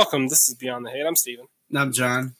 [0.00, 0.28] Welcome.
[0.28, 1.04] This is Beyond the Hate.
[1.06, 1.44] I'm Steven.
[1.76, 2.34] I'm John.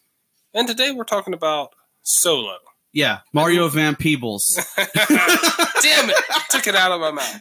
[0.54, 2.56] And today we're talking about Solo.
[2.94, 4.58] Yeah, Mario Van Peebles.
[4.76, 6.16] Damn it!
[6.48, 7.40] Took it out of my mouth.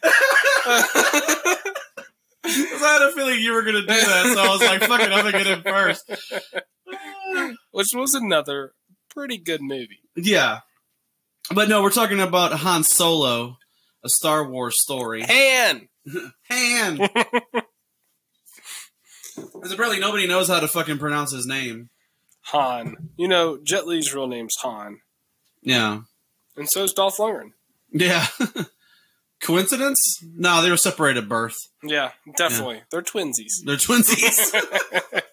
[2.43, 4.99] I had a feeling you were going to do that, so I was like, fuck
[4.99, 6.11] it, I'm going to get in first.
[7.71, 8.73] Which was another
[9.15, 10.01] pretty good movie.
[10.17, 10.59] Yeah.
[11.55, 13.55] But no, we're talking about Han Solo,
[14.03, 15.21] a Star Wars story.
[15.21, 15.87] Han!
[16.49, 17.09] Han!
[19.53, 21.89] Because apparently nobody knows how to fucking pronounce his name.
[22.43, 23.09] Han.
[23.17, 24.99] You know, Jet Li's real name's Han.
[25.61, 26.01] Yeah.
[26.55, 27.51] And so is Dolph Lundgren.
[27.91, 28.27] Yeah.
[29.41, 30.21] Coincidence?
[30.35, 31.55] No, they were separated at birth.
[31.81, 32.81] Yeah, definitely.
[32.91, 33.63] They're twinsies.
[33.63, 34.53] They're twinsies.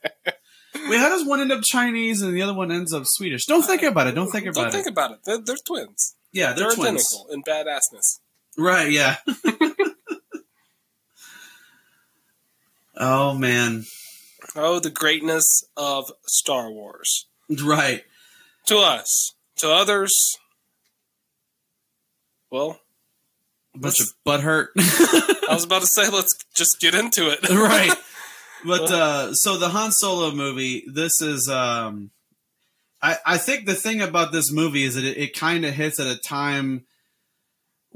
[0.89, 3.47] Wait, how does one end up Chinese and the other one ends up Swedish?
[3.47, 4.15] Don't think uh, about it.
[4.15, 4.63] Don't think about it.
[4.65, 5.19] Don't think about it.
[5.25, 6.15] They're, they're twins.
[6.33, 7.07] yeah, they're, They're, twins.
[7.13, 8.21] identical in badassness.
[8.57, 9.17] Right, yeah.
[12.97, 13.85] Oh man.
[14.55, 17.27] Oh, the greatness of Star Wars.
[17.49, 18.05] Right.
[18.67, 19.35] To us.
[19.59, 20.39] To others,
[22.51, 22.81] well,
[23.75, 24.71] A bunch of butt hurt.
[24.77, 27.49] I was about to say, let's just get into it.
[27.51, 27.93] right.
[28.65, 32.11] But uh so the Han Solo movie, this is um
[33.03, 36.01] I I think the thing about this movie is that it, it kind of hits
[36.01, 36.87] at a time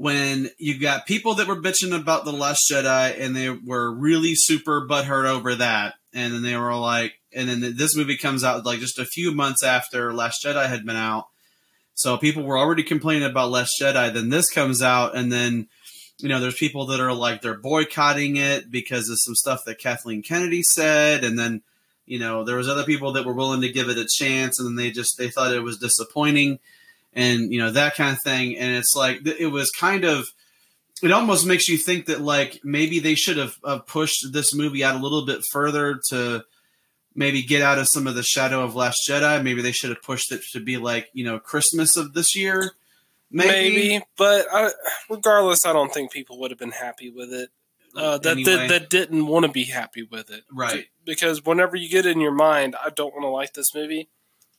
[0.01, 4.33] when you got people that were bitching about the Last Jedi and they were really
[4.33, 8.65] super butthurt over that, and then they were like, and then this movie comes out
[8.65, 11.25] like just a few months after Last Jedi had been out,
[11.93, 14.11] so people were already complaining about Last Jedi.
[14.11, 15.67] Then this comes out, and then
[16.17, 19.77] you know there's people that are like they're boycotting it because of some stuff that
[19.77, 21.61] Kathleen Kennedy said, and then
[22.07, 24.67] you know there was other people that were willing to give it a chance, and
[24.67, 26.57] then they just they thought it was disappointing
[27.13, 30.27] and you know that kind of thing and it's like it was kind of
[31.03, 34.83] it almost makes you think that like maybe they should have uh, pushed this movie
[34.83, 36.43] out a little bit further to
[37.15, 40.01] maybe get out of some of the shadow of last jedi maybe they should have
[40.01, 42.71] pushed it to be like you know christmas of this year
[43.31, 44.69] maybe, Maybe, but I,
[45.09, 47.49] regardless, I don't think people would have been happy with it.
[47.95, 48.55] Uh, that, Anyway.
[48.55, 50.85] that that didn't want to be happy with it, Right.
[51.05, 54.09] Because whenever you get in your mind, I don't want to like this movie,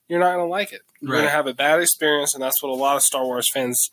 [0.09, 0.83] you're not going to like it.
[1.01, 3.51] You're going to have a bad experience, and that's what a lot of Star Wars
[3.51, 3.91] fans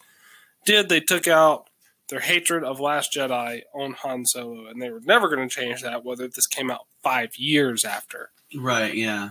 [0.66, 0.90] did.
[0.90, 1.70] They took out
[2.10, 5.82] their hatred of Last Jedi on Han Solo, and they were never going to change
[5.82, 8.32] that, whether this came out five years after.
[8.56, 9.30] Right, yeah.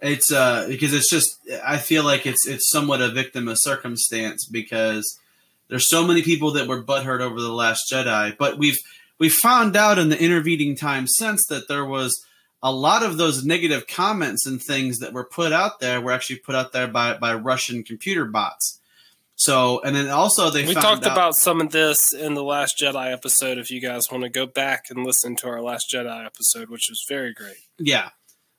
[0.00, 4.48] It's uh because it's just I feel like it's it's somewhat a victim of circumstance
[4.50, 5.20] because
[5.68, 8.78] there's so many people that were butthurt over the last Jedi, but we've
[9.20, 12.26] we found out in the intervening time since that there was
[12.62, 16.36] a lot of those negative comments and things that were put out there were actually
[16.36, 18.80] put out there by by Russian computer bots.
[19.34, 22.78] So and then also they we talked out, about some of this in the Last
[22.78, 23.58] Jedi episode.
[23.58, 26.88] If you guys want to go back and listen to our Last Jedi episode, which
[26.88, 27.56] was very great.
[27.78, 28.10] Yeah.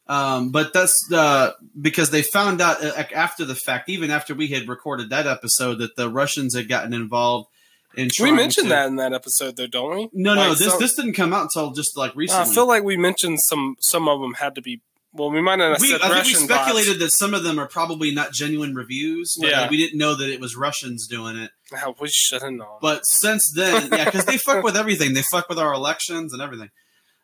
[0.05, 4.47] Um, but that's uh, because they found out uh, after the fact, even after we
[4.47, 7.53] had recorded that episode, that the Russians had gotten involved in.
[7.95, 10.09] We mentioned to- that in that episode, though, don't we?
[10.13, 12.49] No, no, this some- this didn't come out until just like recently.
[12.49, 13.75] I feel like we mentioned some.
[13.79, 14.81] Some of them had to be.
[15.15, 16.61] Well, we might not have we, said I think we Russian bots.
[16.63, 19.37] speculated that some of them are probably not genuine reviews.
[19.39, 19.61] But Yeah.
[19.61, 21.51] like, we didn't know that it was Russians doing it.
[21.71, 22.79] How we should have known.
[22.81, 25.13] But since then, yeah, because they fuck with everything.
[25.13, 26.71] They fuck with our elections and everything.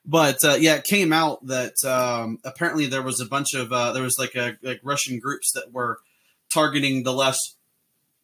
[0.05, 3.91] But uh, yeah, it came out that um, apparently there was a bunch of uh,
[3.91, 5.97] there was like a like Russian groups that were
[6.53, 7.55] targeting the last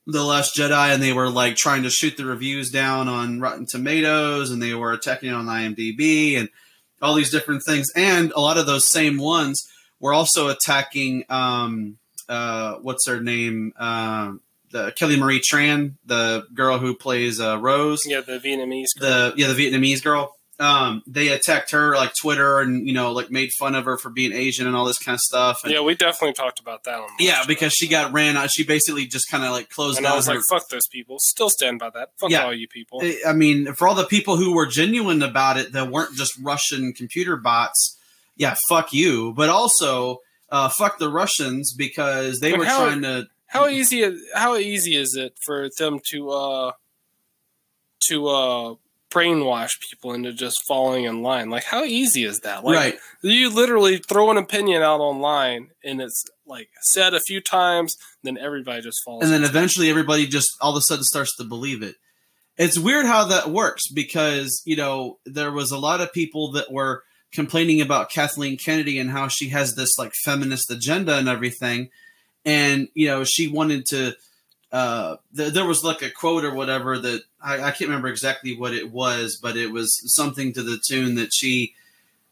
[0.08, 3.66] the last Jedi, and they were like trying to shoot the reviews down on Rotten
[3.66, 6.50] Tomatoes, and they were attacking on IMDb and
[7.02, 7.92] all these different things.
[7.96, 9.68] And a lot of those same ones
[10.00, 11.98] were also attacking um,
[12.30, 13.74] uh, what's her name.
[13.78, 14.42] Um,
[14.72, 18.88] the Kelly Marie Tran, the girl who plays uh, Rose, yeah, the Vietnamese.
[19.00, 20.35] the yeah the Vietnamese girl.
[20.58, 24.10] Um, they attacked her like Twitter and you know like made fun of her for
[24.10, 25.66] being Asian and all this kind of stuff.
[25.66, 26.96] And, yeah, we definitely talked about that.
[27.00, 28.50] On yeah, because she got ran out.
[28.52, 30.14] She basically just kind of like closed and down.
[30.14, 32.12] I was her, like, "Fuck those people." Still stand by that.
[32.20, 32.46] Fuck Yeah.
[32.46, 33.02] all you people.
[33.28, 36.94] I mean, for all the people who were genuine about it, that weren't just Russian
[36.94, 37.98] computer bots.
[38.38, 39.34] Yeah, fuck you.
[39.34, 40.20] But also,
[40.50, 43.28] uh, fuck the Russians because they But were how- trying to.
[43.48, 44.10] How easy?
[44.34, 46.72] How easy is it for them to uh
[48.08, 48.76] to uh
[49.12, 51.50] brainwash people into just falling in line?
[51.50, 52.64] Like, how easy is that?
[52.64, 52.96] Like, right.
[53.22, 58.38] you literally throw an opinion out online, and it's like said a few times, then
[58.38, 59.24] everybody just follows.
[59.24, 61.96] and then eventually everybody just all of a sudden starts to believe it.
[62.58, 66.72] It's weird how that works because you know there was a lot of people that
[66.72, 67.04] were
[67.34, 71.90] complaining about Kathleen Kennedy and how she has this like feminist agenda and everything,
[72.46, 74.16] and you know she wanted to.
[74.72, 78.58] Uh, th- there was like a quote or whatever that I, I can't remember exactly
[78.58, 81.76] what it was, but it was something to the tune that she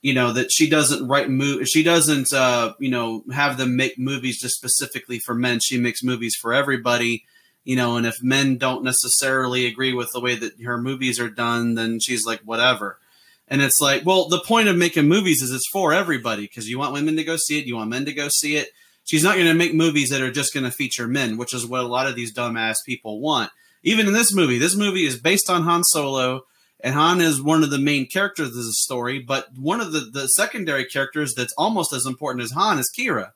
[0.01, 3.97] you know that she doesn't write move she doesn't uh you know have them make
[3.97, 5.59] movies just specifically for men.
[5.61, 7.23] She makes movies for everybody
[7.63, 11.29] you know and if men don't necessarily agree with the way that her movies are
[11.29, 12.99] done then she's like whatever.
[13.47, 16.79] And it's like well the point of making movies is it's for everybody because you
[16.79, 18.69] want women to go see it you want men to go see it.
[19.05, 21.65] She's not going to make movies that are just going to feature men which is
[21.65, 23.51] what a lot of these dumbass people want
[23.83, 26.41] even in this movie this movie is based on han solo
[26.83, 30.01] and Han is one of the main characters of the story, but one of the,
[30.01, 33.31] the secondary characters that's almost as important as Han is Qi'ra,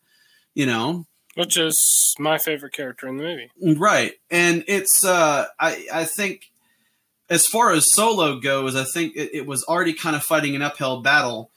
[0.53, 1.05] you know?
[1.35, 3.49] Which is my favorite character in the movie.
[3.79, 4.13] Right.
[4.29, 6.51] And it's, uh, I, I think
[7.29, 10.61] as far as Solo goes, I think it, it was already kind of fighting an
[10.61, 11.49] uphill battle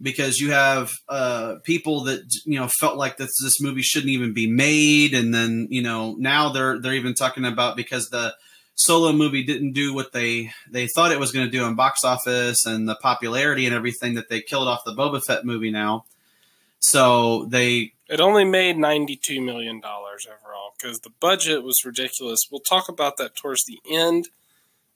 [0.00, 4.32] because you have uh, people that you know felt like this this movie shouldn't even
[4.32, 8.34] be made, and then you know now they're they're even talking about because the
[8.74, 12.04] solo movie didn't do what they they thought it was going to do in box
[12.04, 16.04] office and the popularity and everything that they killed off the Boba Fett movie now.
[16.78, 22.40] So they it only made ninety two million dollars overall because the budget was ridiculous.
[22.50, 24.28] We'll talk about that towards the end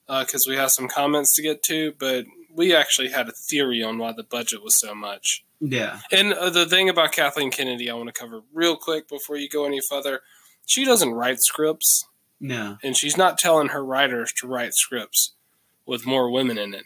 [0.07, 2.25] because uh, we have some comments to get to, but
[2.55, 5.43] we actually had a theory on why the budget was so much.
[5.59, 9.37] Yeah, and uh, the thing about Kathleen Kennedy, I want to cover real quick before
[9.37, 10.21] you go any further.
[10.65, 12.05] She doesn't write scripts
[12.41, 12.77] no.
[12.83, 15.33] And she's not telling her writers to write scripts
[15.85, 16.85] with more women in it.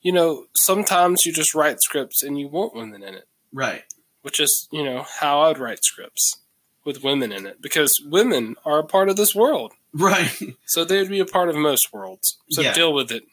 [0.00, 3.28] You know, sometimes you just write scripts and you want women in it.
[3.52, 3.84] Right.
[4.22, 6.40] Which is, you know, how I'd write scripts
[6.84, 9.74] with women in it because women are a part of this world.
[9.92, 10.34] Right.
[10.66, 12.38] So they would be a part of most worlds.
[12.50, 12.72] So yeah.
[12.72, 13.24] deal with it.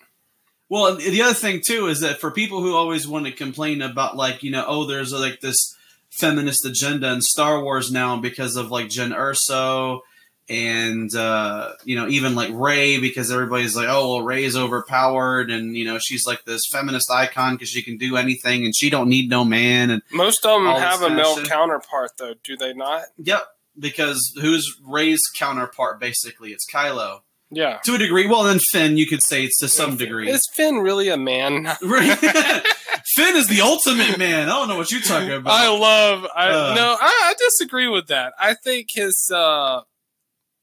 [0.70, 4.16] Well, the other thing too is that for people who always want to complain about
[4.16, 5.76] like, you know, oh, there's like this
[6.10, 10.02] feminist agenda in Star Wars now because of like Jyn Erso
[10.48, 15.76] and uh, you know even like Rey because everybody's like, oh, well, Rey's overpowered, and
[15.76, 19.10] you know she's like this feminist icon because she can do anything and she don't
[19.10, 19.90] need no man.
[19.90, 23.04] And most of them have a male counterpart, though, do they not?
[23.18, 23.44] Yep,
[23.78, 26.00] because who's Rey's counterpart?
[26.00, 27.22] Basically, it's Kylo.
[27.56, 28.28] Yeah, to a degree.
[28.28, 30.30] Well, then Finn, you could say it's to some degree.
[30.30, 31.66] Is Finn really a man?
[31.82, 34.50] Finn is the ultimate man.
[34.50, 35.54] I don't know what you're talking about.
[35.54, 36.28] I love.
[36.36, 38.34] I uh, no, I, I, disagree with that.
[38.40, 39.32] I think his.
[39.34, 39.82] uh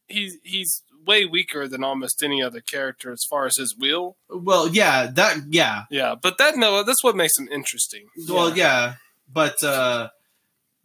[0.08, 4.16] he's he's way weaker than almost any other character as far as his will.
[4.28, 8.06] Well, yeah, that yeah, yeah, but that no, that's what makes him interesting.
[8.28, 8.94] Well, yeah, yeah
[9.32, 10.08] but uh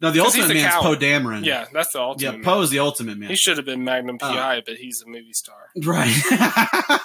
[0.00, 1.44] no, the ultimate man's Poe Dameron.
[1.44, 2.38] Yeah, that's the ultimate.
[2.38, 3.30] Yeah, Poe is the ultimate man.
[3.30, 5.70] He should have been Magnum PI, uh, but he's a movie star.
[5.82, 6.14] Right.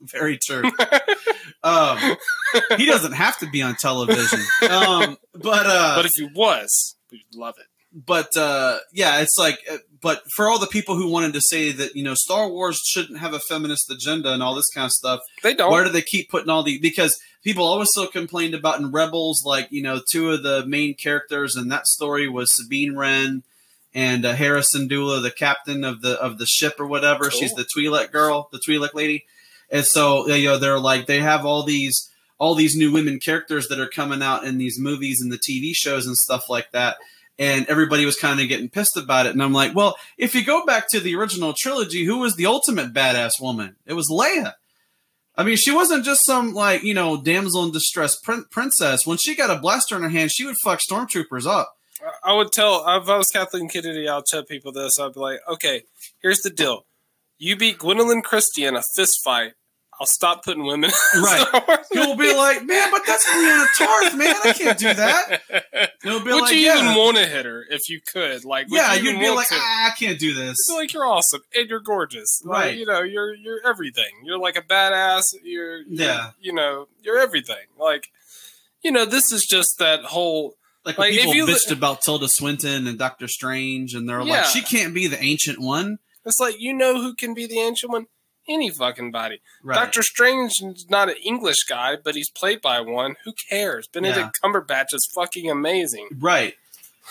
[0.00, 0.62] Very true.
[1.62, 2.16] um,
[2.76, 4.40] he doesn't have to be on television.
[4.62, 9.58] Um, but uh, but if he was, we'd love it but uh, yeah, it's like,
[9.70, 12.80] uh, but for all the people who wanted to say that you know Star Wars
[12.84, 15.70] shouldn't have a feminist agenda and all this kind of stuff, they don't.
[15.70, 16.78] Why do they keep putting all the?
[16.78, 20.94] Because people always still complained about in Rebels, like you know, two of the main
[20.94, 23.42] characters in that story was Sabine Wren
[23.94, 27.24] and uh, Hera Syndulla, the captain of the of the ship or whatever.
[27.24, 27.40] Cool.
[27.40, 29.24] She's the Twi'lek girl, the Twi'lek lady,
[29.70, 33.68] and so you know they're like they have all these all these new women characters
[33.68, 36.96] that are coming out in these movies and the TV shows and stuff like that
[37.38, 39.32] and everybody was kind of getting pissed about it.
[39.32, 42.46] And I'm like, well, if you go back to the original trilogy, who was the
[42.46, 43.76] ultimate badass woman?
[43.86, 44.54] It was Leia.
[45.36, 49.06] I mean, she wasn't just some like you know damsel in distress prin- princess.
[49.06, 51.74] When she got a blaster in her hand, she would fuck stormtroopers up.
[52.24, 54.98] I would tell if I was Kathleen Kennedy, I'll tell people this.
[54.98, 55.82] I'd be like, okay,
[56.20, 56.86] here's the deal:
[57.38, 59.52] you beat Gwendoline Christie in a fist fight
[60.00, 60.90] I'll stop putting women.
[61.16, 61.84] right.
[61.92, 64.34] He'll be like, man, but that's Brianna Tarth, man.
[64.44, 65.92] I can't do that.
[66.02, 66.78] He'll be would like, you yeah.
[66.78, 68.44] even want to hit her if you could?
[68.44, 70.56] Like, yeah, you would be like, ah, I can't do this.
[70.68, 72.40] You'd like, you're awesome and you're gorgeous.
[72.44, 72.68] Right.
[72.68, 74.10] Like, you know, you're you're everything.
[74.22, 75.34] You're like a badass.
[75.42, 76.30] You're, you're yeah.
[76.40, 77.66] You know, you're everything.
[77.76, 78.08] Like,
[78.82, 80.54] you know, this is just that whole.
[80.84, 84.38] Like, like people bitched li- about Tilda Swinton and Doctor Strange, and they're yeah.
[84.38, 85.98] like, she can't be the ancient one.
[86.24, 88.06] It's like you know who can be the ancient one
[88.48, 89.40] any fucking body.
[89.62, 89.76] Right.
[89.76, 93.16] Doctor Strange is not an English guy, but he's played by one.
[93.24, 93.88] Who cares?
[93.88, 94.30] Benedict yeah.
[94.42, 96.08] Cumberbatch is fucking amazing.
[96.18, 96.54] Right.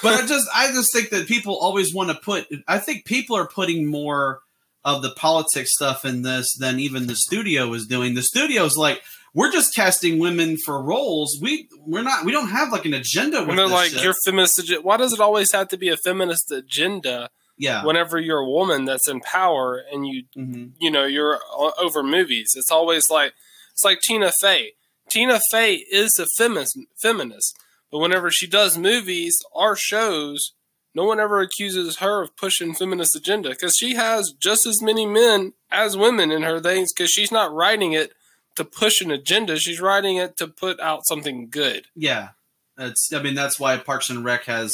[0.02, 3.36] But I just I just think that people always want to put I think people
[3.36, 4.42] are putting more
[4.86, 8.14] of the politics stuff in this than even the studio is doing.
[8.14, 9.02] The studio's like
[9.34, 11.38] we're just casting women for roles.
[11.42, 13.44] We we're not we don't have like an agenda.
[13.44, 14.04] When they're like shit.
[14.04, 14.62] your feminist.
[14.84, 17.30] Why does it always have to be a feminist agenda?
[17.58, 20.68] Yeah whenever you're a woman that's in power and you mm-hmm.
[20.80, 21.40] you know you're
[21.80, 23.34] over movies it's always like
[23.72, 24.74] it's like tina fey
[25.10, 27.58] tina fey is a feminist feminist
[27.92, 30.54] but whenever she does movies or shows
[30.94, 35.06] no one ever accuses her of pushing feminist agenda because she has just as many
[35.06, 38.14] men as women in her things because she's not writing it
[38.58, 39.58] to push an agenda.
[39.58, 41.86] She's writing it to put out something good.
[41.96, 42.30] Yeah,
[42.78, 43.14] it's.
[43.14, 44.74] I mean, that's why Parks and Rec has.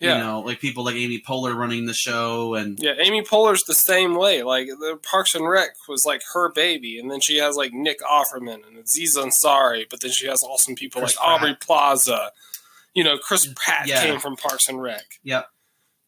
[0.00, 0.18] Yeah.
[0.18, 3.74] You know, like people like Amy Poehler running the show, and Yeah, Amy Poehler's the
[3.74, 4.42] same way.
[4.42, 8.00] Like the Parks and Rec was like her baby, and then she has like Nick
[8.00, 12.32] Offerman and Aziz Ansari, but then she has awesome people Chris like Aubrey Plaza.
[12.94, 14.02] You know, Chris Pratt Yeah.
[14.02, 15.04] came from Parks and Rec.
[15.22, 15.48] Yep.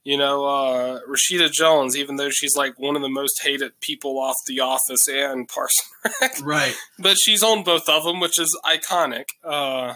[0.05, 4.21] You know, uh, Rashida Jones, even though she's like one of the most hated people
[4.21, 8.39] off The Office and Parks and Rec, right, but she's on both of them, which
[8.39, 9.25] is iconic.
[9.45, 9.95] Uh,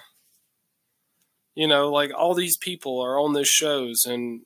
[1.60, 4.40] you know, like all these people are on those shows, and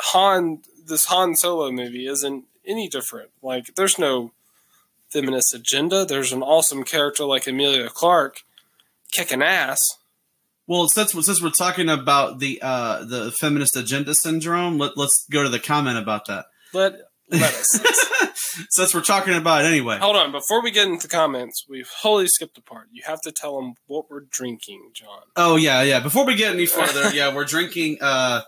[0.00, 3.30] Han, this Han Solo movie isn't any different.
[3.40, 4.32] Like, there's no
[5.10, 6.04] feminist agenda.
[6.04, 8.42] There's an awesome character like Emilia Clarke
[9.12, 9.80] kicking ass.
[10.66, 15.44] Well, since since we're talking about the uh, the feminist agenda syndrome, let, let's go
[15.44, 16.46] to the comment about that.
[16.72, 16.94] Let
[17.30, 17.80] let us.
[18.70, 19.98] since we're talking about it anyway.
[19.98, 22.88] Hold on, before we get into comments, we've wholly skipped a part.
[22.92, 25.22] You have to tell them what we're drinking, John.
[25.36, 26.00] Oh yeah, yeah.
[26.00, 27.98] Before we get any further, yeah, we're drinking.
[28.00, 28.42] Uh,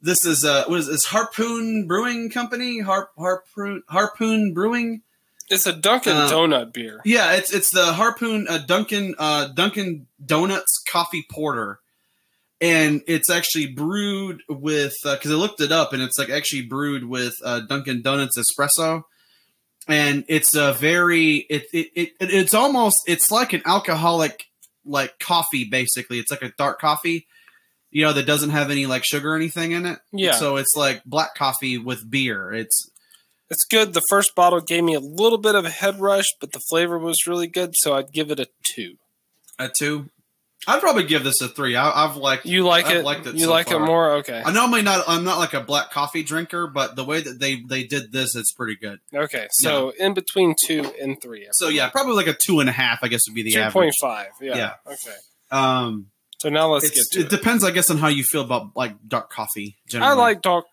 [0.00, 2.80] this is uh, what is this Harpoon Brewing Company?
[2.80, 5.02] Harp Harpoon Harpoon Brewing.
[5.50, 7.00] It's a Dunkin' Uh, Donut beer.
[7.04, 11.80] Yeah, it's it's the Harpoon uh, Dunkin' uh, Dunkin' Donuts Coffee Porter,
[12.60, 17.04] and it's actually brewed with because I looked it up and it's like actually brewed
[17.04, 19.04] with uh, Dunkin' Donuts espresso,
[19.86, 24.46] and it's a very it, it it it's almost it's like an alcoholic
[24.84, 26.18] like coffee basically.
[26.18, 27.26] It's like a dark coffee,
[27.90, 29.98] you know, that doesn't have any like sugar or anything in it.
[30.12, 30.32] Yeah.
[30.32, 32.52] So it's like black coffee with beer.
[32.52, 32.90] It's
[33.50, 33.94] It's good.
[33.94, 36.98] The first bottle gave me a little bit of a head rush, but the flavor
[36.98, 38.96] was really good, so I'd give it a two.
[39.58, 40.10] a two.
[40.66, 41.76] I'd probably give this a three.
[41.76, 43.04] I, I've liked You like I've it?
[43.04, 43.82] liked it you so like far.
[43.82, 44.12] it more?
[44.16, 44.42] Okay.
[44.44, 45.04] I normally not.
[45.06, 48.34] I'm not like a black coffee drinker, but the way that they they did this,
[48.34, 48.98] it's pretty good.
[49.14, 49.46] Okay.
[49.52, 51.46] So in between two and three.
[51.52, 52.98] So yeah, probably like a two and a half.
[53.02, 53.72] I guess would be the two average.
[53.72, 54.28] point five.
[54.40, 54.56] Yeah.
[54.56, 54.72] Yeah.
[54.86, 55.16] Okay.
[55.50, 57.30] Um, So now let's get to it it.
[57.30, 59.76] depends, I guess, on how you feel about like dark coffee.
[59.88, 60.10] Generally.
[60.12, 60.66] I like dark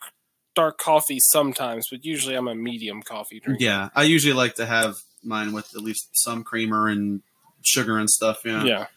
[0.56, 3.64] dark coffee sometimes, but usually I'm a medium coffee drinker.
[3.64, 7.22] Yeah, I usually like to have mine with at least some creamer and
[7.64, 8.40] sugar and stuff.
[8.44, 8.64] Yeah.
[8.64, 8.88] Yeah.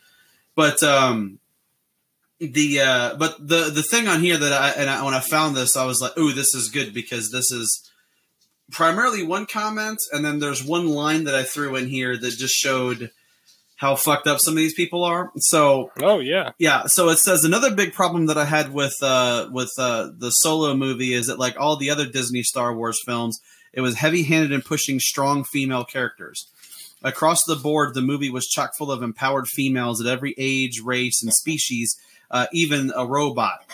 [0.58, 1.38] But um,
[2.40, 5.54] the uh, but the the thing on here that I and I, when I found
[5.54, 7.88] this, I was like, "Ooh, this is good," because this is
[8.72, 12.56] primarily one comment, and then there's one line that I threw in here that just
[12.56, 13.12] showed
[13.76, 15.30] how fucked up some of these people are.
[15.36, 16.50] So Oh yeah.
[16.58, 20.30] yeah, so it says another big problem that I had with uh, with uh, the
[20.30, 23.38] Solo movie is that like all the other Disney Star Wars films,
[23.72, 26.48] it was heavy handed in pushing strong female characters.
[27.02, 31.22] Across the board, the movie was chock full of empowered females at every age, race,
[31.22, 31.96] and species,
[32.30, 33.64] uh, even a robot.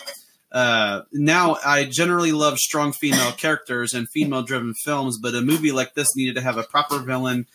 [0.51, 5.71] Uh, now, I generally love strong female characters and female driven films, but a movie
[5.71, 7.47] like this needed to have a proper villain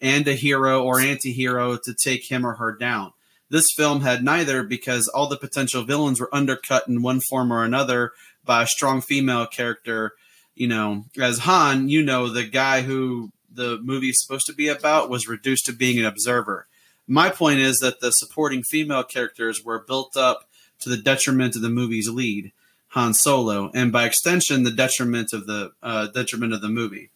[0.00, 3.12] and a hero or anti hero to take him or her down.
[3.50, 7.64] This film had neither because all the potential villains were undercut in one form or
[7.64, 8.12] another
[8.44, 10.12] by a strong female character.
[10.54, 14.68] You know, as Han, you know, the guy who the movie is supposed to be
[14.68, 16.66] about was reduced to being an observer.
[17.06, 20.48] My point is that the supporting female characters were built up
[20.80, 22.52] to the detriment of the movie's lead,
[22.88, 27.10] Han Solo, and by extension, the detriment of the uh, detriment of the movie.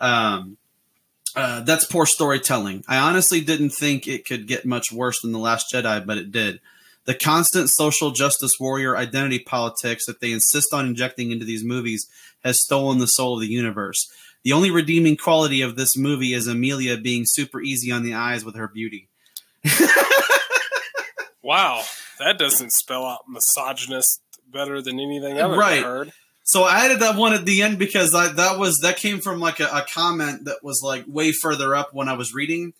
[0.00, 0.56] Um,
[1.36, 2.84] uh, that's poor storytelling.
[2.86, 6.30] I honestly didn't think it could get much worse than The Last Jedi, but it
[6.30, 6.60] did.
[7.06, 12.08] The constant social justice warrior identity politics that they insist on injecting into these movies
[12.42, 14.10] has stolen the soul of the universe.
[14.44, 18.44] The only redeeming quality of this movie is Emilia being super easy on the eyes
[18.44, 19.08] with her beauty.
[21.42, 21.82] Wow.
[22.18, 25.80] That doesn't spell out misogynist better than anything I've Right.
[25.80, 26.12] ever heard.
[26.44, 29.40] So I added that one at the end because I, that was that came from
[29.40, 32.72] like a, a comment that was like way further up when I was reading,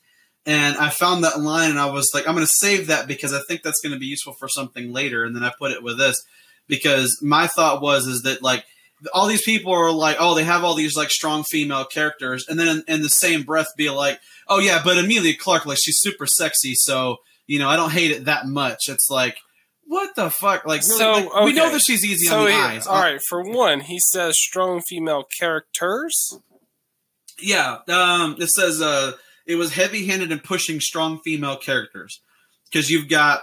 [0.47, 3.33] and I found that line and I was like, I'm going to save that because
[3.35, 5.25] I think that's going to be useful for something later.
[5.25, 6.23] And then I put it with this
[6.67, 8.65] because my thought was is that like
[9.13, 12.59] all these people are like, oh, they have all these like strong female characters, and
[12.59, 15.99] then in, in the same breath be like, oh yeah, but Emilia Clarke, like she's
[15.99, 18.89] super sexy, so you know I don't hate it that much.
[18.89, 19.37] It's like.
[19.87, 20.65] What the fuck?
[20.65, 22.87] Like, really, So, like, we know that she's easy So on the he- eyes.
[22.87, 26.39] all right, for one, he says strong female characters.
[27.39, 29.13] Yeah, um, it says uh,
[29.47, 32.23] it was heavy-handed in pushing strong female characters
[32.73, 33.43] because you've got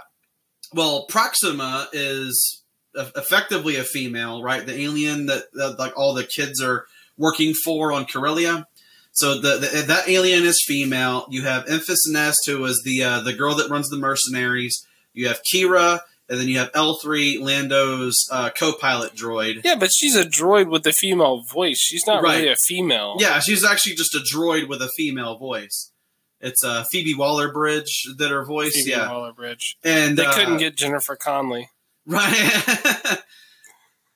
[0.74, 2.61] well, Proxima is
[2.96, 4.66] effectively a female, right?
[4.66, 6.86] The alien that, that like all the kids are
[7.18, 8.68] working for on Corellia.
[9.14, 11.26] So the, the that alien is female.
[11.30, 14.86] You have Enfys Nest, who is the uh, the girl that runs the mercenaries.
[15.14, 19.62] You have Qi'ra, and then you have L three Lando's uh, co-pilot droid.
[19.66, 21.78] Yeah, but she's a droid with a female voice.
[21.78, 23.18] She's not really a female.
[23.20, 25.92] Yeah, she's actually just a droid with a female voice.
[26.40, 28.76] It's uh, Phoebe Waller Bridge that her voice.
[28.76, 29.76] Phoebe yeah, Waller Bridge.
[29.84, 31.70] and They uh, couldn't get Jennifer Connelly.
[32.06, 32.32] Right.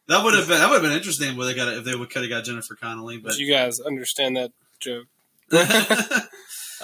[0.08, 1.36] that would have been that would have been interesting.
[1.38, 4.38] Where they got if they would could have got Jennifer Connelly, but you guys understand
[4.38, 5.08] that joke.
[5.52, 6.22] Uh,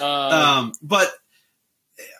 [0.00, 1.12] um, but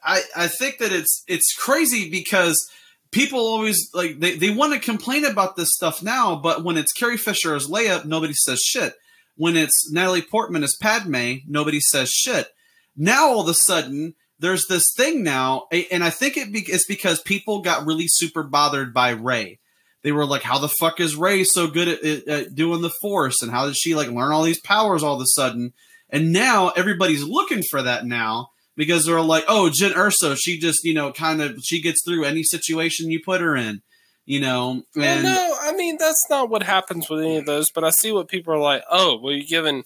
[0.05, 2.69] I I think that it's it's crazy because
[3.11, 6.93] people always like they, they want to complain about this stuff now, but when it's
[6.93, 8.95] Carrie Fisher as Leia, nobody says shit.
[9.37, 12.49] When it's Natalie Portman as Padme, nobody says shit.
[12.97, 16.85] Now all of a sudden there's this thing now, and I think it be, it's
[16.85, 19.61] because people got really super bothered by Rey.
[20.03, 23.41] They were like, "How the fuck is Rey so good at, at, doing the Force,
[23.41, 25.73] and how did she like learn all these powers all of a sudden?"
[26.11, 30.83] And now everybody's looking for that now because they're like, "Oh, Jyn Erso, she just
[30.83, 33.83] you know kind of she gets through any situation you put her in."
[34.25, 37.71] You know, well, no, I mean that's not what happens with any of those.
[37.71, 38.83] But I see what people are like.
[38.91, 39.85] Oh, well, you're giving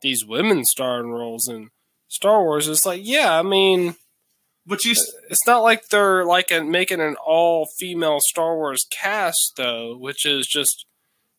[0.00, 1.70] these women starring roles in
[2.08, 2.68] Star Wars.
[2.68, 3.96] It's like, yeah, I mean,
[4.66, 4.94] but you,
[5.30, 10.26] it's not like they're like a, making an all female Star Wars cast though, which
[10.26, 10.86] is just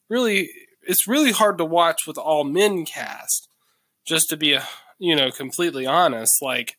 [0.10, 0.50] really
[0.84, 3.50] it's really hard to watch with all men cast.
[4.06, 4.58] Just to be
[5.00, 6.76] you know completely honest, like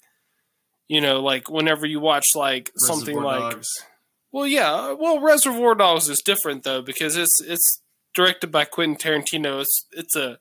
[0.88, 3.68] you know, like whenever you watch like something like Dogs.
[4.32, 7.82] well, yeah, well, Reservoir Dogs is different though because it's it's
[8.14, 9.60] directed by Quentin Tarantino.
[9.60, 10.38] It's it's a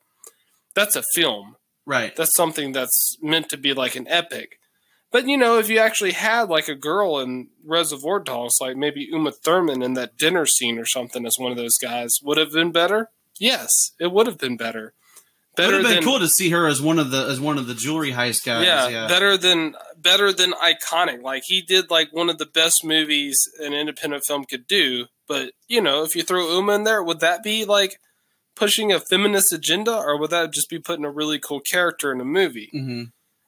[0.74, 4.60] that's a film right, that's something that's meant to be like an epic.
[5.12, 9.08] But you know, if you actually had like a girl in Reservoir Dogs, like maybe
[9.10, 12.52] Uma Thurman in that dinner scene or something as one of those guys, would have
[12.52, 13.10] been better.
[13.39, 14.93] Yes, it would have been better.
[15.58, 17.58] would Better have been than cool to see her as one of the as one
[17.58, 18.65] of the jewelry heist guys.
[18.65, 21.21] yeah, Yeah, better than better than iconic.
[21.23, 25.06] Like he did like one of the best movies an independent film could do.
[25.28, 28.00] But you know, if you throw Uma in there, would that be like
[28.58, 32.22] pushing a feminist agenda, or would that just be putting a really cool character in
[32.22, 32.70] a movie?
[32.72, 33.04] hmm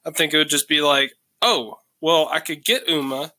[0.06, 3.34] I think it would just be like, oh, well, I could get Uma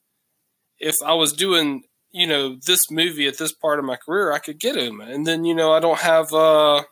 [0.79, 4.31] if I was doing, you know, this movie at this part of my career.
[4.33, 6.83] I could get Uma, and then you know, I don't have uh,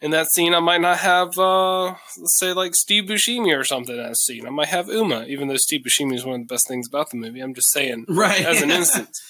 [0.00, 0.52] in that scene.
[0.52, 1.86] I might not have, uh,
[2.18, 4.46] let's say, like Steve Buscemi or something in that scene.
[4.46, 7.10] I might have Uma, even though Steve Buscemi is one of the best things about
[7.10, 7.40] the movie.
[7.40, 8.44] I'm just saying, right.
[8.44, 9.22] as an instance.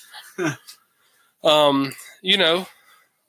[1.44, 2.66] um, you know,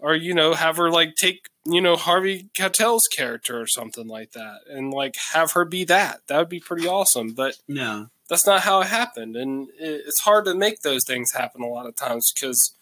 [0.03, 4.33] or you know, have her like take you know Harvey Keitel's character or something like
[4.33, 6.19] that, and like have her be that.
[6.27, 7.31] That would be pretty awesome.
[7.31, 11.63] But no, that's not how it happened, and it's hard to make those things happen
[11.63, 12.75] a lot of times because,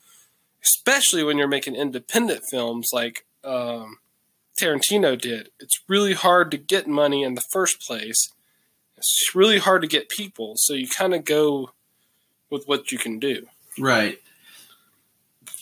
[0.66, 4.00] especially when you're making independent films like um,
[4.60, 8.30] Tarantino did, it's really hard to get money in the first place.
[8.98, 11.70] It's really hard to get people, so you kind of go
[12.50, 13.46] with what you can do.
[13.78, 14.20] right.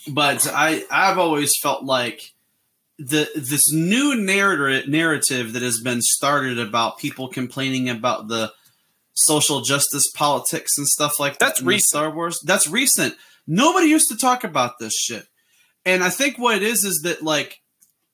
[0.10, 2.34] But I I've always felt like
[2.98, 8.52] the this new narrative narrative that has been started about people complaining about the
[9.13, 11.39] social justice politics and stuff like that.
[11.39, 11.88] That's recent.
[11.88, 12.39] Star Wars.
[12.43, 13.15] That's recent.
[13.48, 15.28] Nobody used to talk about this shit.
[15.86, 17.62] And I think what it is is that like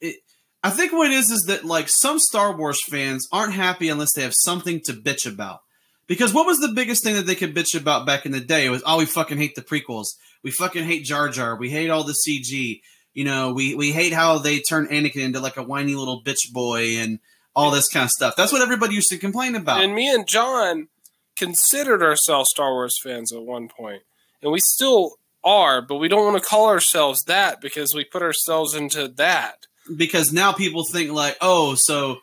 [0.02, 0.18] it,
[0.64, 4.14] I think what it is is that like some Star Wars fans aren't happy unless
[4.14, 5.62] they have something to bitch about.
[6.08, 8.68] Because what was the biggest thing that they could bitch about back in the day?
[8.68, 10.06] It was, oh, we fucking hate the prequels.
[10.46, 11.56] We fucking hate Jar Jar.
[11.56, 12.82] We hate all the CG.
[13.16, 16.52] You know, we, we hate how they turn Anakin into like a whiny little bitch
[16.54, 17.18] boy and
[17.56, 18.36] all this kind of stuff.
[18.36, 19.84] That's what everybody used to complain about.
[19.84, 20.90] And me and John
[21.36, 24.04] considered ourselves Star Wars fans at one point,
[24.44, 28.22] and we still are, but we don't want to call ourselves that because we put
[28.22, 29.66] ourselves into that.
[29.98, 32.18] because now people think like, oh, so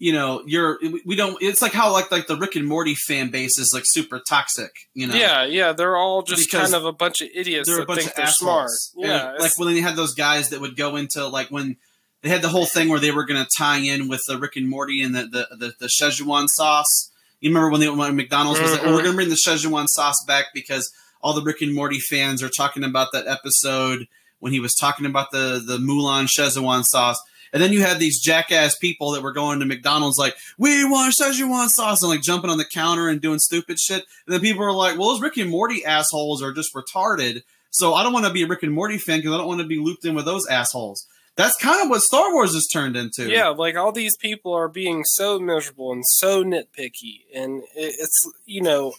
[0.00, 1.36] you know, you're we don't.
[1.42, 4.70] It's like how like like the Rick and Morty fan base is like super toxic.
[4.94, 7.76] You know, Yeah, yeah, they're all just Because kind of a bunch of idiots they're
[7.76, 8.92] a that bunch think of they're assholes.
[8.94, 9.06] smart.
[9.06, 11.76] Yeah, like when they had those guys that would go into like when
[12.22, 14.56] they had the whole thing where they were going to tie in with the Rick
[14.56, 17.12] and Morty and the the, the, the Szechuan sauce.
[17.40, 19.04] You remember when they when McDonald's was like, oh, we're mm-hmm.
[19.04, 22.48] going to bring the Szechuan sauce back because all the Rick and Morty fans are
[22.48, 24.06] talking about that episode
[24.38, 27.22] when he was talking about the the Mulan Szechuan sauce.
[27.52, 31.14] And then you had these jackass people that were going to McDonald's like, we want
[31.20, 34.04] Szechuan sauce and like jumping on the counter and doing stupid shit.
[34.26, 37.42] And then people are like, well, those Rick and Morty assholes are just retarded.
[37.70, 39.60] So I don't want to be a Rick and Morty fan because I don't want
[39.60, 41.06] to be looped in with those assholes.
[41.36, 43.30] That's kind of what Star Wars has turned into.
[43.30, 48.60] yeah, like all these people are being so miserable and so nitpicky, and it's you
[48.60, 48.94] know,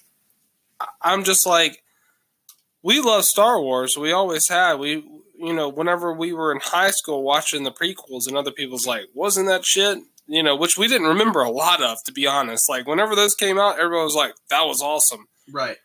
[1.02, 1.84] I'm just like,
[2.82, 3.96] we love Star Wars.
[4.00, 4.76] We always had.
[4.76, 5.04] We
[5.42, 9.06] you know, whenever we were in high school watching the prequels, and other people's like,
[9.14, 10.00] wasn't that shit?
[10.28, 12.70] You know, which we didn't remember a lot of, to be honest.
[12.70, 15.28] Like whenever those came out, everyone was like, that was awesome.
[15.52, 15.78] Right.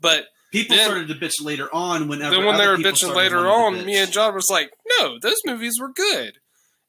[0.00, 3.46] But People Then- started to bitch later on whenever then when they were bitching later
[3.48, 3.84] on, bitch.
[3.84, 6.34] me and John was like, no, those movies were good.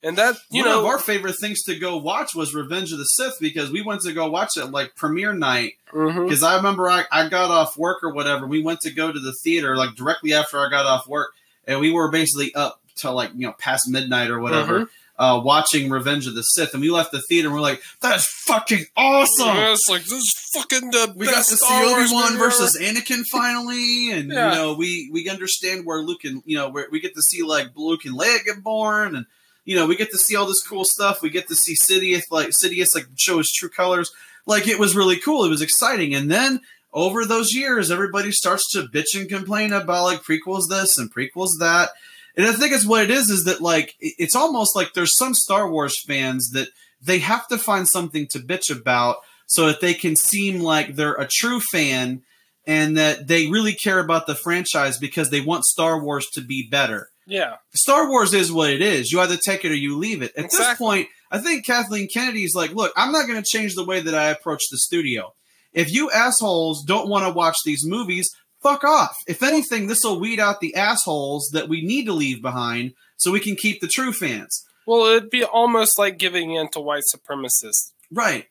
[0.04, 3.00] And that you One know, of our favorite things to go watch was Revenge of
[3.00, 5.74] the Sith because we went to go watch it like premiere night.
[5.92, 6.24] Mm-hmm.
[6.26, 8.46] Because I remember I, I got off work or whatever.
[8.46, 11.32] We went to go to the theater like directly after I got off work,
[11.68, 15.24] and we were basically up till like you know past midnight or whatever, Mm-hmm.
[15.24, 16.74] uh, watching Revenge of the Sith.
[16.74, 20.04] And we left the theater and we're like, "That is fucking awesome." Yeah, it's like
[20.04, 24.50] this is fucking the we got to see Obi Wan versus Anakin finally, and Yeah.
[24.50, 27.44] you know we we understand where Luke and you know where we get to see
[27.44, 29.26] like Luke and Leia get born, and
[29.66, 31.22] you know we get to see all this cool stuff.
[31.22, 34.12] We get to see Sidious like Sidious like show his true colors.
[34.46, 35.44] Like it was really cool.
[35.44, 36.62] It was exciting, and then
[36.98, 41.60] over those years, everybody starts to bitch and complain about like prequels this and prequels
[41.60, 41.92] that.
[42.36, 45.36] And I think it's what it is is that like it's almost like there's some
[45.36, 49.94] Star Wars fans that they have to find something to bitch about so that they
[49.94, 52.24] can seem like they're a true fan
[52.66, 56.68] and that they really care about the franchise because they want Star Wars to be
[56.68, 57.10] better.
[57.28, 59.12] Yeah, Star Wars is what it is.
[59.12, 60.36] You either take it or you leave it.
[60.36, 63.86] At this point, I think Kathleen Kennedy's like, look, I'm not going to change the
[63.86, 65.34] way that I approach the studio.
[65.74, 68.30] If you assholes don't want to watch these movies,
[68.64, 69.16] fuck off.
[69.28, 73.32] If anything, this will weed out the assholes that we need to leave behind so
[73.32, 74.64] we can keep the true fans.
[74.86, 78.46] well, it'd be almost like giving in to white supremacists, Right.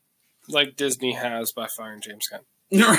[0.49, 2.41] like Disney has by firing James Gunn.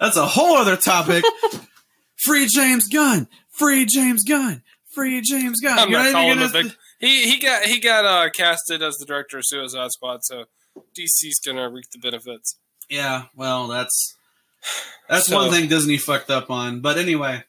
[0.00, 1.24] That's a whole other topic.
[2.24, 3.28] Free James Gunn.
[3.50, 4.62] Free James Gunn.
[4.94, 5.78] Free James Gunn.
[5.78, 9.04] I'm You're not calling gonna- the he he got he got uh, casted as the
[9.06, 10.44] director of Suicide Squad, so
[10.96, 12.58] DC's gonna reap the benefits.
[12.92, 14.14] Yeah, well, that's
[15.08, 16.80] that's So- one thing Disney fucked up on.
[16.80, 17.42] But anyway,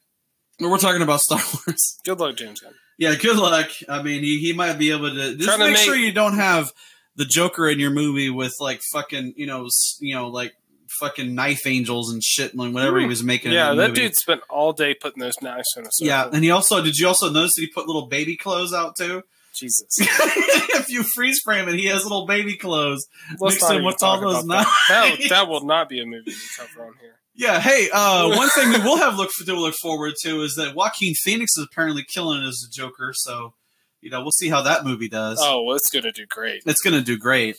[0.58, 1.98] we're talking about Star Wars.
[2.02, 2.72] Good luck, James Gunn.
[2.96, 3.68] Yeah, good luck.
[3.88, 6.12] I mean, he, he might be able to just Trying to make, make- sure you
[6.12, 6.72] don't have
[7.16, 9.68] the Joker in your movie with like fucking you know
[10.00, 10.54] you know like
[10.98, 13.10] fucking knife angels and shit and whatever he hmm.
[13.10, 13.52] was making.
[13.52, 14.00] Yeah, that movie.
[14.00, 16.06] dude spent all day putting those knives in a circle.
[16.06, 18.96] Yeah, and he also did you also notice that he put little baby clothes out
[18.96, 19.22] too?
[19.54, 19.86] Jesus.
[20.00, 23.06] if you freeze frame it, he has little baby clothes.
[23.38, 24.68] Let's Mix not with all those about that.
[24.88, 25.28] That, knives.
[25.30, 27.14] that will not be a movie we cover on here.
[27.36, 30.76] Yeah, hey, uh, one thing we will have look to look forward to is that
[30.76, 33.12] Joaquin Phoenix is apparently killing it as a Joker.
[33.12, 33.54] So,
[34.00, 35.40] you know, we'll see how that movie does.
[35.42, 36.62] Oh, well, it's gonna do great.
[36.64, 37.56] It's gonna do great.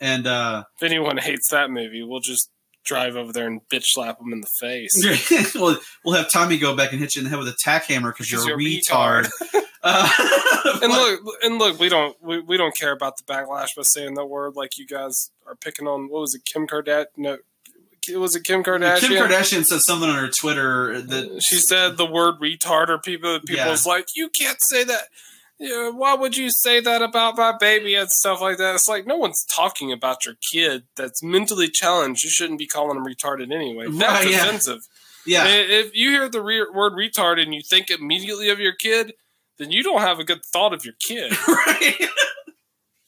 [0.00, 2.48] And uh, If anyone hates that movie, we'll just
[2.84, 5.52] drive over there and bitch slap them in the face.
[5.54, 7.84] we'll we'll have Tommy go back and hit you in the head with a tack
[7.84, 9.30] hammer because you're, a 'Cause you're a retard.
[9.82, 13.82] Uh, And look, and look, we don't we, we don't care about the backlash by
[13.82, 16.08] saying that word like you guys are picking on.
[16.08, 17.06] What was it, Kim Kardashian?
[17.16, 17.38] No,
[18.18, 19.00] was it Kim Kardashian?
[19.00, 23.40] Kim Kardashian said something on her Twitter that she said the word retard or people
[23.40, 23.70] people Yeah.
[23.70, 25.04] was like you can't say that
[25.58, 29.06] yeah, why would you say that about my baby and stuff like that it's like
[29.06, 33.54] no one's talking about your kid that's mentally challenged you shouldn't be calling them retarded
[33.54, 34.46] anyway that's Right, yeah.
[34.48, 34.80] offensive
[35.26, 35.48] yeah, I-
[35.86, 39.14] if you hear the re- word retard and you think immediately of your kid
[39.58, 42.08] then you don't have a good thought of your kid right.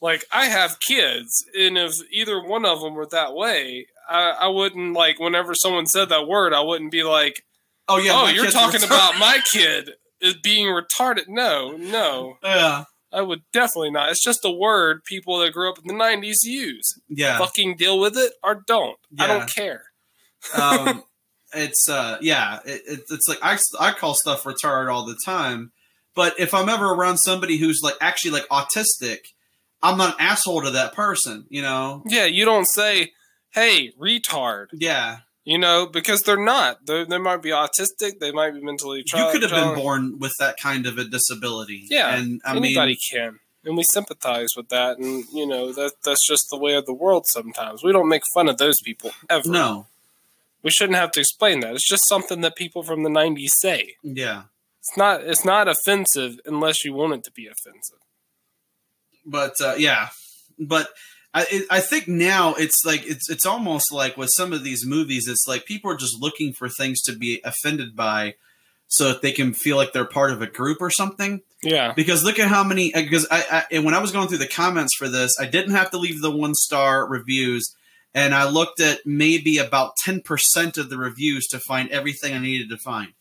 [0.00, 4.48] like I have kids, and if either one of them were that way, I, I
[4.48, 5.18] wouldn't like.
[5.18, 7.42] Whenever someone said that word, I wouldn't be like,
[7.88, 13.22] Oh yeah, "Oh, you're talking about my kid as being retarded." No, no, yeah, I
[13.22, 14.10] would definitely not.
[14.10, 17.00] It's just a word people that grew up in the '90s use.
[17.08, 17.38] yeah.
[17.38, 18.98] Fucking deal with it or don't.
[19.18, 19.84] I don't care.
[20.60, 21.04] um,
[21.54, 25.70] it's uh, yeah, it, it, it's like I I call stuff retarded all the time,
[26.16, 29.18] but if I'm ever around somebody who's like actually like autistic,
[29.82, 32.02] I'm not an asshole to that person, you know?
[32.06, 33.12] Yeah, you don't say,
[33.50, 36.86] "Hey, retard," Yeah, you know, because they're not.
[36.86, 38.18] They they might be autistic.
[38.18, 39.04] They might be mentally.
[39.06, 41.86] you could have been born with that kind of a disability.
[41.88, 45.92] Yeah, and I anybody mean, can and we sympathize with that and you know that
[46.04, 49.10] that's just the way of the world sometimes we don't make fun of those people
[49.28, 49.86] ever no,
[50.62, 53.94] we shouldn't have to explain that it's just something that people from the 90s say
[54.02, 54.44] yeah,
[54.88, 57.98] it's not it's not offensive unless you want it to be offensive
[59.26, 60.08] but uh, yeah,
[60.58, 60.88] but.
[61.34, 65.28] I, I think now it's like it's it's almost like with some of these movies,
[65.28, 68.36] it's like people are just looking for things to be offended by,
[68.86, 71.42] so that they can feel like they're part of a group or something.
[71.62, 74.38] yeah because look at how many because I, I and when I was going through
[74.38, 77.74] the comments for this, I didn't have to leave the one star reviews,
[78.14, 82.38] and I looked at maybe about ten percent of the reviews to find everything I
[82.38, 83.12] needed to find.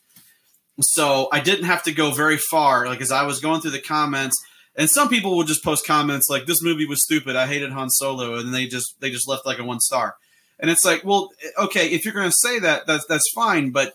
[0.82, 3.82] So I didn't have to go very far, like as I was going through the
[3.82, 4.44] comments.
[4.78, 7.36] And some people would just post comments like, "This movie was stupid.
[7.38, 10.16] I hated Han Solo," and they just they just left like a one star.
[10.60, 13.72] And it's like, well, okay, if you're going to say that, that's that's fine.
[13.72, 13.94] But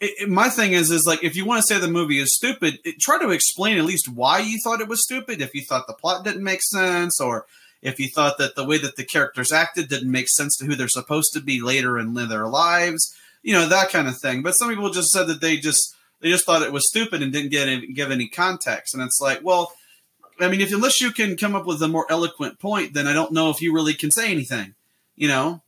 [0.00, 2.34] it, it- my thing is, is like, if you want to say the movie is
[2.34, 5.40] stupid, it, try to explain at least why you thought it was stupid.
[5.40, 7.46] If you thought the plot didn't make sense, or
[7.80, 10.74] if you thought that the way that the characters acted didn't make sense to who
[10.74, 14.42] they're supposed to be later in their lives, you know that kind of thing.
[14.42, 17.32] But some people just said that they just they just thought it was stupid and
[17.32, 18.94] didn't get any, give any context.
[18.94, 19.72] And it's like, well,
[20.40, 23.12] I mean, if unless you can come up with a more eloquent point, then I
[23.12, 24.74] don't know if you really can say anything.
[25.16, 25.62] You know,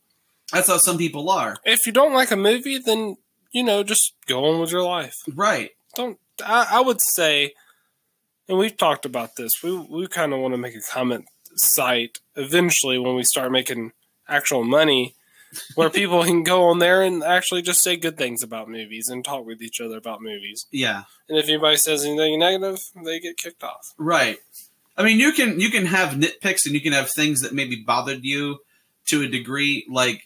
[0.52, 1.56] that's how some people are.
[1.64, 3.16] If you don't like a movie, then
[3.52, 5.16] you know, just go on with your life.
[5.32, 5.70] Right.
[5.94, 6.18] Don't.
[6.44, 7.54] I, I would say,
[8.48, 9.50] and we've talked about this.
[9.62, 13.92] We we kind of want to make a comment site eventually when we start making
[14.28, 15.14] actual money
[15.74, 19.24] where people can go on there and actually just say good things about movies and
[19.24, 20.66] talk with each other about movies.
[20.70, 21.04] Yeah.
[21.28, 23.94] And if anybody says anything negative, they get kicked off.
[23.98, 24.38] Right.
[24.96, 27.82] I mean, you can you can have nitpicks and you can have things that maybe
[27.86, 28.58] bothered you
[29.06, 30.22] to a degree, like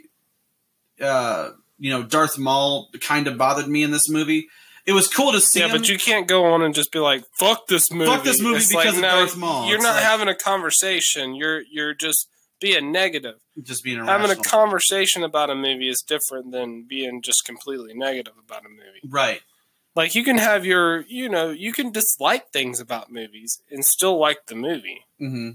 [1.01, 4.49] uh, you know, Darth Maul kind of bothered me in this movie.
[4.87, 5.61] It was cool to see.
[5.61, 5.73] Yeah, him.
[5.79, 8.57] but you can't go on and just be like, "Fuck this movie." Fuck this movie
[8.57, 9.67] It's because like, of Darth Maul.
[9.67, 11.35] You're It's not like- having a conversation.
[11.35, 12.29] You're you're just
[12.65, 13.37] being negative.
[13.63, 18.35] just being Having a conversation about a movie is different than being just completely negative
[18.43, 19.01] about a movie.
[19.09, 19.41] right.
[19.97, 24.19] Like you can have your, you know, you can dislike things about movies and still
[24.19, 25.05] like the movie.
[25.19, 25.51] hmm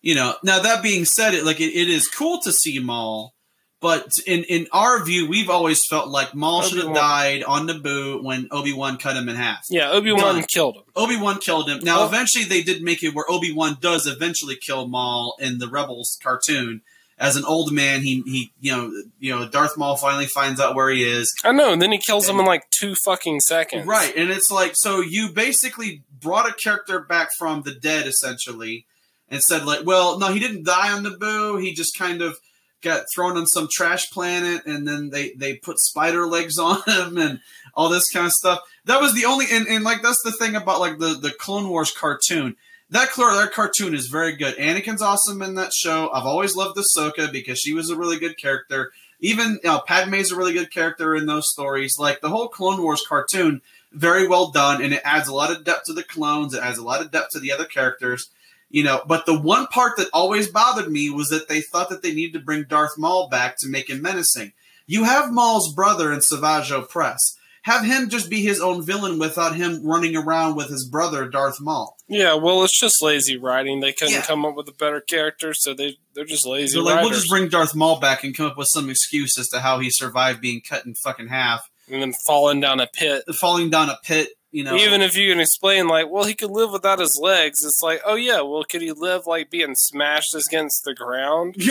[0.00, 3.34] You know, now that being said, it like it, it is cool to see Maul,
[3.82, 8.22] but in in our view, we've always felt like Maul should have died on Naboo
[8.22, 9.66] when Obi Wan cut him in half.
[9.68, 10.82] Yeah, Obi Wan killed him.
[10.96, 11.80] Obi Wan killed him.
[11.82, 12.06] Now, Oh.
[12.06, 16.16] eventually, they did make it where Obi Wan does eventually kill Maul in the Rebels
[16.22, 16.80] cartoon.
[17.18, 18.90] As an old man, he he you know
[19.20, 21.32] you know Darth Maul finally finds out where he is.
[21.44, 23.86] I know, and then he kills him in like two fucking seconds.
[23.86, 28.86] Right, and it's like so you basically brought a character back from the dead essentially,
[29.28, 31.60] and said like, well, no, he didn't die on Naboo.
[31.62, 32.38] He just kind of
[32.82, 37.18] got thrown on some trash planet, and then they they put spider legs on him
[37.18, 37.40] and
[37.74, 38.60] all this kind of stuff.
[38.84, 41.68] That was the only, and, and like that's the thing about like the the Clone
[41.68, 42.56] Wars cartoon.
[42.90, 44.56] That that cartoon is very good.
[44.56, 46.10] Anakin's awesome in that show.
[46.12, 48.92] I've always loved Ahsoka because she was a really good character.
[49.20, 51.96] Even you know, Padme's a really good character in those stories.
[51.98, 55.64] Like the whole Clone Wars cartoon, very well done, and it adds a lot of
[55.64, 56.52] depth to the clones.
[56.52, 58.28] It adds a lot of depth to the other characters.
[58.72, 62.02] You know, but the one part that always bothered me was that they thought that
[62.02, 64.52] they needed to bring Darth Maul back to make him menacing.
[64.86, 67.36] You have Maul's brother in Savage Opress.
[67.64, 71.60] Have him just be his own villain without him running around with his brother Darth
[71.60, 71.96] Maul.
[72.08, 73.78] Yeah, well, it's just lazy writing.
[73.80, 74.22] They couldn't Yeah.
[74.22, 77.10] come up with a better character, so they they're just lazy They're like, writers.
[77.10, 79.78] we'll just bring Darth Maul back and come up with some excuse as to how
[79.78, 83.22] he survived being cut in fucking half, and then falling down a pit.
[83.38, 84.30] falling down a pit.
[84.52, 87.64] You know, Even if you can explain, like, well, he could live without his legs.
[87.64, 91.56] It's like, oh yeah, well, could he live like being smashed against the ground?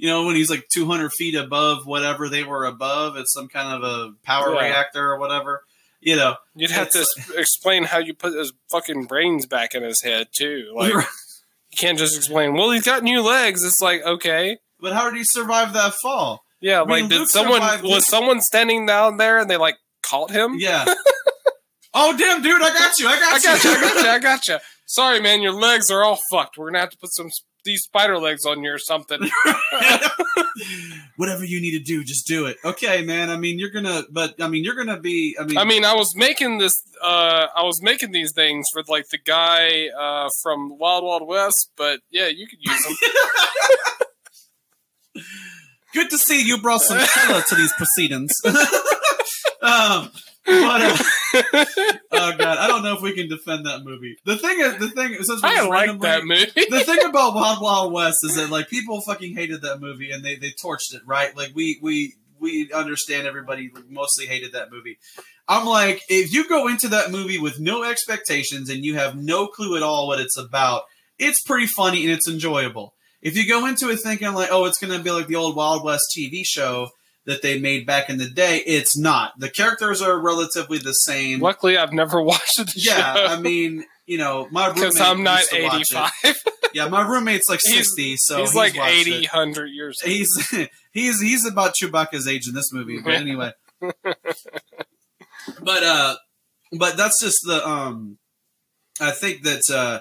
[0.00, 3.82] You know, when he's like 200 feet above whatever they were above, it's some kind
[3.82, 4.68] of a power Yeah.
[4.68, 5.64] reactor or whatever.
[6.00, 7.04] You know, You'd have to
[7.36, 10.72] explain how you put his fucking brains back in his head too.
[10.76, 12.54] Like, you can't just explain.
[12.54, 13.64] Well, he's got new legs.
[13.64, 16.44] It's like, okay, but how did he survive that fall?
[16.60, 16.80] yeah.
[16.80, 20.30] I mean, like, did Luke someone was someone standing down there and they like caught
[20.30, 20.54] him?
[20.60, 20.84] Yeah.
[21.98, 23.08] oh, damn, dude, I got you.
[23.08, 23.42] I got I you.
[23.42, 23.70] got you.
[23.70, 24.10] I got you.
[24.10, 24.58] I got you.
[24.86, 25.42] Sorry, man.
[25.42, 26.56] Your legs are all fucked.
[26.56, 27.28] We're gonna have to put some
[27.64, 29.20] these spider legs on you or something.
[31.16, 32.56] Whatever you need to do, just do it.
[32.64, 33.30] Okay, man.
[33.30, 35.36] I mean, you're gonna, but I mean, you're gonna be.
[35.38, 36.82] I mean, I mean, I was making this.
[37.02, 41.70] Uh, I was making these things for like the guy uh, from Wild Wild West,
[41.76, 42.96] but yeah, you could use them.
[45.94, 48.32] good to see you brought some color to these proceedings.
[49.62, 50.10] um,
[50.48, 50.96] but uh,
[52.12, 54.16] oh god, I don't know if we can defend that movie.
[54.24, 56.46] The thing is, the thing is, since I like that movie.
[56.46, 60.24] the thing about Wild Wild West is that like people fucking hated that movie and
[60.24, 61.36] they they torched it, right?
[61.36, 64.98] Like we we we understand everybody mostly hated that movie.
[65.46, 69.46] I'm like, if you go into that movie with no expectations and you have no
[69.46, 70.82] clue at all what it's about,
[71.18, 72.94] it's pretty funny and it's enjoyable.
[73.20, 75.84] If you go into it thinking like, oh, it's gonna be like the old Wild
[75.84, 76.88] West TV show
[77.28, 79.38] that they made back in the day, it's not.
[79.38, 81.38] The characters are relatively the same.
[81.38, 85.38] Luckily, I've never watched the Yeah, show I mean, you know, my because I'm not
[85.40, 85.92] used to watch
[86.24, 86.24] it.
[86.24, 86.36] 85.
[86.74, 89.98] Yeah, my roommate's like He's- sixty, so he's, like watched 80, 100 years.
[90.04, 90.12] old.
[90.12, 93.52] He's he's he's about Chewbacca's age in this movie, but anyway.
[93.80, 96.16] but uh,
[96.72, 98.18] but that's just the um.
[99.00, 100.00] I think that uh,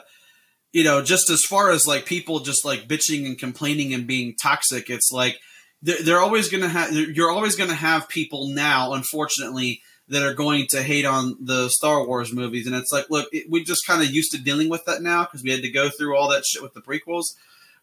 [0.74, 4.36] you know, just as far as like people just like bitching and complaining and being
[4.42, 5.38] toxic, it's like
[5.82, 10.68] they're, they're always gonna have you're always gonna have people now, unfortunately, that are going
[10.72, 14.02] to hate on the Star Wars movies, and it's like, look, it, we just kind
[14.02, 16.46] of used to dealing with that now because we had to go through all that
[16.46, 17.36] shit with the prequels,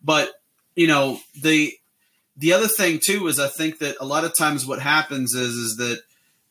[0.02, 0.30] but
[0.74, 1.72] you know the
[2.36, 5.54] the other thing too is I think that a lot of times what happens is
[5.54, 6.00] is that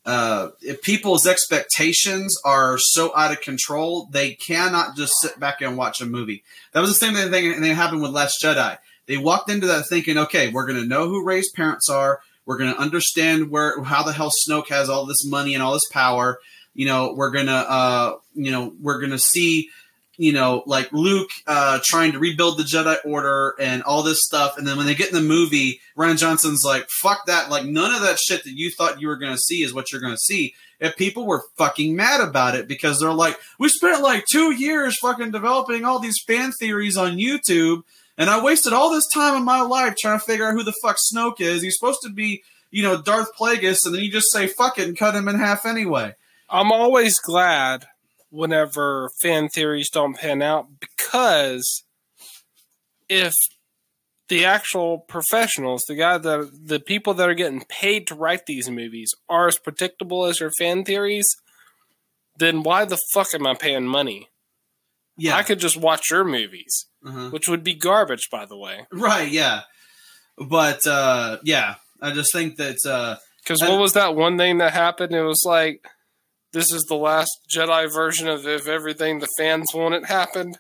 [0.06, 5.78] uh, if people's expectations are so out of control, they cannot just sit back and
[5.78, 6.44] watch a movie.
[6.74, 8.78] That was the same thing that happened with Last Jedi.
[9.06, 12.22] They walked into that thinking, okay, we're going to know who Rey's parents are.
[12.46, 15.74] We're going to understand where how the hell Snoke has all this money and all
[15.74, 16.40] this power.
[16.74, 19.70] You know, we're gonna, uh, you know, we're gonna see
[20.18, 24.58] you know, like Luke uh, trying to rebuild the Jedi Order and all this stuff.
[24.58, 27.50] And then when they get in the movie, Rian Johnson's like, fuck that.
[27.50, 29.92] Like, none of that shit that you thought you were going to see is what
[29.92, 30.54] you're going to see.
[30.80, 34.98] And people were fucking mad about it because they're like, we spent like two years
[35.02, 37.84] fucking developing all these fan theories on YouTube.
[38.18, 40.74] And I wasted all this time in my life trying to figure out who the
[40.82, 41.62] fuck Snoke is.
[41.62, 43.86] He's supposed to be, you know, Darth Plagueis.
[43.86, 46.14] And then you just say, fuck it and cut him in half anyway.
[46.50, 47.86] I'm always glad
[48.30, 51.84] whenever fan theories don't pan out because
[53.10, 53.34] if
[54.28, 58.70] the actual professionals, the guy that the people that are getting paid to write these
[58.70, 61.36] movies are as predictable as your fan theories,
[62.38, 64.30] then why the fuck am I paying money?
[65.18, 67.30] Yeah, I could just watch your movies, uh-huh.
[67.30, 68.88] which would be garbage, by the way.
[68.92, 69.30] Right?
[69.30, 69.62] Yeah,
[70.38, 72.76] but uh, yeah, I just think that
[73.44, 75.14] because uh, what was that one thing that happened?
[75.14, 75.86] It was like
[76.54, 80.58] this is the last Jedi version of if everything the fans want it happened.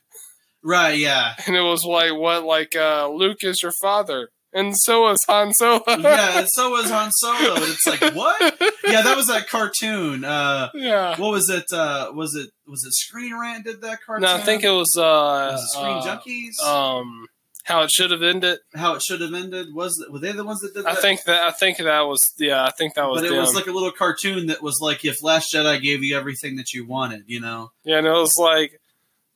[0.64, 1.34] Right, yeah.
[1.46, 4.30] And it was like what like uh Luke is your father.
[4.54, 5.82] And so was Han Solo.
[5.88, 7.56] yeah, and so was Han Solo.
[7.56, 8.42] And it's like, what?
[8.86, 10.24] yeah, that was that cartoon.
[10.24, 11.20] Uh yeah.
[11.20, 11.66] What was it?
[11.72, 14.24] Uh was it was it Screen Rant did that cartoon?
[14.24, 16.60] No, I think it was uh was it Screen uh, Junkies.
[16.66, 17.26] Um
[17.66, 18.60] how it should have ended.
[18.76, 20.98] How it should have ended was were they the ones that did that?
[20.98, 23.22] I think that I think that was yeah I think that was.
[23.22, 23.40] But it them.
[23.40, 26.74] was like a little cartoon that was like if Last Jedi gave you everything that
[26.74, 27.72] you wanted, you know.
[27.86, 28.80] Yeah, and it was like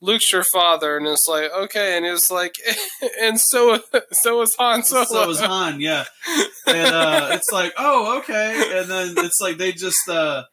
[0.00, 2.54] Luke's your father, and it's like okay, and it's like
[3.20, 3.80] and so
[4.12, 5.04] so is Han Solo.
[5.04, 6.04] So is Han, yeah.
[6.66, 10.08] And uh, it's like oh okay, and then it's like they just.
[10.08, 10.44] uh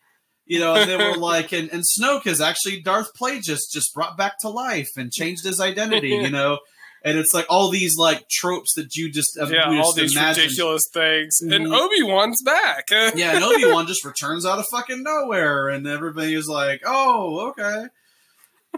[0.47, 3.95] you know, and they were like, and, and Snoke is actually Darth Plagueis just just
[3.95, 6.59] brought back to life and changed his identity, you know
[7.05, 10.89] and it's like all these like tropes that you just yeah, you all these ridiculous
[10.91, 11.37] things.
[11.41, 11.53] Mm-hmm.
[11.53, 12.85] And Obi Wan's back.
[12.89, 17.51] yeah, and Obi Wan just returns out of fucking nowhere, and everybody is like, "Oh,
[17.51, 17.85] okay."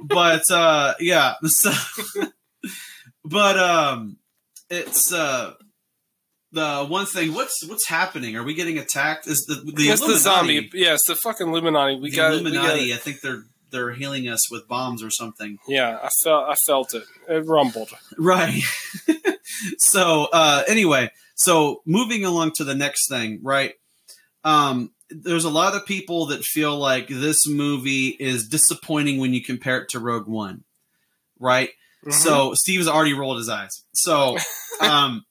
[0.02, 1.72] But uh, yeah, so,
[3.24, 4.18] but um,
[4.70, 5.54] it's uh,
[6.52, 7.34] the one thing.
[7.34, 8.36] What's what's happening?
[8.36, 9.28] Are we getting attacked?
[9.28, 10.70] Is the the yes, the zombie?
[10.74, 12.00] Yes, the fucking Illuminati.
[12.00, 12.82] We the got Illuminati.
[12.82, 15.58] We got I think they're they're healing us with bombs or something.
[15.68, 17.04] Yeah, I felt I felt it.
[17.28, 17.90] It rumbled.
[18.18, 18.62] Right.
[19.78, 23.74] so uh, anyway, so moving along to the next thing, right?
[24.44, 29.44] Um, there's a lot of people that feel like this movie is disappointing when you
[29.44, 30.64] compare it to Rogue One,
[31.40, 31.70] right?
[32.06, 32.12] Mm-hmm.
[32.12, 33.84] So Steve's already rolled his eyes.
[33.94, 34.38] So
[34.82, 35.26] um,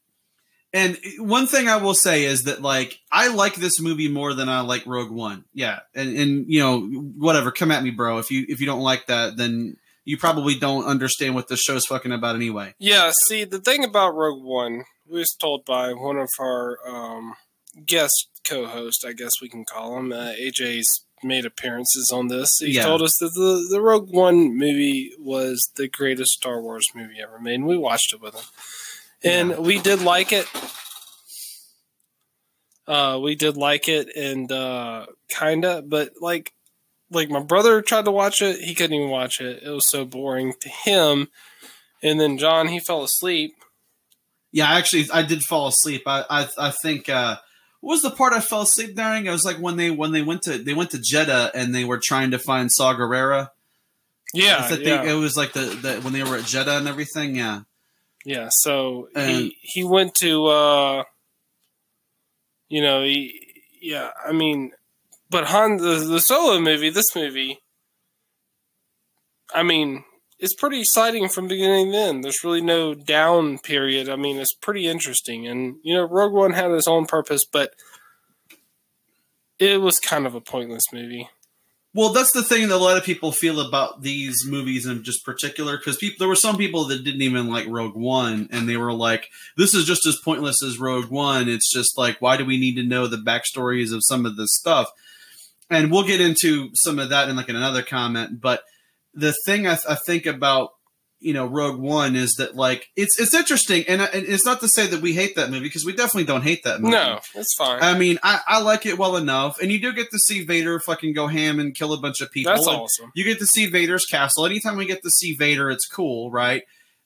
[0.73, 4.49] and one thing I will say is that like I like this movie more than
[4.49, 5.45] I like Rogue One.
[5.55, 8.19] Yeah, and and you know whatever, come at me, bro.
[8.19, 11.85] If you if you don't like that, then you probably don't understand what the show's
[11.85, 12.75] fucking about anyway.
[12.79, 13.11] Yeah.
[13.25, 17.35] See, the thing about Rogue One, we was told by one of our um,
[17.85, 20.13] guest co-hosts, I guess we can call him.
[20.13, 22.59] Uh, AJ's made appearances on this.
[22.59, 22.85] He yeah.
[22.85, 27.39] told us that the the Rogue One movie was the greatest Star Wars movie ever
[27.39, 28.45] made, and we watched it with him
[29.23, 29.59] and yeah.
[29.59, 30.47] we did like it.
[32.87, 36.53] Uh, we did like it, and uh, kinda, but like,
[37.11, 39.63] like my brother tried to watch it, he couldn't even watch it.
[39.65, 41.29] It was so boring to him.
[42.03, 43.55] And then John, he fell asleep.
[44.53, 46.03] Yeah, actually, I did fall asleep.
[46.07, 47.09] I, I, I think.
[47.09, 47.37] Uh,
[47.87, 49.27] what was the part I fell asleep during?
[49.27, 51.85] It was like when they when they went to they went to Jedha and they
[51.85, 53.51] were trying to find Saw Gerrera.
[54.35, 55.05] Yeah, yeah.
[55.05, 57.37] It was like the, the when they were at Jedha and everything.
[57.37, 57.61] Yeah.
[58.25, 61.05] Yeah, so and, he he went to uh
[62.69, 64.73] you know, he yeah, I mean
[65.31, 67.61] but Han the, the solo movie, this movie
[69.55, 70.03] I mean,
[70.47, 72.23] it's pretty exciting from beginning to end.
[72.23, 74.09] There's really no down period.
[74.09, 75.45] I mean, it's pretty interesting.
[75.49, 77.75] And, you know, Rogue One had its own purpose, but
[79.59, 81.29] it was kind of a pointless movie.
[81.95, 85.25] Well, that's the thing that a lot of people feel about these movies in just
[85.25, 88.77] particular because people there were some people that didn't even like Rogue One and they
[88.77, 92.45] were like, "This is just as pointless as Rogue One." It's just like, why do
[92.45, 94.91] we need to know the backstories of some of this stuff?
[95.71, 98.43] And we'll get into some of that in like in another comment.
[98.43, 98.63] But
[99.17, 100.71] the thing I, th- I think about
[101.19, 104.61] you know Rogue One is that like it's it's interesting, and, uh, and it's not
[104.61, 106.93] to say that we hate that movie because we definitely don't hate that movie.
[106.93, 107.83] No, it's fine.
[107.83, 110.79] I mean, I, I like it well enough, and you do get to see Vader
[110.79, 112.53] fucking go ham and kill a bunch of people.
[112.53, 113.11] That's awesome.
[113.15, 114.47] You get to see Vader's castle.
[114.47, 116.63] Anytime we get to see Vader, it's cool, right?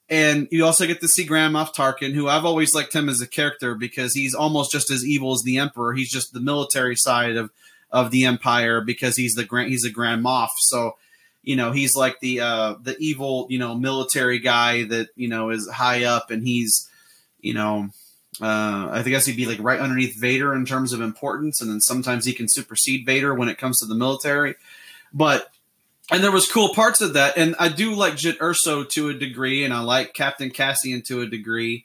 [0.08, 3.20] And you also get to see Grand Moff Tarkin, who I've always liked him as
[3.20, 5.92] a character because he's almost just as evil as the Emperor.
[5.92, 7.50] He's just the military side of
[7.92, 10.48] of the Empire because he's the grand he's a Grand Moff.
[10.58, 10.96] So
[11.42, 15.50] you know he's like the uh the evil you know military guy that you know
[15.50, 16.88] is high up and he's
[17.40, 17.88] you know
[18.40, 21.80] uh i guess he'd be like right underneath vader in terms of importance and then
[21.80, 24.54] sometimes he can supersede vader when it comes to the military
[25.12, 25.50] but
[26.10, 29.14] and there was cool parts of that, and I do like Jyn Erso to a
[29.14, 31.84] degree, and I like Captain Cassian to a degree,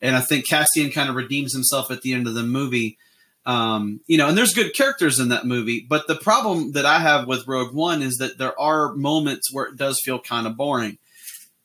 [0.00, 2.98] and I think Cassian kind of redeems himself at the end of the movie.
[3.46, 6.98] Um, you know, and there's good characters in that movie, but the problem that I
[6.98, 10.56] have with Rogue One is that there are moments where it does feel kind of
[10.56, 10.98] boring.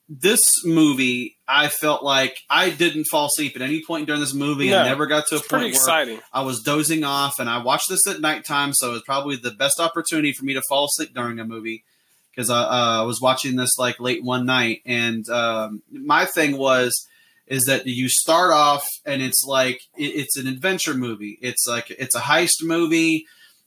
[0.06, 4.68] This movie, I felt like I didn't fall asleep at any point during this movie.
[4.68, 6.20] No, I never got to a point where exciting.
[6.32, 9.52] I was dozing off, and I watched this at nighttime, so it was probably the
[9.52, 11.84] best opportunity for me to fall asleep during a movie
[12.30, 14.82] because I uh, was watching this like late one night.
[14.84, 17.06] And um, my thing was
[17.50, 21.36] is that you start off and it's like it, it's an adventure movie.
[21.42, 23.26] It's like it's a heist movie.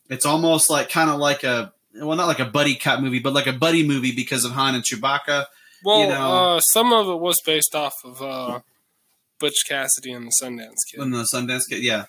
[0.09, 1.71] It's almost like kind of like a
[2.01, 4.73] well, not like a buddy cop movie, but like a buddy movie because of Han
[4.73, 5.45] and Chewbacca.
[5.83, 8.61] Well, you know- uh, some of it was based off of uh,
[9.37, 11.01] Butch Cassidy and the Sundance Kid.
[11.01, 11.83] in the Sundance Kid.
[11.83, 12.05] Yeah.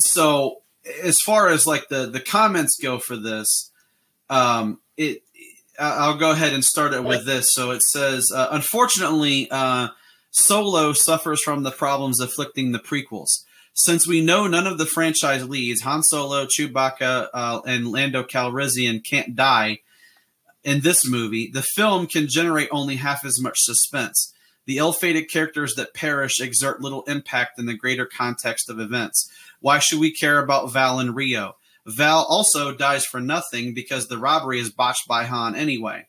[0.00, 0.62] So
[1.02, 3.70] as far as like the the comments go for this,
[4.28, 5.22] um, it
[5.78, 7.54] I'll go ahead and start it with this.
[7.54, 9.88] So it says, uh, unfortunately, uh,
[10.30, 13.44] Solo suffers from the problems afflicting the prequels.
[13.72, 19.04] Since we know none of the franchise leads, Han Solo, Chewbacca, uh, and Lando Calrissian
[19.04, 19.80] can't die
[20.62, 24.34] in this movie, the film can generate only half as much suspense.
[24.66, 29.30] The ill-fated characters that perish exert little impact in the greater context of events.
[29.60, 31.56] Why should we care about Val and Rio?
[31.86, 36.06] Val also dies for nothing because the robbery is botched by Han anyway.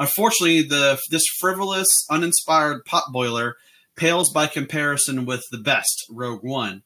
[0.00, 3.52] Unfortunately, the this frivolous, uninspired potboiler
[3.96, 6.84] pales by comparison with the best Rogue One.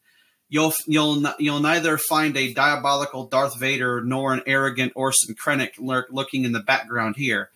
[0.49, 6.07] You'll you'll you'll neither find a diabolical Darth Vader nor an arrogant Orson Krennic lurk
[6.11, 7.51] looking in the background here.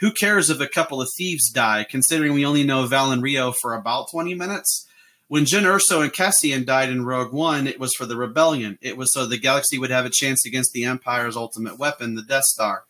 [0.00, 3.50] Who cares if a couple of thieves die, considering we only know Val and Rio
[3.50, 4.86] for about 20 minutes?
[5.26, 8.78] When Jyn Erso and Cassian died in Rogue One, it was for the rebellion.
[8.82, 12.22] It was so the galaxy would have a chance against the Empire's ultimate weapon, the
[12.22, 12.84] Death Star.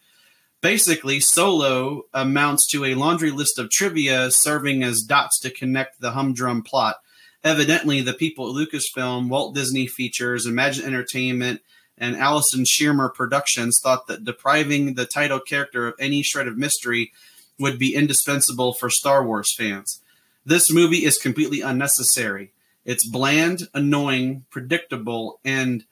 [0.60, 6.12] Basically, Solo amounts to a laundry list of trivia serving as dots to connect the
[6.12, 6.96] humdrum plot.
[7.44, 11.60] Evidently, the people at Lucasfilm, Walt Disney Features, Imagine Entertainment,
[11.96, 17.12] and Allison Shearmur Productions thought that depriving the title character of any shred of mystery
[17.58, 20.02] would be indispensable for Star Wars fans.
[20.44, 22.52] This movie is completely unnecessary.
[22.84, 25.84] It's bland, annoying, predictable, and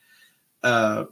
[0.63, 1.05] uh,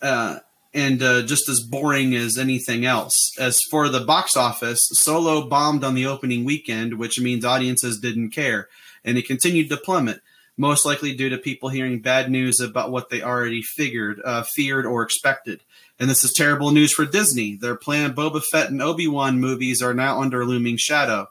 [0.00, 0.40] uh,
[0.74, 3.32] and uh, just as boring as anything else.
[3.38, 8.30] As for the box office, Solo bombed on the opening weekend, which means audiences didn't
[8.30, 8.68] care,
[9.04, 10.20] and it continued to plummet.
[10.56, 14.84] Most likely due to people hearing bad news about what they already figured, uh, feared,
[14.84, 15.60] or expected.
[15.98, 17.56] And this is terrible news for Disney.
[17.56, 21.28] Their planned Boba Fett and Obi Wan movies are now under looming shadow.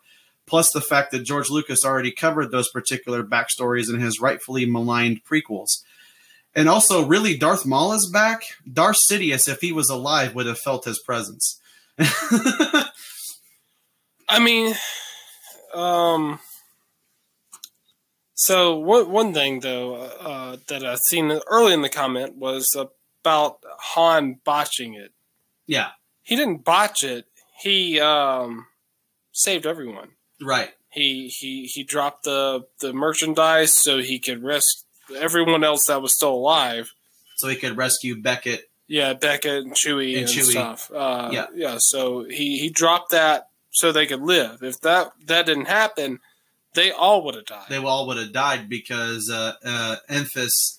[0.48, 5.24] Plus, the fact that George Lucas already covered those particular backstories in his rightfully maligned
[5.24, 5.84] prequels.
[6.54, 8.43] And also, really, Darth Maul is back.
[8.72, 11.60] Darth Sidious, if he was alive, would have felt his presence.
[14.28, 14.76] I mean,
[15.74, 16.39] um,
[18.34, 22.76] so one one thing though uh, that I seen early in the comment was
[23.24, 23.60] about
[23.93, 25.12] Han botching it.
[25.68, 25.89] yeah,
[26.24, 27.26] He didn't botch it.
[27.62, 28.68] He um,
[29.32, 30.10] saved everyone.
[30.41, 30.72] right.
[30.89, 34.84] He he he dropped the the merchandise so he could risk
[35.16, 36.91] everyone else that was still alive.
[37.38, 38.70] So he could rescue Beckett.
[38.88, 40.51] Yeah, Beckett and Chewie And and, Chewie.
[40.51, 40.91] stuff.
[40.93, 41.47] Uh, Yeah.
[41.55, 41.78] yeah.
[41.80, 44.62] So he he dropped that so they could live.
[44.62, 46.20] If that that didn't happen,
[46.74, 47.66] they all would have died.
[47.70, 50.78] They all would have died because uh, uh, Enfys,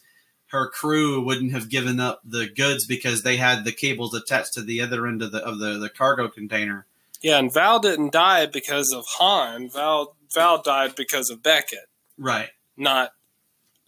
[0.49, 4.63] her crew, wouldn't have given up the goods because they had the cables attached to
[4.63, 6.87] the other end of the of the, the cargo container.
[7.23, 9.71] yeah, and Val didn't die because of Han.
[9.71, 12.51] Val Val died because of Beckett, Right.
[12.77, 13.13] not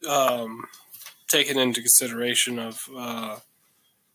[0.08, 0.66] um,
[1.28, 3.38] taken into consideration of uh,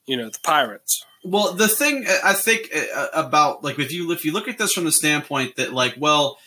[0.05, 1.05] you know the pirates.
[1.23, 4.73] Well, the thing I think uh, about like if you if you look at this
[4.73, 6.37] from the standpoint that like well,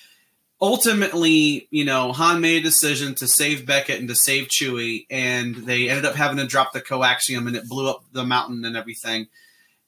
[0.60, 5.54] ultimately you know Han made a decision to save Beckett and to save Chewie, and
[5.54, 8.76] they ended up having to drop the coaxium and it blew up the mountain and
[8.76, 9.28] everything.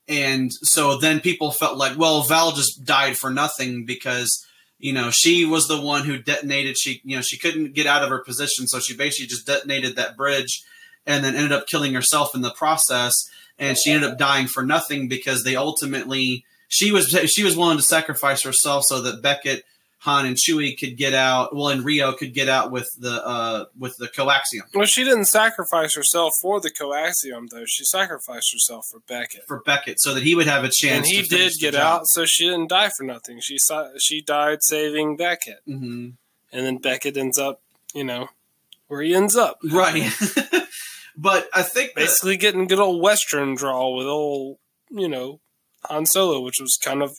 [0.07, 4.47] And so then people felt like, well, Val just died for nothing because
[4.79, 6.77] you know she was the one who detonated.
[6.79, 9.97] She you know she couldn't get out of her position, so she basically just detonated
[9.97, 10.65] that bridge,
[11.07, 14.65] and then ended up killing herself in the process and she ended up dying for
[14.65, 19.65] nothing because they ultimately she was she was willing to sacrifice herself so that Beckett,
[20.05, 21.55] Han, and Chewie could get out.
[21.57, 25.25] Well, and Rio could get out with the uh, with the coaxium Well, she didn't
[25.25, 27.65] sacrifice herself for the coaxium, though.
[27.67, 29.45] She sacrificed herself for Beckett.
[29.49, 31.09] for Beckett so that he would have a chance.
[31.09, 33.41] and he did get out, so she didn't die for nothing.
[33.41, 33.59] She
[33.99, 36.11] she died saving Beckett, hmm
[36.53, 37.63] and then Beckett ends up,
[37.95, 38.29] you know,
[38.87, 40.13] where he ends up, right?
[41.17, 45.41] but I think that, basically getting good old Western draw with old, you know,
[45.87, 47.19] Han Solo, which was kind of,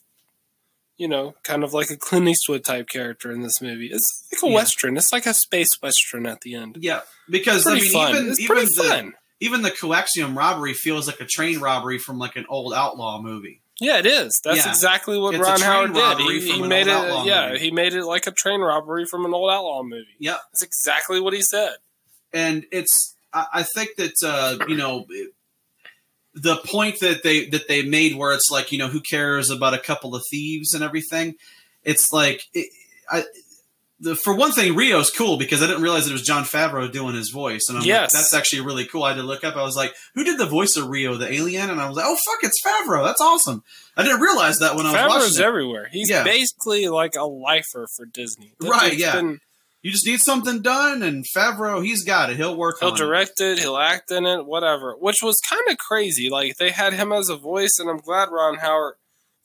[0.97, 3.89] you know, kind of like a Clint Eastwood type character in this movie.
[3.91, 4.55] It's like a yeah.
[4.55, 4.97] western.
[4.97, 6.77] It's like a space western at the end.
[6.79, 8.15] Yeah, because I mean, fun.
[8.15, 9.13] even it's even the fun.
[9.39, 13.61] even the coaxium robbery feels like a train robbery from like an old outlaw movie.
[13.81, 14.39] Yeah, it is.
[14.43, 14.69] That's yeah.
[14.69, 16.19] exactly what it's Ron Howard did.
[16.19, 17.25] He, he made it.
[17.25, 17.59] Yeah, movie.
[17.59, 20.15] he made it like a train robbery from an old outlaw movie.
[20.17, 21.75] Yeah, that's exactly what he said.
[22.33, 23.15] And it's.
[23.33, 25.05] I, I think that uh, you know.
[26.35, 29.73] The point that they that they made where it's like you know who cares about
[29.73, 31.35] a couple of thieves and everything
[31.83, 32.69] it's like it,
[33.09, 33.23] I,
[33.99, 37.15] the, for one thing, Rio's cool because I didn't realize it was john Favreau doing
[37.15, 38.13] his voice, and I'm yes.
[38.13, 39.03] like, that's actually really cool.
[39.03, 39.55] I had to look up.
[39.55, 41.69] I was like, who did the voice of Rio, the alien?
[41.69, 43.05] And I was like, oh fuck, it's Favreau.
[43.05, 43.63] That's awesome.
[43.95, 45.27] I didn't realize that when I was Favreau's watching.
[45.27, 45.89] Favreau's everywhere.
[45.91, 46.23] He's yeah.
[46.23, 48.51] basically like a lifer for Disney.
[48.59, 48.97] That right?
[48.97, 49.15] Yeah.
[49.15, 49.39] Been,
[49.85, 52.37] you just need something done, and Favreau, he's got it.
[52.37, 52.77] He'll work.
[52.79, 53.59] He'll direct it.
[53.59, 53.59] it.
[53.59, 54.43] He'll act in it.
[54.47, 54.95] Whatever.
[54.97, 56.27] Which was kind of crazy.
[56.27, 58.95] Like they had him as a voice, and I'm glad Ron Howard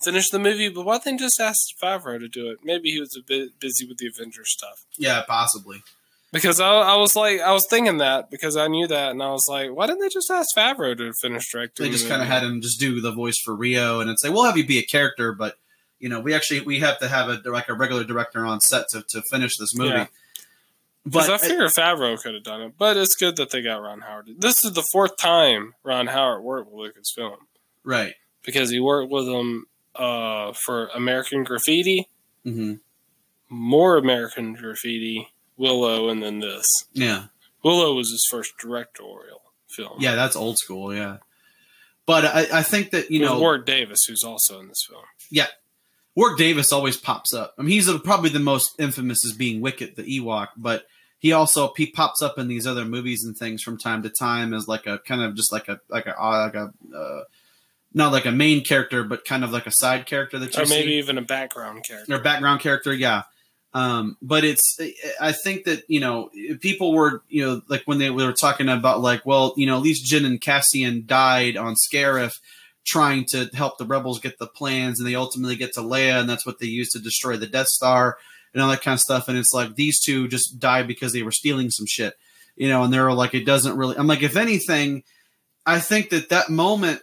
[0.03, 2.61] finished the movie, but why didn't they just ask Favreau to do it?
[2.65, 4.87] Maybe he was a bit busy with the Avengers stuff.
[4.97, 5.83] Yeah, possibly.
[6.33, 9.33] Because I, I was like, I was thinking that because I knew that, and I
[9.33, 11.85] was like, why didn't they just ask Favreau to finish directing?
[11.85, 14.33] They just kind of had him just do the voice for Rio, and it's like,
[14.33, 15.57] "We'll have you be a character, but
[15.99, 18.87] you know, we actually we have to have a like a regular director on set
[18.93, 20.07] to, to finish this movie." Yeah.
[21.07, 23.81] But I figure it, Favreau could have done it, but it's good that they got
[23.81, 24.29] Ron Howard.
[24.39, 27.37] This is the fourth time Ron Howard worked with Lucasfilm,
[27.85, 28.15] right?
[28.45, 32.09] Because he worked with them uh, for American Graffiti,
[32.45, 32.75] mm-hmm.
[33.49, 36.67] more American Graffiti, Willow, and then this.
[36.93, 37.25] Yeah,
[37.63, 39.41] Willow was his first directorial
[39.71, 39.97] film.
[40.01, 40.95] Yeah, that's old school.
[40.95, 41.19] Yeah,
[42.05, 45.05] but I, I think that you know Warwick Davis, who's also in this film.
[45.31, 45.47] Yeah,
[46.17, 47.55] Warwick Davis always pops up.
[47.59, 50.85] I mean, he's probably the most infamous as being Wicket, the Ewok, but
[51.19, 54.55] he also he pops up in these other movies and things from time to time
[54.55, 57.25] as like a kind of just like a like a like a uh,
[57.93, 60.67] not like a main character, but kind of like a side character that you or
[60.67, 60.99] maybe see.
[60.99, 62.93] even a background character or background character.
[62.93, 63.23] Yeah.
[63.73, 64.81] Um, but it's,
[65.21, 66.31] I think that, you know,
[66.61, 69.83] people were, you know, like when they were talking about like, well, you know, at
[69.83, 72.41] least Jyn and Cassian died on Scarif
[72.85, 76.29] trying to help the rebels get the plans and they ultimately get to Leia and
[76.29, 78.17] that's what they used to destroy the Death Star
[78.53, 79.29] and all that kind of stuff.
[79.29, 82.15] And it's like these two just died because they were stealing some shit,
[82.57, 85.05] you know, and they're like, it doesn't really, I'm like, if anything,
[85.67, 87.01] I think that that moment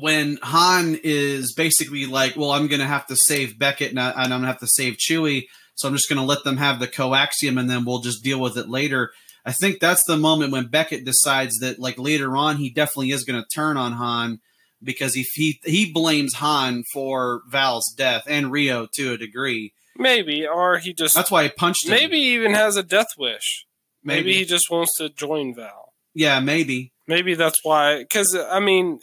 [0.00, 4.10] when Han is basically like, well, I'm going to have to save Beckett and, I,
[4.10, 6.80] am going to have to save Chewie, so I'm just going to let them have
[6.80, 9.12] the coaxium and then we'll just deal with it later.
[9.44, 13.24] I think that's the moment when Beckett decides that, like later on, he definitely is
[13.24, 14.40] going to turn on Han
[14.82, 19.72] because he, he he blames Han for Val's death and Rio to a degree.
[19.96, 21.90] Maybe, or he just that's why he punched him.
[21.90, 23.66] Maybe he even has a death wish.
[24.04, 24.20] Maybe.
[24.20, 25.92] maybe he just wants to join Val.
[26.14, 26.92] Yeah, maybe.
[27.06, 27.98] Maybe that's why.
[27.98, 29.00] Because uh, I mean,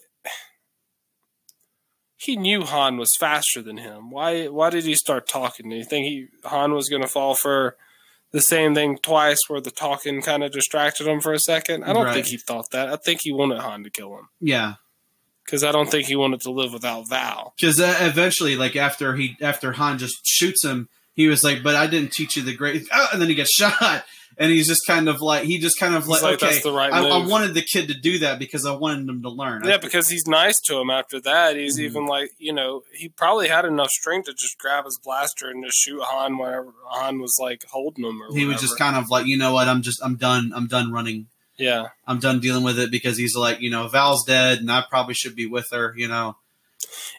[2.17, 4.09] he knew Han was faster than him.
[4.09, 5.69] Why why did he start talking?
[5.69, 7.75] Do you think he Han was going to fall for
[8.31, 11.83] the same thing twice where the talking kind of distracted him for a second?
[11.83, 12.13] I don't right.
[12.13, 12.89] think he thought that.
[12.89, 14.29] I think he wanted Han to kill him.
[14.39, 14.75] Yeah.
[15.47, 17.53] Cuz I don't think he wanted to live without Val.
[17.59, 21.75] Cuz uh, eventually like after he after Han just shoots him, he was like, "But
[21.75, 24.05] I didn't teach you the great." Oh, and then he gets shot
[24.37, 27.07] and he's just kind of like he just kind of like, like okay, right I,
[27.07, 29.63] I, wanted the kid to do that because I wanted him to learn.
[29.63, 31.55] Yeah, because he's nice to him after that.
[31.55, 31.85] He's mm-hmm.
[31.85, 35.63] even like you know he probably had enough strength to just grab his blaster and
[35.63, 38.21] just shoot Han whenever Han was like holding him.
[38.21, 40.67] Or he was just kind of like you know what I'm just I'm done I'm
[40.67, 41.27] done running.
[41.57, 44.83] Yeah, I'm done dealing with it because he's like you know Val's dead and I
[44.89, 45.93] probably should be with her.
[45.95, 46.37] You know.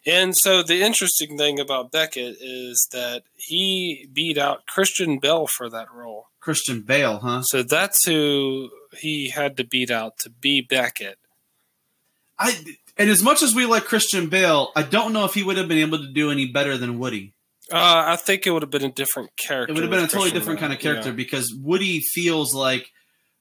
[0.06, 5.68] And so the interesting thing about Beckett is that he beat out Christian Bale for
[5.68, 6.28] that role.
[6.40, 7.42] Christian Bale, huh?
[7.42, 11.18] So that's who he had to beat out to be Beckett.
[12.38, 12.56] I
[12.96, 15.68] and as much as we like Christian Bale, I don't know if he would have
[15.68, 17.34] been able to do any better than Woody.
[17.72, 19.72] Uh, I think it would have been a different character.
[19.72, 21.16] It would have been a totally different kind of character yeah.
[21.16, 22.92] because Woody feels like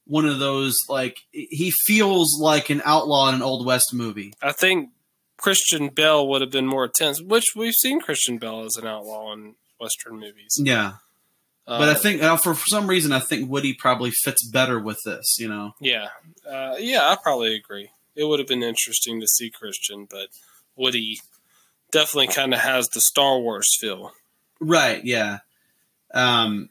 [0.06, 4.32] one of those like he feels like an outlaw in an old west movie.
[4.40, 4.90] I think
[5.36, 9.32] Christian Bale would have been more tense, which we've seen Christian Bale as an outlaw
[9.32, 10.58] in western movies.
[10.58, 10.94] Yeah,
[11.66, 14.98] but I think uh, for, for some reason I think Woody probably fits better with
[15.04, 15.36] this.
[15.38, 15.74] You know.
[15.80, 16.08] Yeah,
[16.48, 17.90] uh, yeah, I probably agree.
[18.14, 20.28] It would have been interesting to see Christian, but
[20.76, 21.18] Woody
[21.90, 24.12] definitely kind of has the Star Wars feel.
[24.60, 25.04] Right.
[25.04, 25.38] Yeah.
[26.14, 26.70] Um.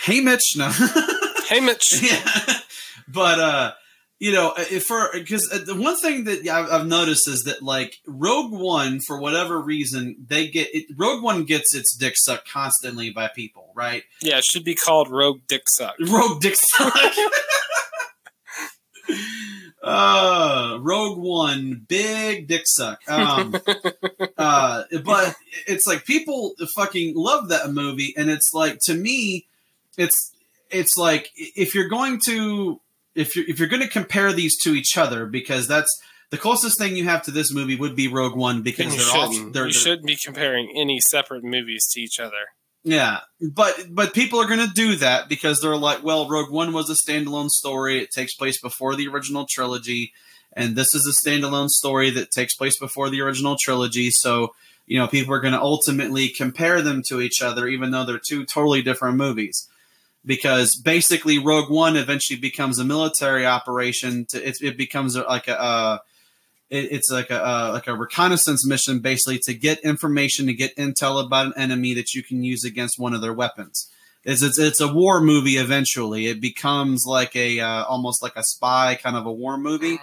[0.00, 0.54] Hey, Mitch.
[0.56, 0.72] No.
[1.48, 2.02] hey, Mitch.
[2.02, 2.54] Yeah.
[3.10, 3.72] But uh,
[4.18, 7.96] you know, uh, for because uh, the one thing that I've noticed is that like
[8.06, 13.10] Rogue One, for whatever reason, they get it, Rogue One gets its dick sucked constantly
[13.10, 14.02] by people, right?
[14.20, 15.94] Yeah, it should be called Rogue Dick Suck.
[16.00, 16.94] Rogue Dick Suck.
[16.94, 17.10] uh,
[19.82, 23.00] Uh, Rogue One, big dick suck.
[23.08, 23.54] Um,
[24.38, 25.36] uh, but
[25.66, 29.46] it's like people fucking love that movie, and it's like to me,
[29.96, 30.32] it's
[30.70, 32.80] it's like if you're going to
[33.14, 36.00] if you're if you're going to compare these to each other because that's
[36.30, 39.16] the closest thing you have to this movie would be Rogue One because you they're
[39.16, 42.52] all they're, you they're- shouldn't be comparing any separate movies to each other.
[42.84, 46.72] yeah, but but people are going to do that because they're like, well, Rogue One
[46.72, 47.98] was a standalone story.
[48.00, 50.12] It takes place before the original trilogy,
[50.52, 54.10] and this is a standalone story that takes place before the original trilogy.
[54.10, 54.54] So
[54.86, 58.18] you know, people are going to ultimately compare them to each other, even though they're
[58.18, 59.68] two totally different movies.
[60.28, 64.26] Because basically, Rogue One eventually becomes a military operation.
[64.26, 65.98] To, it, it becomes like a, uh,
[66.68, 70.76] it, it's like a uh, like a reconnaissance mission, basically to get information to get
[70.76, 73.90] intel about an enemy that you can use against one of their weapons.
[74.22, 75.56] It's it's, it's a war movie.
[75.56, 79.98] Eventually, it becomes like a uh, almost like a spy kind of a war movie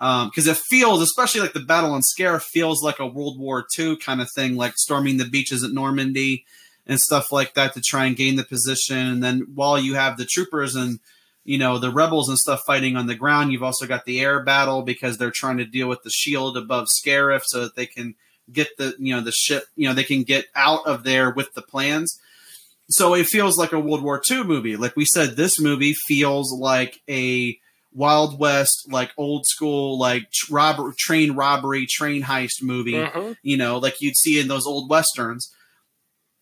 [0.00, 3.96] because it feels, especially like the battle on Scarif, feels like a World War II
[3.98, 6.44] kind of thing, like storming the beaches at Normandy
[6.90, 8.98] and stuff like that to try and gain the position.
[8.98, 10.98] And then while you have the troopers and
[11.44, 14.42] you know the rebels and stuff fighting on the ground, you've also got the air
[14.42, 18.16] battle because they're trying to deal with the shield above Scarif so that they can
[18.52, 21.54] get the you know the ship you know they can get out of there with
[21.54, 22.18] the plans.
[22.88, 24.76] So it feels like a World War II movie.
[24.76, 27.56] Like we said, this movie feels like a
[27.92, 32.94] Wild West, like old school, like robber, train robbery, train heist movie.
[32.94, 33.36] Mhm.
[33.42, 35.52] You know, like you'd see in those old westerns.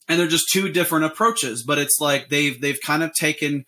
[0.08, 3.66] And they're just two different approaches, but it's like they've they've kind of taken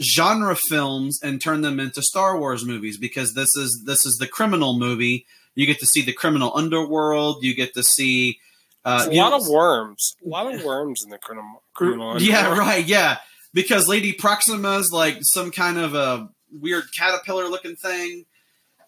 [0.00, 4.26] genre films and turned them into Star Wars movies because this is this is the
[4.26, 5.26] criminal movie.
[5.54, 7.42] You get to see the criminal underworld.
[7.42, 8.38] You get to see
[8.84, 10.14] uh, a lot know- of worms.
[10.24, 11.62] A lot of worms in the criminal.
[11.74, 12.58] criminal yeah, underworld.
[12.58, 12.86] right.
[12.86, 13.18] Yeah,
[13.52, 18.24] because Lady Proxima is like some kind of a weird caterpillar-looking thing,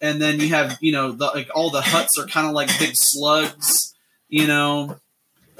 [0.01, 2.69] and then you have you know the, like all the Hutts are kind of like
[2.79, 3.93] big slugs,
[4.29, 4.97] you know,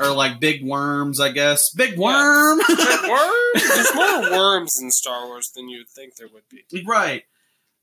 [0.02, 1.72] or like big worms, I guess.
[1.74, 3.54] Big worm, But worms?
[3.70, 6.84] There's more worms in Star Wars than you'd think there would be.
[6.86, 7.24] right?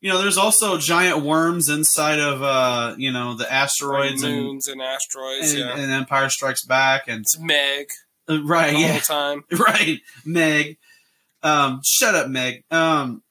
[0.01, 4.69] You know, there's also giant worms inside of uh, you know the asteroids and, moons
[4.69, 5.53] and asteroids.
[5.53, 7.89] and, yeah, and Empire Strikes Back and it's Meg
[8.29, 8.89] uh, right, the yeah.
[8.93, 9.45] whole time.
[9.59, 10.79] right, Meg.
[11.43, 12.63] Um, shut up, Meg.
[12.71, 13.23] Um,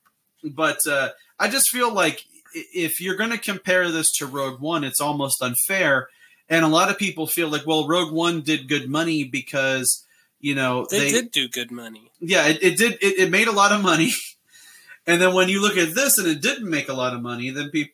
[0.43, 1.09] but uh,
[1.39, 5.41] I just feel like if you're going to compare this to Rogue One, it's almost
[5.41, 6.09] unfair.
[6.49, 10.05] And a lot of people feel like, well, Rogue One did good money because
[10.39, 12.11] you know They, did do good money.
[12.19, 12.93] yeah, it, it did.
[13.01, 14.11] It, it made a lot of money.
[15.07, 17.49] and then when you look at this and it didn't make a lot of money,
[17.49, 17.93] then people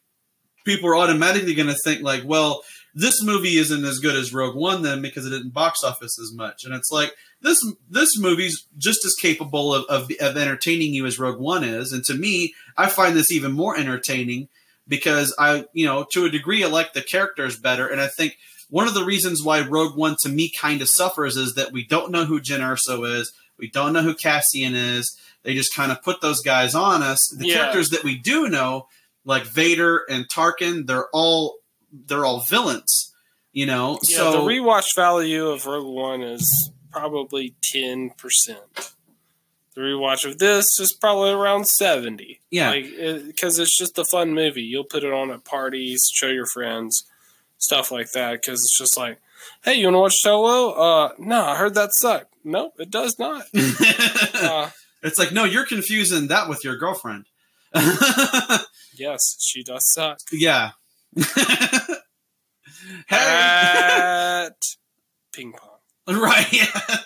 [0.63, 2.63] people are automatically going to think like, well,
[2.95, 6.31] this movie isn't as good as Rogue One then because it didn't box office as
[6.33, 6.63] much.
[6.63, 11.19] And it's like this this movie's just as capable of, of, of entertaining you as
[11.19, 11.91] Rogue One is.
[11.91, 14.49] And to me, I find this even more entertaining
[14.87, 17.87] because I, you know, to a degree, I like the characters better.
[17.87, 18.37] And I think
[18.69, 21.85] one of the reasons why Rogue One to me kind of suffers is that we
[21.85, 23.33] don't know who Jyn Erso is.
[23.57, 25.17] We don't know who Cassian is.
[25.43, 27.27] They just kind of put those guys on us.
[27.37, 27.55] The Yeah.
[27.55, 28.87] characters that we do know,
[29.25, 31.57] like Vader and Tarkin, they're all
[31.91, 33.11] they're all villains.
[33.51, 38.93] You know, Yeah, so the rewatch value of Rogue One is probably ten percent.
[39.75, 42.41] The rewatch of this is probably around seventy.
[42.51, 42.85] yeah, like
[43.25, 44.61] because it's just a fun movie.
[44.61, 47.03] You'll put it on at parties, show your friends,
[47.57, 48.33] stuff like that.
[48.33, 49.19] Because it's just like,
[49.63, 50.71] hey, you want to watch Solo?
[50.73, 52.33] Uh, no, I heard that sucked.
[52.43, 53.45] no it does not.
[54.35, 54.69] Uh,
[55.01, 57.25] it's like no, you're confusing that with your girlfriend.
[58.95, 60.19] yes, she does suck.
[60.31, 60.71] yeah.
[63.07, 63.15] hey.
[63.15, 64.61] At
[65.31, 65.79] ping pong.
[66.21, 66.97] right yeah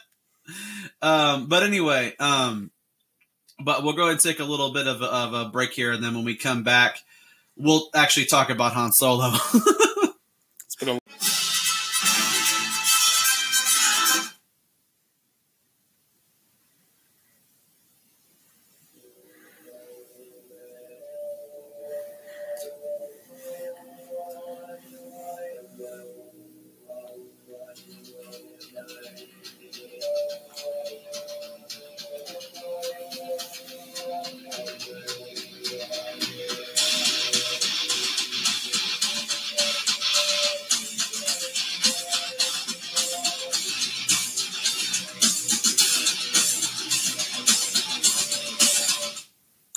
[1.01, 2.71] um but anyway um
[3.59, 5.91] but we'll go ahead and take a little bit of a, of a break here
[5.91, 6.99] and then when we come back
[7.57, 9.31] we'll actually talk about han solo.
[10.65, 10.99] It's been a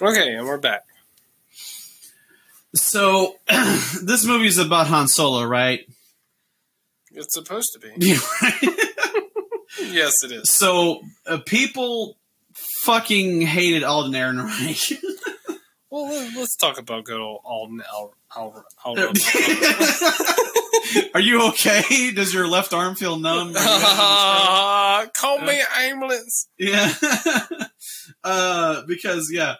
[0.03, 0.83] okay, and we're back.
[2.75, 3.37] so
[4.03, 5.81] this movie is about han solo right
[7.13, 8.17] It's supposed to be.
[9.83, 10.51] Yes, it is.
[10.51, 12.17] so uh, people
[12.85, 14.93] fucking hated alden ehrenreich
[15.91, 18.15] Well, let- let's talk about good old Alden Al.
[18.37, 18.97] Al, Al,
[21.15, 22.13] Are you okay?
[22.13, 23.49] Does your left arm feel numb?
[23.49, 25.15] Are you having a stroke?
[25.15, 26.47] Call me ambulance.
[26.59, 26.93] Yeah.
[28.25, 29.57] uh, because yeah,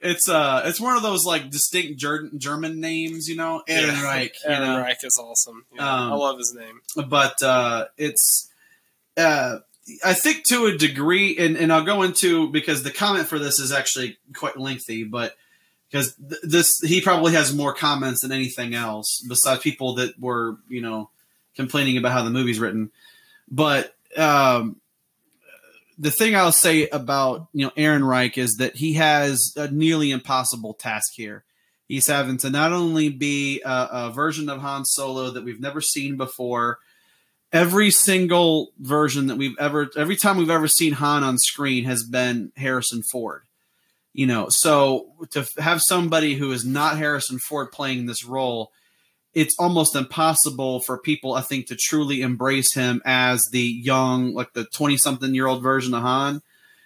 [0.00, 4.32] it's uh, it's one of those like distinct Ger- German names, you know, Ehrenreich.
[4.44, 4.78] you Aaron know?
[4.80, 5.64] Reich is awesome.
[5.74, 6.80] Yeah, Um, I love his name.
[7.08, 8.48] but uh, it's
[9.16, 9.58] uh,
[10.04, 13.58] I think to a degree, and, and I'll go into because the comment for this
[13.58, 15.34] is actually quite lengthy, but
[15.90, 20.56] because th- this he probably has more comments than anything else besides people that were
[20.68, 21.10] you know
[21.56, 22.90] complaining about how the movie's written.
[23.50, 24.76] But um,
[26.00, 30.74] the thing I'll say about you know Ehrenreich is that he has a nearly impossible
[30.74, 31.44] task here.
[31.86, 35.80] He's having to not only be a, a version of Han Solo that we've never
[35.80, 36.78] seen before.
[37.52, 42.04] Every single version that we've ever, every time we've ever seen Han on screen has
[42.04, 43.42] been Harrison Ford.
[44.12, 48.70] You know, so to have somebody who is not Harrison Ford playing this role,
[49.34, 54.52] it's almost impossible for people, I think, to truly embrace him as the young, like
[54.52, 56.42] the 20 something year old version of Han.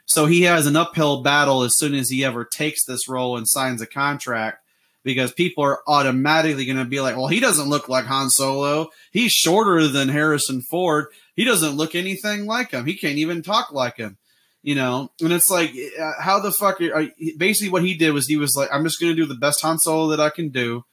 [0.06, 3.48] So he has an uphill battle as soon as he ever takes this role and
[3.48, 4.58] signs a contract
[5.02, 8.88] because people are automatically going to be like, well, he doesn't look like Han Solo.
[9.10, 11.06] He's shorter than Harrison Ford.
[11.34, 12.84] He doesn't look anything like him.
[12.84, 14.18] He can't even talk like him.
[14.62, 16.80] You know, and it's like, uh, how the fuck?
[16.80, 19.26] Are, are, basically, what he did was he was like, I'm just going to do
[19.26, 20.86] the best Han Solo that I can do.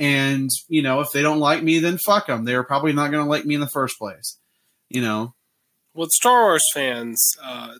[0.00, 2.44] And, you know, if they don't like me, then fuck them.
[2.44, 4.38] They're probably not going to like me in the first place.
[4.88, 5.34] You know?
[5.94, 7.74] With Star Wars fans, uh,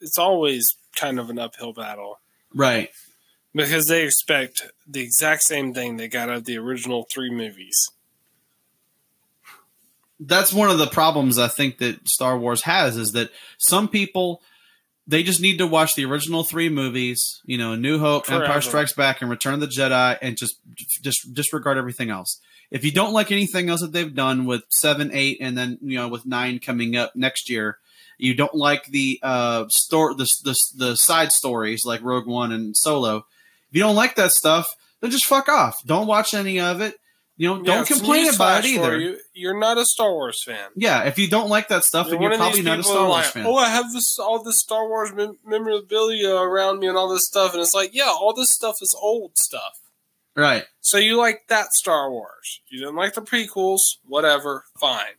[0.00, 2.20] it's always kind of an uphill battle
[2.54, 2.90] Right.
[3.54, 7.90] because they expect the exact same thing they got out of the original three movies.
[10.20, 14.40] that's one of the problems I think that Star Wars has is that some people
[15.06, 18.44] they just need to watch the original three movies, you know, New Hope, Forever.
[18.44, 20.58] Empire Strikes Back, and Return of the Jedi, and just
[21.02, 22.40] just disregard everything else.
[22.70, 25.98] If you don't like anything else that they've done with seven, eight, and then you
[25.98, 27.78] know with nine coming up next year,
[28.18, 32.76] you don't like the uh store the, the the side stories like Rogue One and
[32.76, 33.18] Solo.
[33.18, 35.84] If you don't like that stuff, then just fuck off.
[35.84, 36.98] Don't watch any of it.
[37.36, 38.96] You know, don't complain about it either.
[38.98, 40.68] You, you're not a Star Wars fan.
[40.76, 43.10] Yeah, if you don't like that stuff, You're then you're probably not a Star Wars
[43.10, 43.46] like, fan.
[43.46, 47.26] oh, I have this all this Star Wars mem- memorabilia around me and all this
[47.26, 49.80] stuff, and it's like, yeah, all this stuff is old stuff.
[50.36, 50.64] Right.
[50.80, 52.60] So you like that Star Wars.
[52.68, 55.14] You didn't like the prequels, whatever, fine.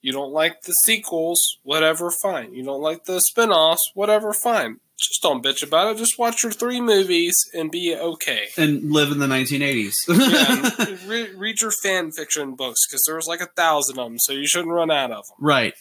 [0.00, 2.54] You don't like the sequels, whatever, fine.
[2.54, 4.80] You don't like the spin-offs, whatever, fine.
[4.98, 5.98] Just don't bitch about it.
[5.98, 8.48] Just watch your three movies and be okay.
[8.56, 9.94] And live in the 1980s.
[10.08, 14.18] Yeah, re- read your fan fiction books because there was like a thousand of them,
[14.18, 15.36] so you shouldn't run out of them.
[15.40, 15.74] right.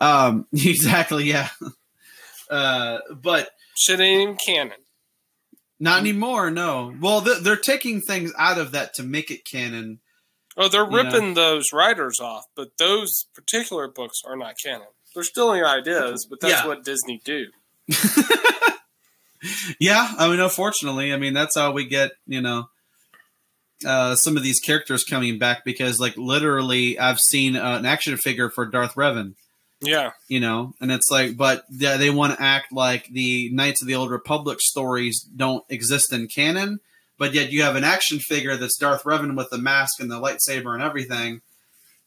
[0.00, 1.24] Um, exactly.
[1.24, 1.48] Yeah.
[2.50, 4.78] Uh, but Shit ain't even canon.
[5.80, 6.50] not anymore.
[6.50, 6.94] No.
[7.00, 10.00] Well, th- they're taking things out of that to make it canon.
[10.56, 10.96] Oh, they're You know.
[11.04, 14.86] ripping those writers off, but those particular books are not canon.
[15.14, 16.66] They're stealing ideas, but that's Yeah.
[16.66, 17.46] what Disney do.
[19.78, 20.14] Yeah.
[20.18, 22.68] I mean, unfortunately, I mean that's how we get you know
[23.84, 28.16] uh, some of these characters coming back because, like, literally, I've seen uh, an action
[28.16, 29.34] figure for Darth Revan.
[29.80, 33.82] Yeah, you know and it's like but they, they want to act like the knights
[33.82, 36.78] of the old republic stories don't exist in canon
[37.18, 40.20] but yet you have an action figure that's darth revan with the mask and the
[40.20, 41.40] lightsaber and everything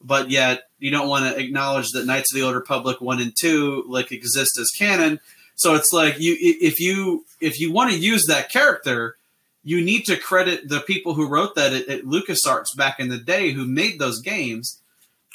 [0.02, 3.34] but yet you don't want to acknowledge that knights of the old republic 1 and
[3.38, 5.20] 2 like exist as canon
[5.56, 9.16] so it's like you if you if you want to use that character
[9.64, 13.18] you need to credit the people who wrote that at, at lucasarts back in the
[13.18, 14.82] day who made those games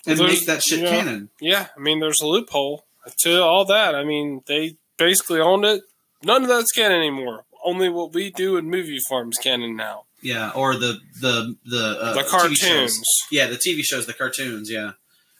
[0.07, 0.91] and There's- make that shit yeah.
[0.91, 1.66] canon yeah.
[1.77, 2.85] I mean, there's a loophole
[3.18, 3.95] to all that.
[3.95, 5.83] I mean, they basically owned it.
[6.23, 7.45] None of that's canon anymore.
[7.64, 10.05] Only what we do in movie forms canon now.
[10.23, 12.59] Yeah, or the the the uh, the TV cartoons.
[12.59, 13.03] shows.
[13.31, 14.71] Yeah, the TV shows, the cartoons.
[14.71, 14.93] Yeah.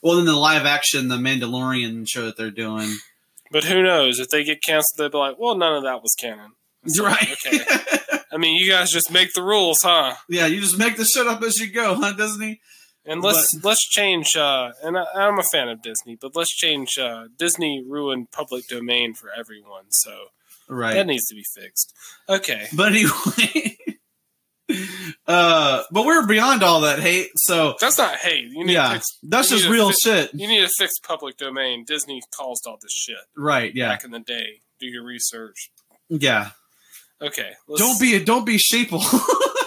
[0.03, 2.91] Well, then the live action, the Mandalorian show that they're doing.
[3.51, 4.19] But who knows?
[4.19, 6.51] If they get canceled, they'll be like, well, none of that was canon.
[6.85, 7.31] Like, Right.
[7.45, 7.63] Okay.
[8.33, 10.15] I mean, you guys just make the rules, huh?
[10.29, 12.61] yeah, you just make the shit up as you go, huh, Disney?
[13.05, 14.35] And let's let's change.
[14.35, 16.97] Uh, and I, I'm a fan of Disney, but let's change.
[16.97, 20.27] Uh, Disney ruined public domain for everyone, so
[20.69, 20.93] Right.
[20.93, 21.93] that needs to be fixed.
[22.29, 22.67] Okay.
[22.73, 23.70] but anyway,
[25.27, 27.29] uh, but we're beyond all that hate.
[27.35, 28.47] So That's not hate.
[28.51, 30.31] You need yeah, fix, that's just real fi- shit.
[30.33, 31.83] You need to fix public domain.
[31.85, 33.71] Disney caused all this shit Right?
[33.75, 33.89] Yeah.
[33.89, 34.61] back in the day.
[34.79, 35.71] Do your research.
[36.09, 36.51] Yeah.
[37.21, 37.51] Okay.
[37.77, 39.01] Don't be a don't be sheeple.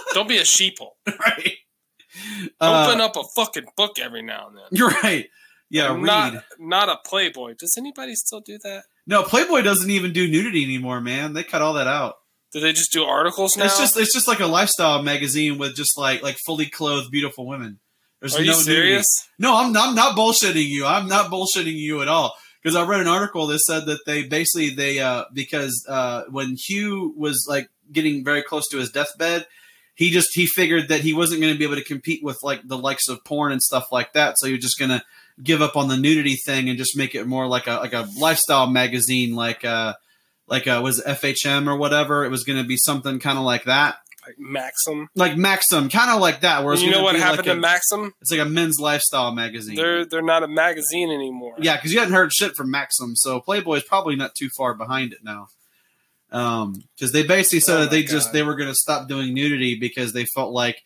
[0.14, 0.90] don't be a sheeple.
[1.06, 1.52] right.
[2.60, 4.64] Uh, Open up a fucking book every now and then.
[4.72, 5.28] You're right.
[5.70, 5.92] Yeah.
[5.94, 6.02] Read.
[6.02, 7.54] not not a Playboy.
[7.58, 8.84] Does anybody still do that?
[9.06, 11.32] no, Playboy doesn't even do nudity anymore, man.
[11.32, 12.16] They cut all that out.
[12.54, 13.64] Do they just do articles now?
[13.64, 17.48] It's just it's just like a lifestyle magazine with just like like fully clothed beautiful
[17.48, 17.80] women.
[18.20, 19.06] There's Are no you serious?
[19.40, 19.52] Nudity.
[19.52, 20.86] No, I'm not, I'm not bullshitting you.
[20.86, 22.32] I'm not bullshitting you at all.
[22.62, 26.54] Because I read an article that said that they basically they uh because uh when
[26.56, 29.48] Hugh was like getting very close to his deathbed,
[29.96, 32.60] he just he figured that he wasn't going to be able to compete with like
[32.68, 34.38] the likes of porn and stuff like that.
[34.38, 35.02] So he was just going to
[35.42, 38.08] give up on the nudity thing and just make it more like a like a
[38.16, 39.94] lifestyle magazine, like uh
[40.46, 42.24] like uh was FHM or whatever.
[42.24, 43.96] It was going to be something kind of like that.
[44.26, 46.64] Like Maxim, like Maxim, kind of like that.
[46.64, 48.14] Where you know what happened like to a, Maxim?
[48.22, 49.76] It's like a men's lifestyle magazine.
[49.76, 51.56] They're they're not a magazine anymore.
[51.58, 54.72] Yeah, because you hadn't heard shit from Maxim, so Playboy is probably not too far
[54.72, 55.48] behind it now.
[56.32, 58.10] Um, because they basically said oh that they God.
[58.10, 60.82] just they were going to stop doing nudity because they felt like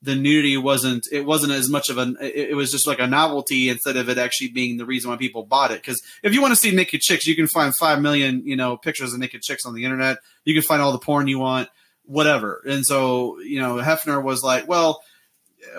[0.00, 3.06] the nudity wasn't it wasn't as much of an it, it, was just like a
[3.06, 5.82] novelty instead of it actually being the reason why people bought it.
[5.82, 8.76] Because if you want to see naked chicks you can find five million you know
[8.76, 10.18] pictures of naked chicks on the internet.
[10.44, 11.68] You can find all the porn you want
[12.04, 12.62] whatever.
[12.66, 15.02] And so you know hefner was like well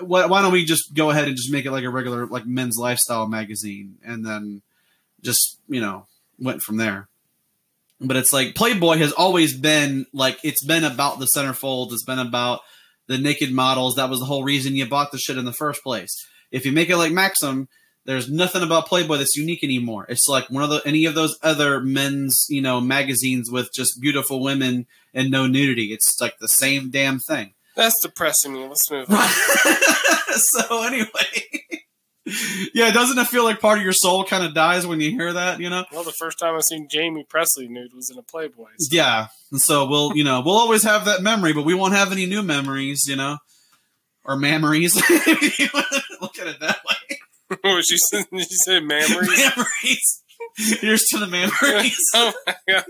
[0.00, 2.46] why, why don't we just go ahead and just make it like a regular like
[2.46, 3.96] men's lifestyle magazine?
[4.04, 4.62] And then
[5.22, 6.06] just you know
[6.38, 7.08] went from there.
[8.00, 11.92] But it's like playboy has always been like it's been about the centerfold.
[11.92, 12.60] It's been about
[13.10, 13.96] the naked models.
[13.96, 16.14] That was the whole reason you bought the shit in the first place.
[16.52, 17.68] If you make it like Maxim,
[18.06, 20.06] there's nothing about Playboy that's unique anymore.
[20.08, 24.00] It's like one of the any of those other men's, you know, magazines with just
[24.00, 25.92] beautiful women and no nudity.
[25.92, 27.54] It's like the same damn thing.
[27.74, 28.68] That's depressing me.
[28.68, 29.28] Let's move on.
[30.36, 31.08] so anyway,
[32.74, 35.32] yeah, doesn't it feel like part of your soul kind of dies when you hear
[35.32, 35.60] that?
[35.60, 35.84] You know.
[35.92, 38.68] Well, the first time I seen Jaime Pressly nude was in a Playboy.
[38.78, 38.94] So.
[38.94, 42.12] Yeah, and so we'll you know we'll always have that memory, but we won't have
[42.12, 43.38] any new memories, you know,
[44.24, 44.94] or memories.
[46.20, 47.18] Look at it that way.
[47.62, 48.26] what she said?
[48.30, 49.50] Did you say memories?
[49.56, 50.22] Memories.
[50.56, 51.98] Here's to the memories.
[52.14, 52.84] oh my god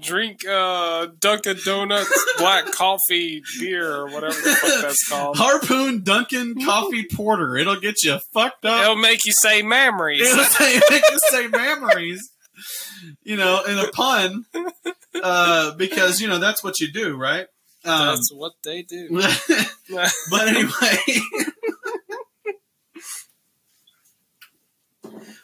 [0.00, 5.36] drink uh, Dunkin' Donuts black coffee beer or whatever the fuck that's called.
[5.36, 7.56] Harpoon Dunkin' Coffee Porter.
[7.56, 8.82] It'll get you fucked up.
[8.82, 10.20] It'll make you say memories.
[10.22, 12.30] It'll say, make you say memories.
[13.22, 14.44] You know, in a pun,
[15.22, 17.46] uh, because you know that's what you do, right?
[17.84, 19.08] Um, that's what they do.
[20.30, 20.98] but anyway.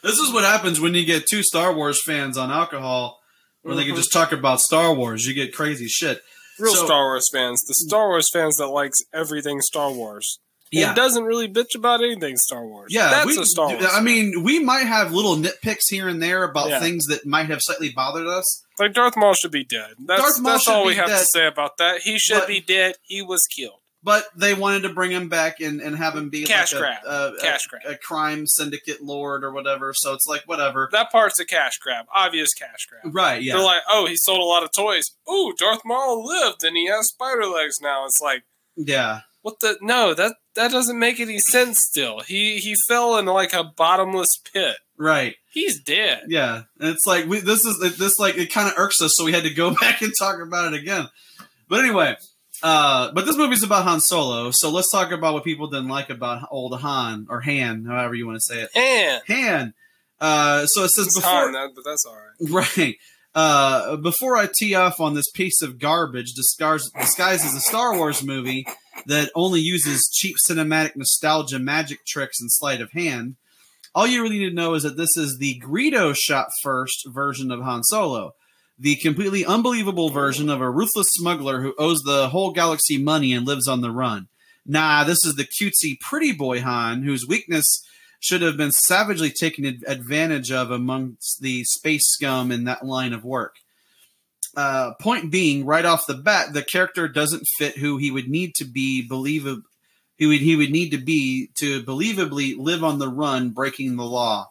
[0.03, 3.21] this is what happens when you get two Star Wars fans on alcohol
[3.65, 3.97] where they can mm-hmm.
[3.97, 5.25] just talk about Star Wars.
[5.25, 6.21] You get crazy shit.
[6.59, 10.39] Real so, Star Wars fans, the Star Wars fans that likes everything Star Wars.
[10.71, 12.93] Yeah, it doesn't really bitch about anything Star Wars.
[12.93, 13.85] Yeah, that's we, a Star Wars.
[13.91, 16.79] I mean, we might have little nitpicks here and there about yeah.
[16.79, 18.63] things that might have slightly bothered us.
[18.77, 19.91] Like Darth Maul should be dead.
[20.05, 22.01] That's, that's all we have dead, to say about that.
[22.01, 22.95] He should be dead.
[23.03, 26.45] He was killed but they wanted to bring him back and, and have him be
[26.45, 29.93] cash like grab, a, a, cash a, grab, a crime syndicate lord or whatever.
[29.95, 30.87] So it's like whatever.
[30.91, 33.13] That part's a cash grab, obvious cash grab.
[33.13, 33.41] Right?
[33.41, 33.55] Yeah.
[33.55, 35.05] They're like, oh, he sold a lot of toys.
[35.29, 38.05] Ooh, Darth Maul lived and he has spider legs now.
[38.05, 38.43] It's like,
[38.77, 39.21] yeah.
[39.41, 39.77] What the?
[39.81, 41.79] No, that that doesn't make any sense.
[41.79, 44.77] Still, he he fell in like a bottomless pit.
[44.97, 45.35] Right.
[45.51, 46.23] He's dead.
[46.29, 49.23] Yeah, and it's like we, this is this like it kind of irks us, so
[49.23, 51.09] we had to go back and talk about it again.
[51.69, 52.15] But anyway,
[52.63, 56.09] uh, but this movie's about Han Solo, so let's talk about what people didn't like
[56.09, 58.69] about old Han or Han, however you want to say it.
[58.75, 59.21] Han.
[59.27, 59.73] Han.
[60.19, 62.65] Uh, so it says it's before, Han, but that's all right.
[62.77, 62.95] Right.
[63.33, 67.97] Uh, before I tee off on this piece of garbage disguised, disguised as a Star
[67.97, 68.65] Wars movie
[69.07, 73.35] that only uses cheap cinematic nostalgia magic tricks and sleight of hand,
[73.93, 77.51] all you really need to know is that this is the Greedo shot first version
[77.51, 78.35] of Han Solo
[78.77, 83.45] the completely unbelievable version of a ruthless smuggler who owes the whole galaxy money and
[83.45, 84.27] lives on the run.
[84.65, 87.83] Nah, this is the cutesy pretty boy Han, whose weakness
[88.19, 93.23] should have been savagely taken advantage of amongst the space scum in that line of
[93.23, 93.55] work.
[94.57, 98.55] Uh, point being, right off the bat, the character doesn't fit who he would need
[98.55, 99.61] to be believable.
[100.17, 104.05] He would he would need to be to believably live on the run, breaking the
[104.05, 104.49] law.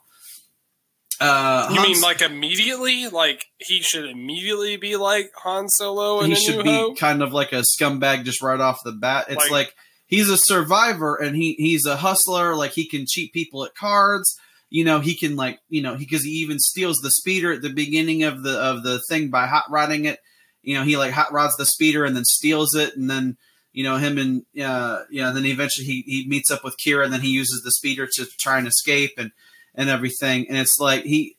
[1.20, 3.08] Uh, you mean like immediately?
[3.08, 6.20] Like he should immediately be like Han Solo?
[6.20, 6.98] and he should be Hope?
[6.98, 9.26] kind of like a scumbag just right off the bat.
[9.28, 9.74] It's like, like,
[10.06, 12.56] he's a survivor and he he's a hustler.
[12.56, 14.38] Like he can cheat people at cards.
[14.70, 17.62] You know he can like you know because he, he, even steals the speeder at
[17.62, 20.18] the beginning of the of the thing by hot rodding it.
[20.62, 23.36] You know he like hot rods the speeder and then steals it and then
[23.72, 27.04] you know him and uh, you know then eventually he he meets up with Qi'ra
[27.04, 29.30] and then he uses the speeder to try and escape and
[29.74, 30.46] and everything.
[30.48, 31.36] And it's like he,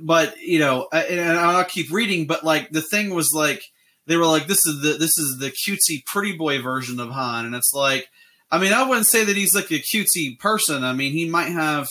[0.00, 2.26] but you know, and I'll keep reading.
[2.26, 3.62] But like the thing was like
[4.06, 7.46] they were like this is the this is the cutesy pretty boy version of Han,
[7.46, 8.08] and it's like
[8.50, 10.84] I mean I wouldn't say that he's like a cutesy person.
[10.84, 11.88] I mean he might have.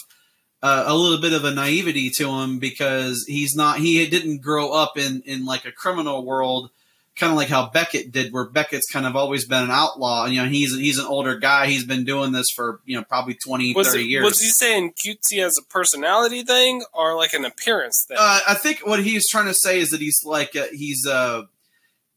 [0.65, 4.71] Uh, a little bit of a naivety to him because he's not he didn't grow
[4.71, 6.69] up in in like a criminal world
[7.15, 10.25] kind of like how Beckett did, where Beckett's kind of always been an outlaw.
[10.25, 11.67] And, you know, he's he's an older guy.
[11.67, 14.23] He's been doing this for you know probably 20, was 30 it, years.
[14.23, 18.17] Was he saying cutesy as a personality thing or like an appearance thing?
[18.19, 21.43] Uh, I think what he's trying to say is that he's like uh, he's uh,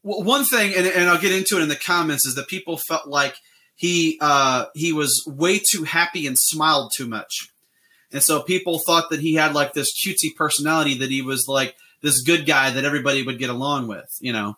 [0.01, 3.07] one thing, and, and I'll get into it in the comments, is that people felt
[3.07, 3.35] like
[3.75, 7.51] he uh, he was way too happy and smiled too much,
[8.11, 11.75] and so people thought that he had like this cutesy personality that he was like
[12.01, 14.57] this good guy that everybody would get along with, you know.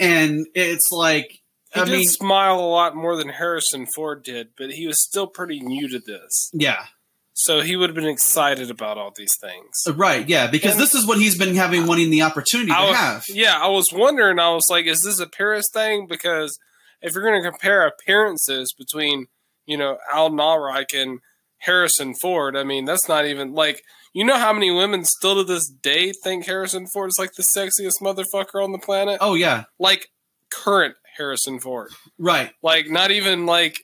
[0.00, 1.40] And it's like
[1.72, 5.00] he I did mean, smile a lot more than Harrison Ford did, but he was
[5.00, 6.50] still pretty new to this.
[6.52, 6.86] Yeah.
[7.32, 9.84] So he would have been excited about all these things.
[9.86, 12.80] Uh, right, yeah, because and this is what he's been having wanting the opportunity I
[12.80, 13.24] to was, have.
[13.28, 16.06] Yeah, I was wondering, I was like, is this a Paris thing?
[16.06, 16.58] Because
[17.00, 19.26] if you're going to compare appearances between,
[19.64, 21.20] you know, Al Ehrenreich and
[21.58, 23.82] Harrison Ford, I mean, that's not even like
[24.12, 27.42] you know how many women still to this day think Harrison Ford is like the
[27.42, 29.18] sexiest motherfucker on the planet?
[29.20, 29.64] Oh yeah.
[29.78, 30.08] Like
[30.50, 31.92] current Harrison Ford.
[32.18, 32.52] Right.
[32.62, 33.78] Like not even like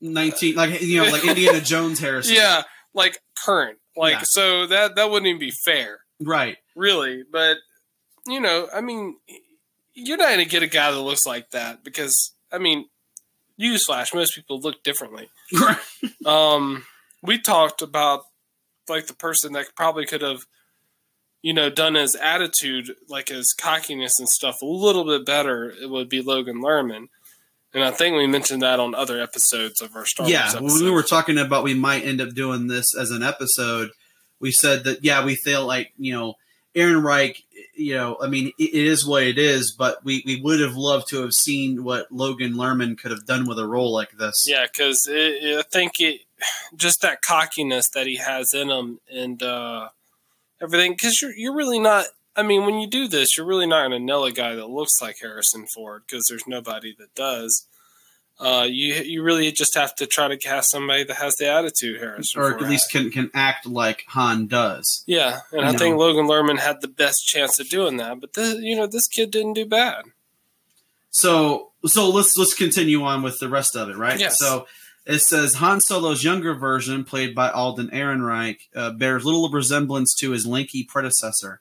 [0.00, 2.34] 19 like you know like Indiana Jones Harrison.
[2.34, 2.62] Yeah,
[2.94, 3.78] like current.
[3.96, 4.22] Like yeah.
[4.24, 5.98] so that that wouldn't even be fair.
[6.20, 6.56] Right.
[6.74, 7.58] Really, but
[8.26, 9.16] you know, I mean
[9.92, 12.86] you're not going to get a guy that looks like that because I mean,
[13.56, 15.28] you slash most people look differently.
[15.52, 15.78] Right.
[16.24, 16.84] um
[17.22, 18.22] we talked about
[18.88, 20.40] like the person that probably could have,
[21.42, 25.70] you know, done his attitude, like his cockiness and stuff, a little bit better.
[25.70, 27.08] It would be Logan Lerman.
[27.74, 30.54] And I think we mentioned that on other episodes of our Star yeah, Wars.
[30.54, 33.90] Yeah, when we were talking about we might end up doing this as an episode,
[34.40, 36.34] we said that yeah, we feel like you know
[36.76, 37.42] Ehrenreich,
[37.74, 41.08] You know, I mean, it is what it is, but we, we would have loved
[41.08, 44.44] to have seen what Logan Lerman could have done with a role like this.
[44.46, 46.20] Yeah, because I think it
[46.76, 49.88] just that cockiness that he has in him and uh,
[50.60, 50.92] everything.
[50.92, 52.06] Because you're you're really not.
[52.34, 54.68] I mean, when you do this, you're really not going to nail a guy that
[54.68, 57.66] looks like Harrison Ford because there's nobody that does.
[58.38, 61.98] Uh, you you really just have to try to cast somebody that has the attitude
[61.98, 65.04] Harrison, or at least can can act like Han does.
[65.06, 65.78] Yeah, and I know.
[65.78, 68.20] think Logan Lerman had the best chance of doing that.
[68.20, 70.04] But this, you know, this kid didn't do bad.
[71.08, 74.20] So so let's let's continue on with the rest of it, right?
[74.20, 74.38] Yes.
[74.38, 74.66] So
[75.06, 80.32] it says Han Solo's younger version, played by Alden Ehrenreich, uh, bears little resemblance to
[80.32, 81.60] his lanky predecessor.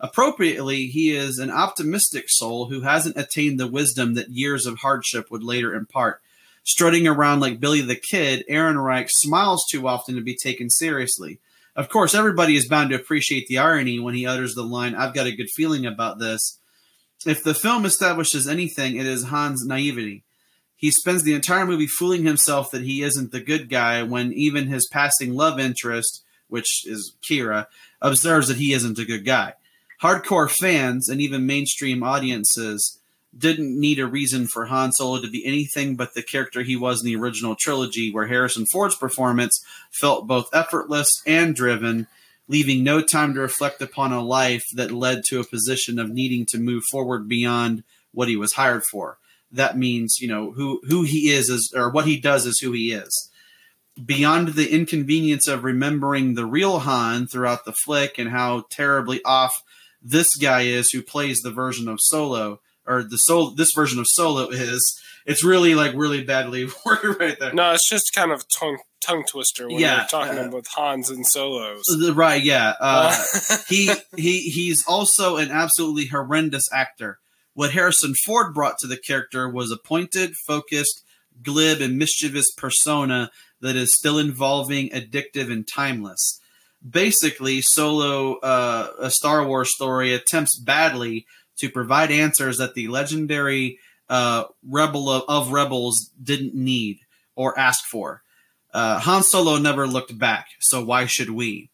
[0.00, 5.30] Appropriately, he is an optimistic soul who hasn't attained the wisdom that years of hardship
[5.30, 6.20] would later impart.
[6.64, 11.38] Strutting around like Billy the Kid, Ehrenreich smiles too often to be taken seriously.
[11.76, 15.14] Of course, everybody is bound to appreciate the irony when he utters the line, I've
[15.14, 16.58] got a good feeling about this.
[17.26, 20.24] If the film establishes anything, it is Han's naivety.
[20.76, 24.66] He spends the entire movie fooling himself that he isn't the good guy when even
[24.66, 27.66] his passing love interest, which is Qi'ra,
[28.02, 29.54] observes that he isn't a good guy.
[30.02, 32.98] Hardcore fans and even mainstream audiences
[33.36, 37.00] didn't need a reason for Han Solo to be anything but the character he was
[37.00, 42.06] in the original trilogy, where Harrison Ford's performance felt both effortless and driven,
[42.48, 46.44] leaving no time to reflect upon a life that led to a position of needing
[46.46, 49.18] to move forward beyond what he was hired for
[49.56, 52.72] that means you know who who he is is or what he does is who
[52.72, 53.30] he is.
[54.04, 59.62] Beyond the inconvenience of remembering the real Han throughout the flick and how terribly off
[60.02, 64.06] this guy is who plays the version of Solo or the soul this version of
[64.08, 67.52] Solo is, it's really like really badly worded right there.
[67.52, 71.10] No, it's just kind of tongue tongue twister when yeah, you're talking uh, with Hans
[71.10, 71.84] and Solos.
[72.14, 72.74] Right, yeah.
[72.80, 73.16] Uh,
[73.68, 77.18] he he he's also an absolutely horrendous actor.
[77.56, 81.02] What Harrison Ford brought to the character was a pointed, focused,
[81.42, 83.30] glib, and mischievous persona
[83.62, 86.38] that is still involving, addictive, and timeless.
[86.86, 91.24] Basically, Solo, uh, a Star Wars story, attempts badly
[91.56, 93.78] to provide answers that the legendary
[94.10, 96.98] uh, rebel of, of, rebels didn't need
[97.36, 98.22] or ask for.
[98.74, 101.70] Uh, Han Solo never looked back, so why should we?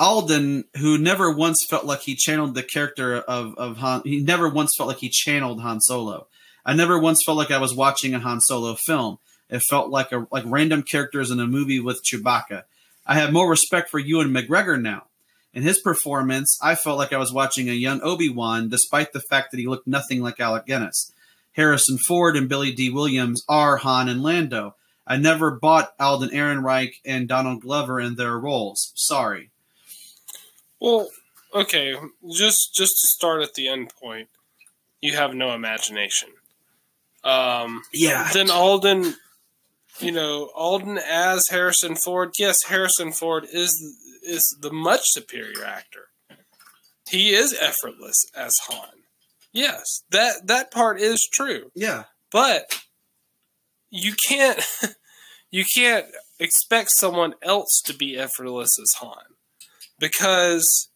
[0.00, 4.48] Alden, who never once felt like he channeled the character of, of Han, he never
[4.48, 6.26] once felt like he channeled Han Solo.
[6.64, 9.18] I never once felt like I was watching a Han Solo film.
[9.50, 12.64] It felt like a like random characters in a movie with Chewbacca.
[13.06, 15.04] I have more respect for Ewan McGregor now.
[15.52, 19.20] In his performance, I felt like I was watching a young Obi Wan, despite the
[19.20, 21.12] fact that he looked nothing like Alec Guinness.
[21.52, 24.76] Harrison Ford and Billy Dee Williams are Han and Lando.
[25.06, 28.92] I never bought Alden Ehrenreich and Donald Glover in their roles.
[28.94, 29.49] Sorry.
[30.80, 31.08] Well,
[31.54, 31.94] okay,
[32.32, 34.28] just just to start at the end point,
[35.00, 36.30] you have no imagination.
[37.22, 38.30] Um, yeah.
[38.32, 39.14] Then Alden,
[39.98, 42.32] you know, Alden as Harrison Ford.
[42.38, 46.08] Yes, Harrison Ford is is the much superior actor.
[47.08, 49.02] He is effortless as Han.
[49.52, 51.70] Yes, that that part is true.
[51.74, 52.04] Yeah.
[52.30, 52.82] But
[53.90, 54.64] you can't
[55.50, 56.06] you can't
[56.38, 59.29] expect someone else to be effortless as Han
[60.00, 60.88] because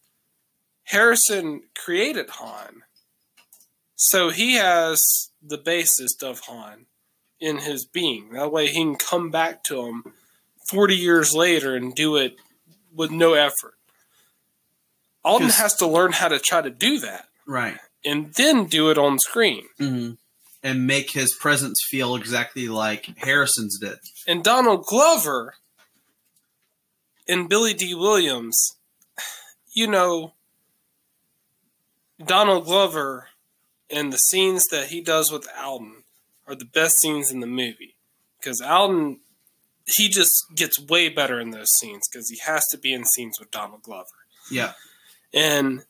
[0.85, 2.83] Harrison created Han.
[3.95, 6.87] So he has the basis of Han
[7.39, 8.31] in his being.
[8.33, 10.05] That way he can come back to him
[10.69, 12.35] 40 years later and do it
[12.93, 13.75] with no effort.
[15.25, 17.27] Alden has to learn how to try to do that.
[17.47, 17.79] Right.
[18.05, 19.65] And then do it on screen.
[19.81, 20.13] Mm-hmm.
[20.63, 23.99] And make his presence feel exactly like Harrison's did.
[24.27, 25.55] And Donald Glover
[27.29, 28.77] and Billy Dee Williams,
[29.75, 30.33] you know,
[32.25, 33.29] Donald Glover
[33.91, 36.05] and the scenes that he does with Alden
[36.47, 37.97] are the best scenes in the movie.
[38.39, 39.21] Because Alden,
[39.85, 43.39] he just gets way better in those scenes because he has to be in scenes
[43.39, 44.09] with Donald Glover.
[44.51, 44.73] Yeah.
[45.33, 45.83] And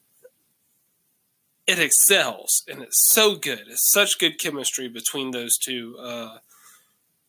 [1.67, 3.65] it excels and it's so good.
[3.69, 6.39] It's such good chemistry between those two uh,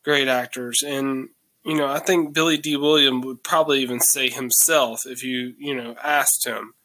[0.03, 0.81] great actors.
[0.85, 1.29] And,
[1.65, 5.75] you know, I think Billy Dee William would probably even say himself if you, you
[5.75, 6.75] know, asked him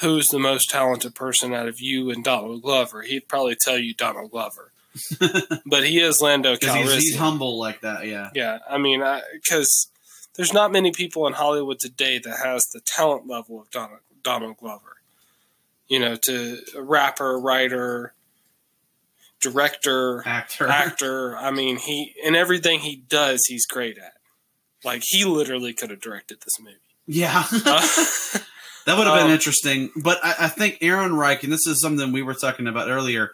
[0.00, 3.94] who's the most talented person out of you and Donald Glover, he'd probably tell you
[3.94, 4.72] Donald Glover.
[5.66, 6.94] but he is Lando Calrissian.
[6.94, 8.30] He's, he's, humble like that, yeah.
[8.34, 9.88] Yeah, I mean, because
[10.36, 14.56] there's not many people in Hollywood today that has the talent level of Donald, Donald
[14.58, 14.96] Glover.
[15.88, 18.12] You know, to rapper, writer,
[19.50, 21.36] director, actor, actor.
[21.36, 24.14] I mean, he and everything he does, he's great at.
[24.84, 26.76] Like he literally could have directed this movie.
[27.06, 27.44] Yeah.
[27.52, 27.80] uh,
[28.86, 29.90] that would have been um, interesting.
[29.96, 33.30] But I, I, think Ehrenreich, and this is something we were talking about earlier,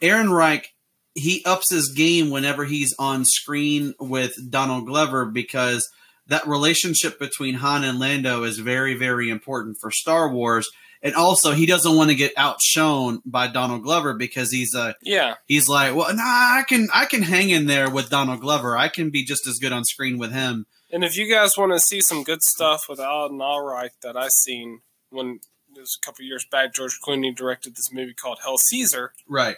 [0.00, 0.66] Ehrenreich,
[1.14, 5.88] he ups his game whenever he's on screen with Donald Glover because
[6.28, 10.68] that relationship between Han and Lando is very, very important for Star Wars.
[11.02, 15.34] And also, he doesn't want to get outshone by Donald Glover because he's a yeah.
[15.46, 18.76] He's like, well, nah, I can I can hang in there with Donald Glover.
[18.76, 20.66] I can be just as good on screen with him.
[20.90, 24.28] And if you guys want to see some good stuff with Alden Alright that I
[24.28, 24.80] seen
[25.10, 25.40] when
[25.76, 29.12] it was a couple years back, George Clooney directed this movie called Hail Caesar.
[29.28, 29.56] Right.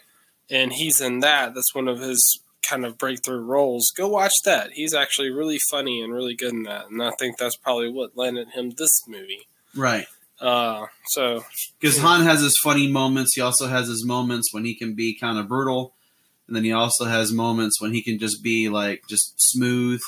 [0.51, 1.55] And he's in that.
[1.55, 3.93] That's one of his kind of breakthrough roles.
[3.97, 4.73] Go watch that.
[4.73, 6.91] He's actually really funny and really good in that.
[6.91, 9.47] And I think that's probably what landed him this movie.
[9.75, 10.07] Right.
[10.41, 11.45] Uh, so
[11.81, 15.15] because Han has his funny moments, he also has his moments when he can be
[15.19, 15.95] kind of brutal,
[16.47, 20.01] and then he also has moments when he can just be like just smooth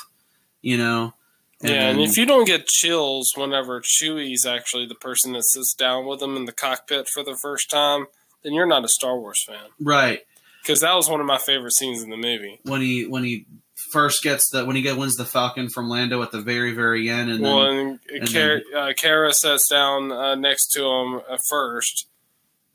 [0.63, 1.13] you know.
[1.61, 5.73] And yeah, and if you don't get chills whenever Chewie's actually the person that sits
[5.73, 8.07] down with him in the cockpit for the first time,
[8.41, 10.21] then you're not a Star Wars fan, right?
[10.61, 13.45] Because that was one of my favorite scenes in the movie when he when he
[13.93, 17.09] first gets the when he get, wins the Falcon from Lando at the very very
[17.09, 21.39] end, and well, then, and, Qi'ra, uh, Qi'ra sits down uh, next to him at
[21.49, 22.07] first,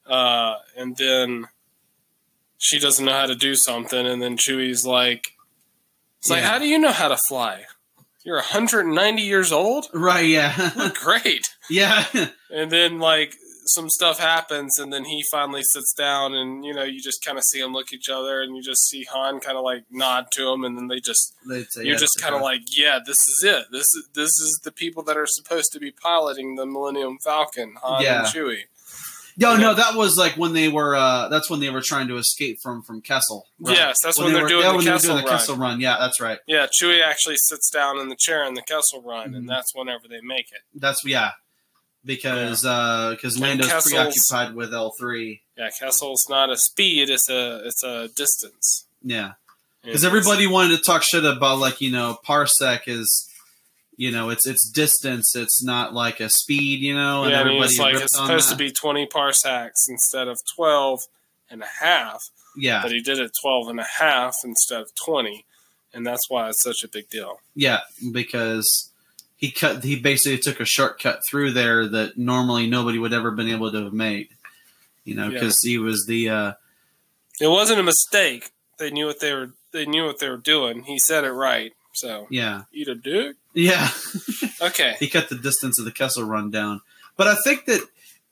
[0.06, 1.48] uh, and then
[2.56, 5.32] she doesn't know how to do something, and then Chewie's like,
[6.20, 6.36] "It's yeah.
[6.36, 7.64] like, how do you know how to fly?"
[8.24, 9.86] You're 190 years old?
[9.94, 10.90] Right, yeah.
[11.02, 11.48] Great.
[11.70, 12.04] Yeah.
[12.50, 13.34] and then, like,
[13.68, 17.38] some stuff happens, and then he finally sits down, and, you know, you just kind
[17.38, 19.84] of see him look at each other, and you just see Han kind of, like,
[19.90, 21.34] nod to him, and then they just,
[21.70, 23.66] say, you're just kind of like, yeah, this is it.
[23.70, 27.74] This is, this is the people that are supposed to be piloting the Millennium Falcon,
[27.82, 28.18] Han yeah.
[28.20, 28.64] and Chewie.
[29.40, 30.96] No, no, that was like when they were.
[30.96, 33.46] Uh, that's when they were trying to escape from from Kessel.
[33.60, 33.76] Right?
[33.76, 35.80] Yes, that's when, when they are doing, yeah, the, Kessel doing the Kessel run.
[35.80, 36.40] Yeah, that's right.
[36.48, 39.34] Yeah, Chewie actually sits down in the chair in the Kessel run, mm-hmm.
[39.36, 40.62] and that's whenever they make it.
[40.74, 41.30] That's yeah,
[42.04, 43.44] because uh because yeah.
[43.44, 45.42] uh, Lando's preoccupied with L three.
[45.56, 48.86] Yeah, Kessel's not a speed; it's a it's a distance.
[49.02, 49.32] Yeah,
[49.82, 53.28] because everybody wanted to talk shit about like you know parsec is
[53.98, 55.34] you know, it's it's distance.
[55.34, 57.24] It's not like a speed, you know.
[57.24, 58.52] And yeah, I mean, it's like it's supposed that.
[58.52, 61.00] to be 20 parsecs instead of 12
[61.50, 62.22] and a half.
[62.56, 62.80] Yeah.
[62.80, 65.44] But he did it 12 and a half instead of 20.
[65.92, 67.40] And that's why it's such a big deal.
[67.56, 67.80] Yeah,
[68.12, 68.87] because
[69.38, 73.48] he cut he basically took a shortcut through there that normally nobody would ever been
[73.48, 74.28] able to have made.
[75.04, 75.70] You know, because yeah.
[75.70, 76.52] he was the uh
[77.40, 78.50] It wasn't a mistake.
[78.78, 80.82] They knew what they were they knew what they were doing.
[80.82, 81.72] He said it right.
[81.92, 82.64] So Yeah.
[82.72, 83.36] Eat a dick?
[83.54, 83.88] Yeah.
[84.60, 84.96] okay.
[84.98, 86.80] he cut the distance of the Kessel run down.
[87.16, 87.80] But I think that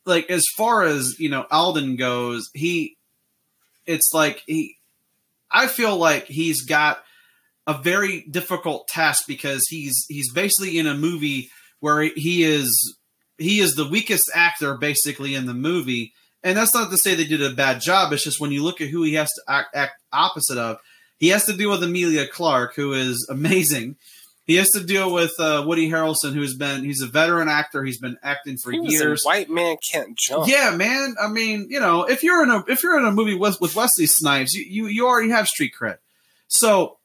[0.04, 2.96] like as far as, you know, Alden goes, he
[3.86, 4.76] it's like he
[5.52, 7.04] I feel like he's got
[7.66, 12.96] a very difficult task because he's he's basically in a movie where he is
[13.38, 16.12] he is the weakest actor basically in the movie.
[16.42, 18.12] And that's not to say they did a bad job.
[18.12, 20.78] It's just when you look at who he has to act, act opposite of,
[21.18, 23.96] he has to deal with Emilia Clarke, who is amazing
[24.46, 27.82] He has to deal with uh, Woody Harrelson, who's been he's a veteran actor.
[27.82, 29.24] He's been acting for He was in years.
[29.24, 30.46] White Man Can't Jump.
[30.48, 31.16] Yeah, man.
[31.20, 33.74] I mean, you know, if you're in a if you're in a movie with with
[33.74, 35.98] Wesley Snipes, you you, you already have street cred.
[36.46, 36.98] So,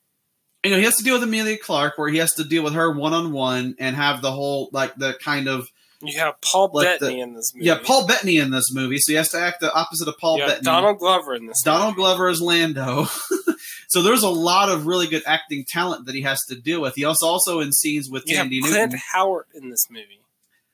[0.64, 2.74] you know, he has to deal with Emilia Clarke, where he has to deal with
[2.74, 5.68] her one on one and have the whole like the kind of
[6.02, 7.66] You have Paul Like Bettany the- in this movie.
[7.66, 8.98] yeah Paul Bettany in this movie.
[9.00, 10.62] So he has to act the opposite of Paul Bettany.
[10.64, 11.62] Donald Glover in this.
[11.64, 12.02] Donald movie.
[12.02, 13.06] Glover is Lando.
[13.88, 16.96] so there's a lot of really good acting talent that he has to deal with.
[16.96, 19.00] He also also in scenes with You have Clint Newton.
[19.14, 20.21] Howard in this movie.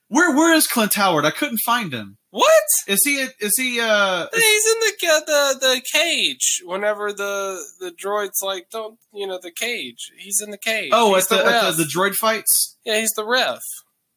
[0.09, 1.25] Where where is Clint Howard?
[1.25, 2.17] I couldn't find him.
[2.29, 2.63] What?
[2.87, 6.61] Is he is he uh He's in the ca- the the cage.
[6.65, 10.11] Whenever the the droids like don't you know the cage?
[10.17, 10.91] He's in the cage.
[10.93, 12.77] Oh, he's at the, at the the droid fights?
[12.85, 13.61] yeah, he's the ref.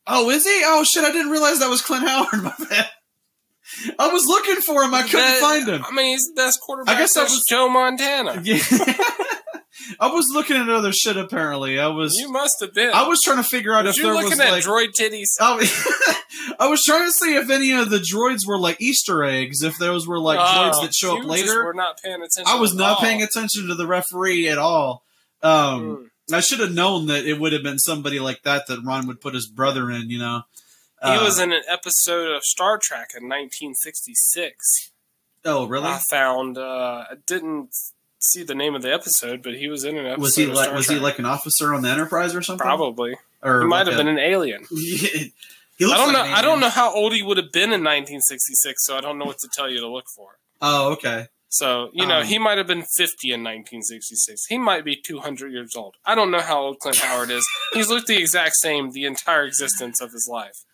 [0.06, 0.62] Oh, is he?
[0.64, 2.28] Oh shit, I didn't realize that was Clint Howard.
[2.42, 2.88] My bad.
[3.98, 4.92] I was looking for him.
[4.94, 5.84] I couldn't That- find him.
[5.86, 6.96] I mean, he's the best quarterback.
[6.96, 8.40] I guess that was- Joe Montana.
[8.44, 8.58] Yeah.
[9.98, 11.78] I was looking at other shit apparently.
[11.80, 12.90] I was You must have been.
[12.92, 14.92] I was trying to figure out Was if you there looking was at like droid
[14.98, 15.28] titties?
[15.40, 15.58] Oh,
[16.60, 19.78] I was trying to see if any of the droids were like Easter eggs, if
[19.78, 21.64] those were like droids Oh, that show up later.
[21.64, 22.44] were not paying attention.
[22.46, 23.04] I was not all.
[23.04, 25.02] paying attention to the referee at all.
[25.42, 25.80] Um,
[26.30, 26.36] Mm.
[26.36, 29.20] I should have known that it would have been somebody like that that Ron would
[29.20, 30.10] put his brother in.
[30.10, 30.42] You know,
[31.02, 34.92] He Uh, was in an episode of Star Trek in 1966.
[35.44, 35.86] Oh, really?
[35.86, 36.58] I found.
[36.58, 37.70] Uh, I didn't
[38.20, 40.20] see the name of the episode, but he was in an episode.
[40.22, 40.98] was he like was Trek.
[40.98, 42.64] he like an officer on the Enterprise or something?
[42.64, 43.16] Probably.
[43.42, 44.64] Or He might like have a- been an alien.
[44.70, 45.32] he
[45.80, 46.34] looks I don't like know.
[46.36, 49.24] I don't know how old he would have been in 1966, so I don't know
[49.24, 50.38] what to tell you to look for.
[50.60, 51.26] Oh, okay.
[51.48, 54.46] So you know, Um, he might have been 50 in 1966.
[54.46, 55.96] He might be 200 years old.
[56.04, 57.44] I don't know how old Clint Howard is.
[57.72, 60.64] He's looked the exact same the entire existence of his life.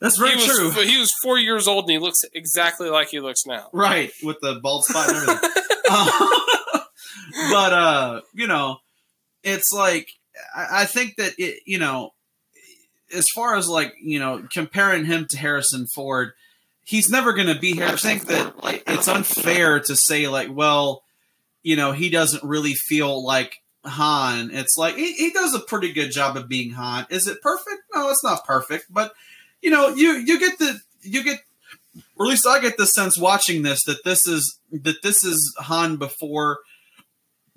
[0.00, 0.82] That's very he was, true.
[0.84, 3.68] He was four years old and he looks exactly like he looks now.
[3.72, 5.50] Right, with the bald spot and everything.
[5.88, 6.10] Uh,
[7.50, 8.78] but uh, you know,
[9.42, 10.08] it's like
[10.54, 12.12] I, I think that it, you know,
[13.14, 16.32] as far as like you know, comparing him to Harrison Ford,
[16.84, 17.86] he's never going to be here.
[17.86, 21.02] I think that like it's unfair to say like, well,
[21.62, 24.50] you know, he doesn't really feel like Han.
[24.52, 27.06] It's like he, he does a pretty good job of being Han.
[27.10, 27.82] Is it perfect?
[27.94, 29.12] No, it's not perfect, but
[29.62, 31.40] you know, you you get the you get
[32.16, 35.54] or at least I get the sense watching this that this is that this is
[35.58, 36.58] Han before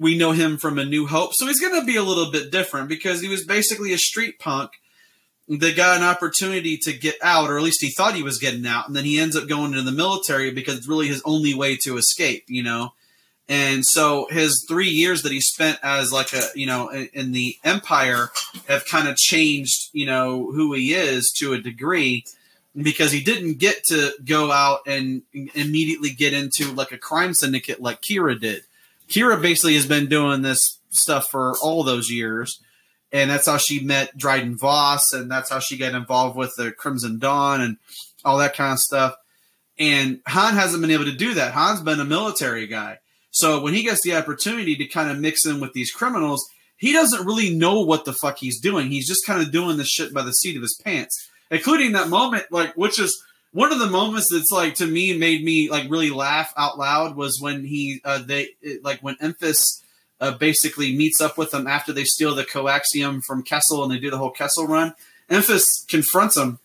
[0.04, 1.34] we know him from A New Hope.
[1.34, 4.38] So he's going to be a little bit different because he was basically a street
[4.38, 4.72] punk
[5.48, 8.66] that got an opportunity to get out, or at least he thought he was getting
[8.66, 11.54] out, and then he ends up going into the military because it's really his only
[11.54, 12.94] way to escape, you know.
[13.50, 17.32] And so his three years that he spent as like a you know in, in
[17.32, 18.30] the empire
[18.68, 22.24] have kind of changed you know who he is to a degree
[22.76, 25.24] because he didn't get to go out and
[25.54, 28.64] immediately get into like a crime syndicate like Qi'ra did.
[29.10, 32.62] Qi'ra basically has been doing this stuff for all those years,
[33.12, 36.72] and that's how she met Dryden Voss, and that's how she got involved with the
[36.72, 37.78] Crimson Dawn and
[38.26, 39.16] all that kind of stuff.
[39.78, 41.54] And Han hasn't been able to do that.
[41.54, 43.00] Han's been a military guy.
[43.32, 46.48] So when he gets the opportunity to kind of mix in with these criminals,
[46.78, 48.90] he doesn't really know what the fuck he's doing.
[48.92, 52.10] He's just kind of doing this shit by the seat of his pants, including that
[52.10, 53.24] moment, like which is
[53.54, 57.16] one of the moments that's like to me made me like really laugh out loud
[57.16, 59.82] was when he uh, they it, like when Enfys
[60.20, 64.00] uh, basically meets up with them after they steal the coaxium from Kessel and they
[64.00, 64.94] do the whole Kessel run.
[65.30, 66.60] Enfys confronts him,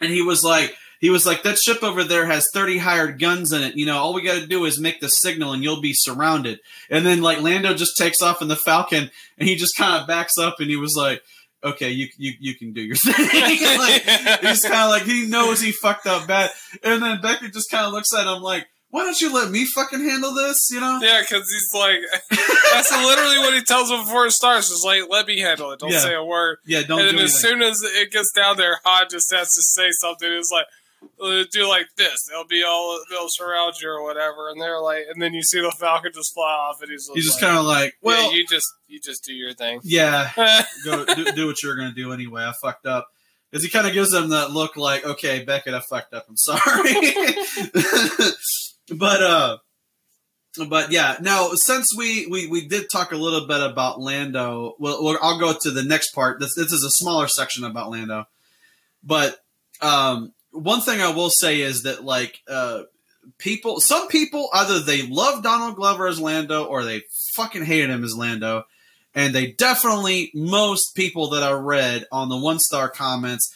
[0.00, 3.52] and he was like, he was like, that ship over there has 30 hired guns
[3.52, 3.74] in it.
[3.74, 6.60] You know, all we got to do is make the signal and you'll be surrounded.
[6.90, 10.06] And then like Lando just takes off in the Falcon and he just kind of
[10.06, 11.22] backs up and he was like,
[11.64, 13.14] okay, you, you, you can do your thing.
[13.78, 14.02] like,
[14.40, 16.50] he's kind of like, he knows he fucked up bad.
[16.82, 19.64] And then Beckett just kind of looks at him like, why don't you let me
[19.66, 20.68] fucking handle this?
[20.72, 20.98] You know?
[21.00, 21.98] Yeah, because he's like,
[22.72, 24.68] that's literally what he tells him before it starts.
[24.70, 25.78] Is like, let me handle it.
[25.78, 26.00] Don't Yeah.
[26.00, 26.58] say a word.
[26.66, 29.48] Yeah, don't and do then as soon as it gets down there, Han just has
[29.54, 30.28] to say something.
[30.32, 30.66] It's like,
[31.20, 32.16] uh, do like this.
[32.28, 34.50] They'll be all, they'll surround you or whatever.
[34.50, 37.24] And they're like, and then you see the Falcon just fly off, and he's, He's
[37.24, 39.80] just like, kind of like, well, well, you just, you just do your thing.
[39.84, 40.30] yeah,
[40.84, 42.44] go do, do what you're gonna do anyway.
[42.44, 43.08] I fucked up.
[43.50, 46.26] Because he kind of gives them that look like, okay, Beckett, I fucked up.
[46.28, 46.94] I'm sorry.
[48.94, 49.58] but uh,
[50.68, 51.16] but yeah.
[51.20, 55.38] Now, since we, we we did talk a little bit about Lando, well, well I'll
[55.38, 56.38] go to the next part.
[56.38, 58.26] This this is a smaller section about Lando,
[59.02, 59.38] but
[59.80, 62.82] um, one thing I will say is that like uh,
[63.38, 67.02] people, some people either they love Donald Glover as Lando or they
[67.34, 68.64] fucking hated him as Lando
[69.14, 73.52] and they definitely most people that I read on the one star comments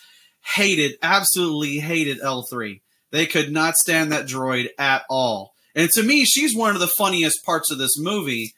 [0.55, 2.81] hated absolutely hated L3.
[3.11, 5.55] They could not stand that droid at all.
[5.77, 8.55] And to me, she's one of the funniest parts of this movie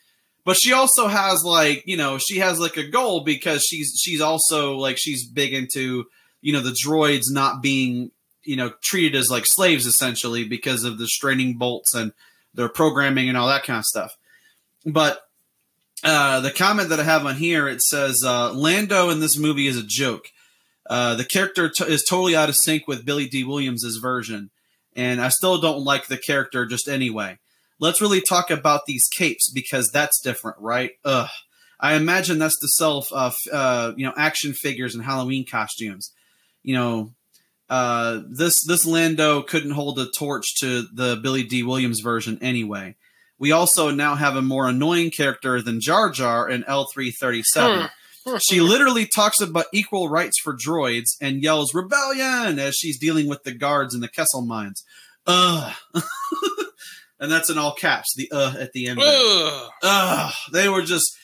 [0.47, 4.23] but she also has like you know she has like a goal because she's she's
[4.23, 6.07] also like she's big into
[6.41, 8.11] you know the droids not being
[8.47, 12.13] you know treated as like slaves essentially because of the straining bolts and
[12.55, 14.17] their programming and all that kind of stuff
[14.87, 15.23] but
[16.05, 19.67] uh, the comment that I have on here it says uh, Lando in this movie
[19.67, 20.29] is a joke.
[20.89, 24.51] Uh, the character t- is totally out of sync with Billy Dee Williams' version,
[24.95, 27.39] and I still don't like the character just anyway.
[27.81, 30.93] Let's really talk about these capes because that's different, right?
[31.05, 31.29] Ugh.
[31.79, 36.13] I imagine that's to sell, uh, uh, you know, action figures and Halloween costumes.
[36.63, 37.11] You know,
[37.69, 42.97] uh, this this Lando couldn't hold a torch to the Billy Dee Williams version anyway.
[43.39, 47.91] We also now have a more annoying character than Jar Jar in L337.
[48.27, 48.37] Hmm.
[48.39, 53.45] she literally talks about equal rights for droids and yells rebellion as she's dealing with
[53.45, 54.85] the guards in the Kessel mines.
[55.27, 55.73] Ugh.
[57.21, 59.01] and that's in all caps, the uh at the end.
[59.03, 59.71] Ugh.
[59.83, 60.35] Ugh.
[60.53, 61.17] They were just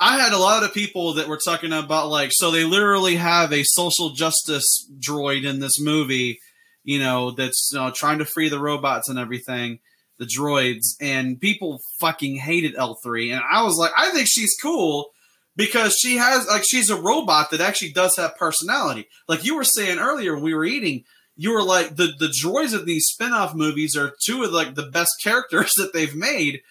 [0.00, 3.52] I had a lot of people that were talking about like so they literally have
[3.52, 6.40] a social justice droid in this movie,
[6.82, 9.78] you know, that's you know, trying to free the robots and everything
[10.18, 13.32] the droids, and people fucking hated L3.
[13.32, 15.10] And I was like, I think she's cool
[15.56, 19.08] because she has like she's a robot that actually does have personality.
[19.28, 21.04] Like you were saying earlier we were eating,
[21.36, 24.86] you were like the the droids of these spin-off movies are two of like the
[24.86, 26.62] best characters that they've made.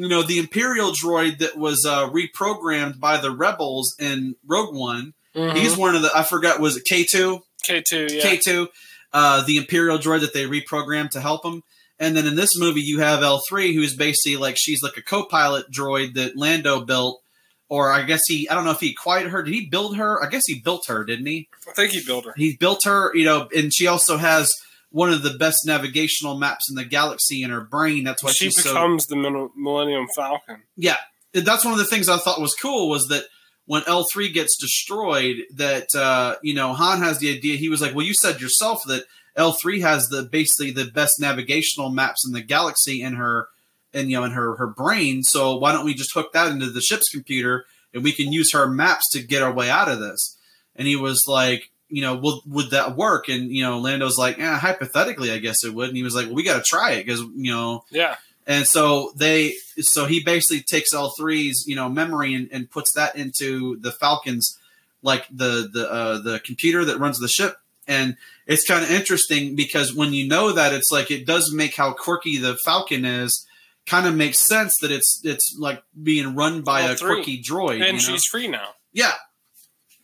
[0.00, 5.12] You know, the Imperial droid that was uh, reprogrammed by the rebels in Rogue One.
[5.34, 5.58] Mm-hmm.
[5.58, 7.42] He's one of the I forgot was it K two?
[7.62, 8.22] K two, yeah.
[8.22, 8.70] K two.
[9.12, 11.62] Uh, the Imperial droid that they reprogrammed to help him.
[11.98, 15.70] And then in this movie, you have L3, who's basically like she's like a co-pilot
[15.70, 17.20] droid that Lando built,
[17.68, 19.42] or I guess he I don't know if he acquired her.
[19.42, 20.24] Did he build her?
[20.24, 21.50] I guess he built her, didn't he?
[21.68, 22.32] I think he built her.
[22.38, 24.54] He built her, you know, and she also has
[24.90, 28.04] one of the best navigational maps in the galaxy in her brain.
[28.04, 30.62] That's why she becomes so, the Millennium Falcon.
[30.76, 30.96] Yeah,
[31.32, 33.24] that's one of the things I thought was cool was that
[33.66, 37.56] when L three gets destroyed, that uh, you know Han has the idea.
[37.56, 39.04] He was like, "Well, you said yourself that
[39.36, 43.48] L3 has the basically the best navigational maps in the galaxy in her
[43.92, 45.22] and you know in her her brain.
[45.22, 47.64] So why don't we just hook that into the ship's computer
[47.94, 50.36] and we can use her maps to get our way out of this?
[50.76, 53.28] And he was like, you know, will, would that work?
[53.28, 55.88] And you know, Lando's like, yeah, hypothetically, I guess it would.
[55.88, 58.16] And he was like, well, we got to try it because you know, yeah.
[58.46, 63.16] And so they, so he basically takes L3's you know memory and, and puts that
[63.16, 64.58] into the Falcons,
[65.02, 67.56] like the the uh, the computer that runs the ship
[67.90, 71.74] and it's kind of interesting because when you know that, it's like it does make
[71.74, 73.46] how quirky the Falcon is.
[73.86, 77.76] Kind of makes sense that it's it's like being run by well, a quirky droid,
[77.76, 77.98] and you know?
[77.98, 78.68] she's free now.
[78.92, 79.14] Yeah,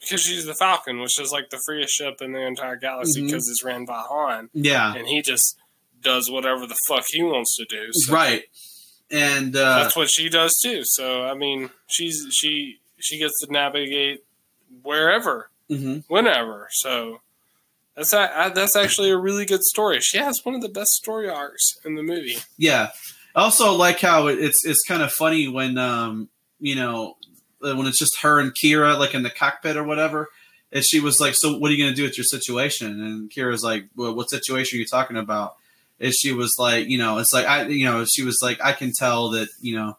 [0.06, 3.44] because she's the Falcon, which is like the freest ship in the entire galaxy because
[3.44, 3.50] mm-hmm.
[3.50, 4.50] it's ran by Han.
[4.52, 5.58] Yeah, and he just
[6.02, 7.88] does whatever the fuck he wants to do.
[7.90, 8.44] So right,
[9.10, 10.82] and uh, that's what she does too.
[10.84, 14.24] So I mean, she's she she gets to navigate
[14.82, 16.00] wherever, mm-hmm.
[16.08, 16.68] whenever.
[16.72, 17.20] So
[17.96, 20.00] that's a, that's actually a really good story.
[20.00, 22.38] She has one of the best story arcs in the movie.
[22.58, 22.90] Yeah.
[23.34, 27.16] I also like how it's it's kind of funny when um you know
[27.66, 30.28] Uh, when it's just her and Qi'ra like in the cockpit or whatever.
[30.72, 33.30] And she was like, "So what are you going to do with your situation?" And
[33.30, 35.56] Qi'ra's like, "Well, what situation are you talking about?"
[36.00, 38.72] And she was like, "You know, it's like I, you know, she was like, I
[38.72, 39.96] can tell that, you know,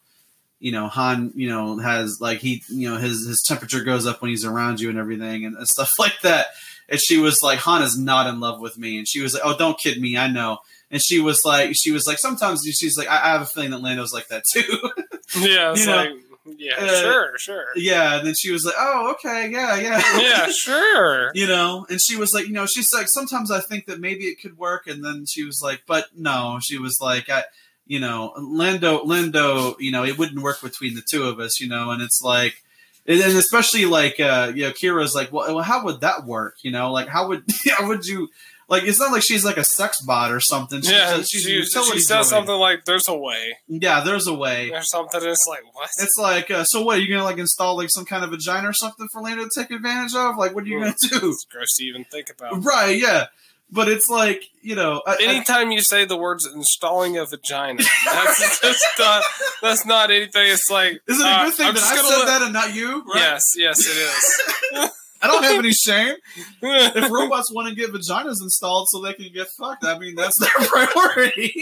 [0.60, 4.22] you know, Han, you know, has like he, you know, his his temperature goes up
[4.22, 6.46] when he's around you and everything and stuff like that."
[6.90, 9.42] and she was like, "Han is not in love with me," and she was like,
[9.44, 10.58] "Oh, don't kid me, I know."
[10.90, 13.70] And she was like, she was like, sometimes she's like, I, I have a feeling
[13.70, 14.90] that Lando's like that too.
[15.38, 15.96] yeah, you know?
[15.96, 16.12] like,
[16.56, 17.64] yeah, uh, sure, sure.
[17.76, 22.00] Yeah, and then she was like, "Oh, okay, yeah, yeah, yeah, sure." you know, and
[22.00, 24.86] she was like, you know, she's like, sometimes I think that maybe it could work,
[24.86, 27.44] and then she was like, but no, she was like, I,
[27.86, 31.68] you know, Lando, Lando, you know, it wouldn't work between the two of us, you
[31.68, 32.62] know, and it's like,
[33.06, 36.56] and especially like uh, you know, Qi'ra's like, well, how would that work?
[36.62, 38.28] You know, like how would how would you
[38.68, 38.84] like?
[38.84, 40.80] It's not like she's like a sex bot or something.
[40.80, 44.70] She's yeah, she's she, she says something like, "There's a way." Yeah, there's a way.
[44.70, 45.20] Or something.
[45.22, 45.90] It's like what?
[45.98, 46.98] It's like, uh, so what?
[46.98, 49.50] Are you gonna like install like some kind of vagina or something for Lando to
[49.54, 50.36] take advantage of?
[50.36, 51.30] Like, what are you gonna do?
[51.30, 52.64] It's gross to even think about.
[52.64, 52.98] Right?
[52.98, 53.26] Yeah
[53.70, 55.02] but it's like you know.
[55.06, 59.22] I, Anytime I, you say the words "installing a vagina," that's just not.
[59.62, 60.48] That's not anything.
[60.48, 61.00] It's like.
[61.06, 63.02] Is it a good uh, thing uh, that I said let, that and not you?
[63.02, 63.16] Right?
[63.16, 64.90] Yes, yes, it is.
[65.20, 66.14] I don't have any shame.
[66.62, 70.38] if robots want to get vaginas installed so they can get fucked, I mean that's
[70.38, 71.52] their priority.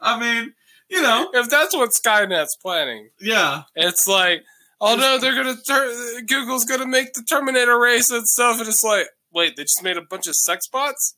[0.00, 0.54] I mean,
[0.88, 4.44] you know, if that's what Skynet's planning, yeah, it's like,
[4.80, 8.84] oh no, they're gonna tur- Google's gonna make the Terminator race and stuff, and it's
[8.84, 11.14] like, Wait, they just made a bunch of sex bots?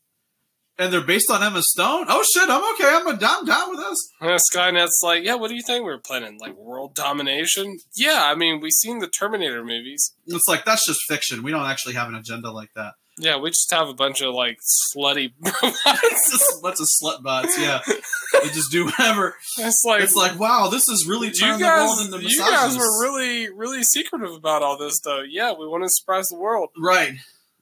[0.77, 2.05] And they're based on Emma Stone.
[2.09, 2.49] Oh shit!
[2.49, 2.89] I'm okay.
[2.89, 3.97] I'm, a, I'm down with this.
[4.19, 5.35] And Skynet's like, yeah.
[5.35, 6.39] What do you think we're planning?
[6.39, 7.77] Like world domination?
[7.95, 8.21] Yeah.
[8.23, 10.15] I mean, we've seen the Terminator movies.
[10.25, 11.43] It's like that's just fiction.
[11.43, 12.93] We don't actually have an agenda like that.
[13.17, 14.57] Yeah, we just have a bunch of like
[14.95, 16.61] slutty robots.
[16.63, 17.59] Lots of slut bots.
[17.59, 19.35] Yeah, they just do whatever.
[19.59, 23.83] It's like it's like wow, this is really world into You guys were really really
[23.83, 25.21] secretive about all this, though.
[25.21, 26.69] Yeah, we want to surprise the world.
[26.77, 27.13] Right.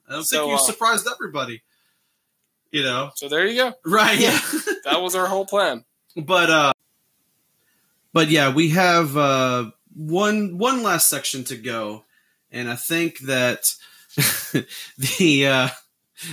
[0.07, 1.61] I don't so, think you uh, surprised everybody.
[2.71, 3.11] You know.
[3.15, 3.73] So there you go.
[3.85, 4.19] Right.
[4.19, 4.39] Yeah.
[4.85, 5.85] that was our whole plan.
[6.15, 6.73] But uh,
[8.13, 12.05] but yeah, we have uh one one last section to go,
[12.51, 13.73] and I think that
[14.97, 15.69] the uh,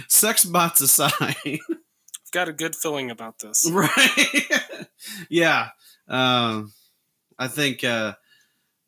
[0.09, 1.13] sex bots aside,
[1.45, 1.61] I've
[2.33, 3.69] got a good feeling about this.
[3.71, 4.89] Right?
[5.29, 5.69] yeah.
[6.09, 6.73] Um,
[7.39, 8.15] I think uh,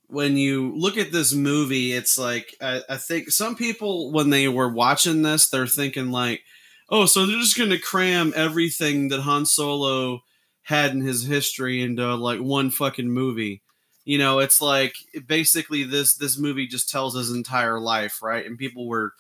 [0.07, 4.49] when you look at this movie, it's like I, I think some people when they
[4.49, 6.43] were watching this, they're thinking like,
[6.89, 10.23] "Oh, so they're just going to cram everything that Han Solo."
[10.69, 13.63] had in his history into like one fucking movie
[14.09, 14.95] you know it's like
[15.27, 19.13] basically this this movie just tells his entire life right and people were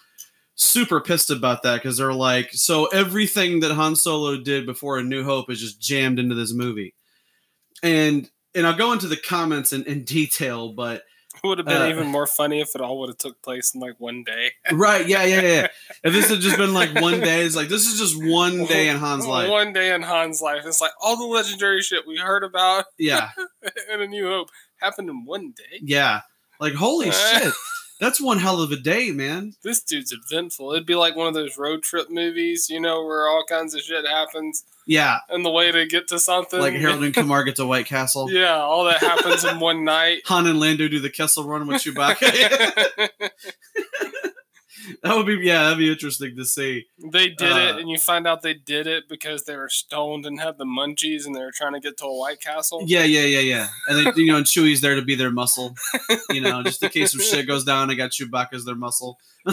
[0.56, 5.02] super pissed about that because they're like so everything that han solo did before a
[5.02, 6.94] new hope is just jammed into this movie
[7.82, 11.02] and and i'll go into the comments in, in detail but
[11.42, 13.74] it would have been uh, even more funny if it all would have took place
[13.74, 14.52] in like one day.
[14.72, 15.06] right?
[15.06, 15.66] Yeah, yeah, yeah.
[16.04, 18.88] if this had just been like one day, it's like this is just one day
[18.88, 19.50] in Han's life.
[19.50, 20.62] One day in Han's life.
[20.64, 22.86] It's like all the legendary shit we heard about.
[22.98, 23.30] Yeah.
[23.92, 25.80] in A New Hope happened in one day.
[25.82, 26.22] Yeah.
[26.60, 27.52] Like holy shit.
[28.00, 29.54] That's one hell of a day, man.
[29.64, 30.72] This dude's eventful.
[30.72, 33.80] It'd be like one of those road trip movies, you know, where all kinds of
[33.80, 34.62] shit happens.
[34.88, 35.18] Yeah.
[35.28, 36.58] And the way to get to something.
[36.58, 38.32] Like Harold and Kumar get to White Castle.
[38.32, 40.22] Yeah, all that happens in one night.
[40.24, 42.18] Han and Lando do the Kessel Run with Chewbacca.
[45.02, 46.86] that would be yeah, that'd be interesting to see.
[47.12, 50.24] They did uh, it, and you find out they did it because they were stoned
[50.24, 52.80] and had the munchies, and they were trying to get to a White Castle.
[52.86, 53.68] Yeah, yeah, yeah, yeah.
[53.88, 55.74] And they, you know, and Chewie's there to be their muscle.
[56.30, 59.18] You know, just in case some shit goes down, I got Chewbacca as their muscle.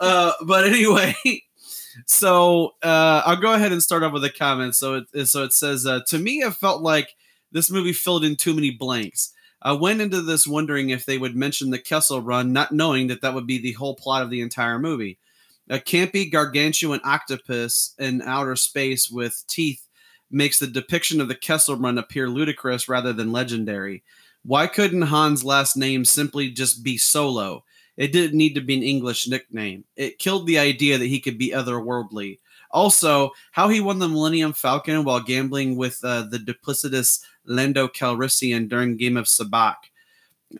[0.00, 1.14] uh, but anyway.
[2.06, 4.74] So uh, I'll go ahead and start off with a comment.
[4.76, 7.14] So it so it says uh, to me, it felt like
[7.52, 9.32] this movie filled in too many blanks.
[9.60, 13.22] I went into this wondering if they would mention the Kessel Run, not knowing that
[13.22, 15.18] that would be the whole plot of the entire movie.
[15.68, 19.86] A campy, gargantuan octopus in outer space with teeth
[20.30, 24.04] makes the depiction of the Kessel Run appear ludicrous rather than legendary.
[24.44, 27.64] Why couldn't Han's last name simply just be Solo?
[27.98, 29.84] It didn't need to be an English nickname.
[29.96, 32.38] It killed the idea that he could be otherworldly.
[32.70, 38.68] Also, how he won the Millennium Falcon while gambling with uh, the duplicitous Lando Calrissian
[38.68, 39.74] during Game of Sabacc.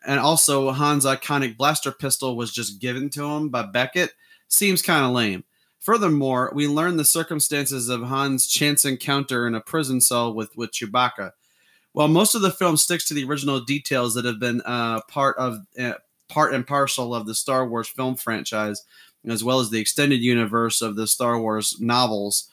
[0.04, 4.14] And also, Han's iconic blaster pistol was just given to him by Beckett.
[4.48, 5.44] Seems kind of lame.
[5.78, 10.72] Furthermore, we learn the circumstances of Han's chance encounter in a prison cell with, with
[10.72, 11.32] Chewbacca.
[11.92, 15.36] While most of the film sticks to the original details that have been uh, part
[15.38, 15.94] of uh,
[16.28, 18.84] part and parcel of the Star Wars film franchise,
[19.26, 22.50] as well as the extended universe of the Star Wars novels,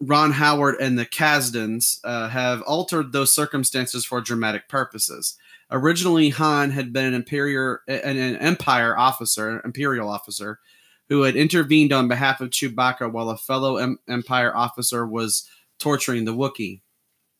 [0.00, 5.38] Ron Howard and the Kasdans uh, have altered those circumstances for dramatic purposes.
[5.70, 10.60] Originally, Han had been an imperial, an, an empire officer, imperial officer,
[11.08, 15.48] who had intervened on behalf of Chewbacca while a fellow em- empire officer was
[15.78, 16.80] torturing the Wookiee.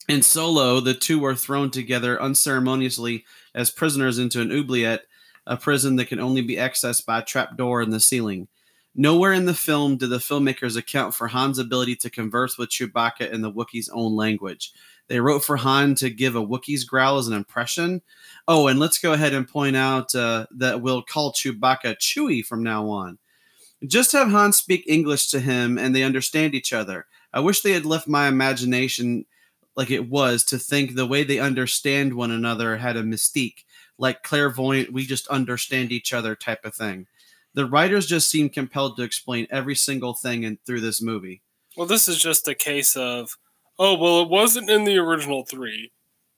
[0.09, 3.25] In Solo, the two were thrown together unceremoniously
[3.55, 5.03] as prisoners into an oubliette,
[5.47, 8.49] a prison that can only be accessed by a trapdoor in the ceiling.
[8.95, 13.31] Nowhere in the film do the filmmakers account for Han's ability to converse with Chewbacca
[13.31, 14.73] in the Wookiee's own language.
[15.09, 18.01] They wrote for Han to give a Wookiee's growl as an impression.
[18.49, 22.63] Oh, and let's go ahead and point out uh, that we'll call Chewbacca Chewie from
[22.63, 23.19] now on.
[23.87, 27.07] Just have Han speak English to him and they understand each other.
[27.33, 29.27] I wish they had left my imagination
[29.77, 33.65] like it was to think the way they understand one another had a mystique,
[33.99, 37.07] like clairvoyant, we just understand each other type of thing
[37.57, 41.41] the writers just seem compelled to explain every single thing in, through this movie.
[41.77, 43.39] Well, this is just a case of,
[43.79, 45.91] oh, well, it wasn't in the original three.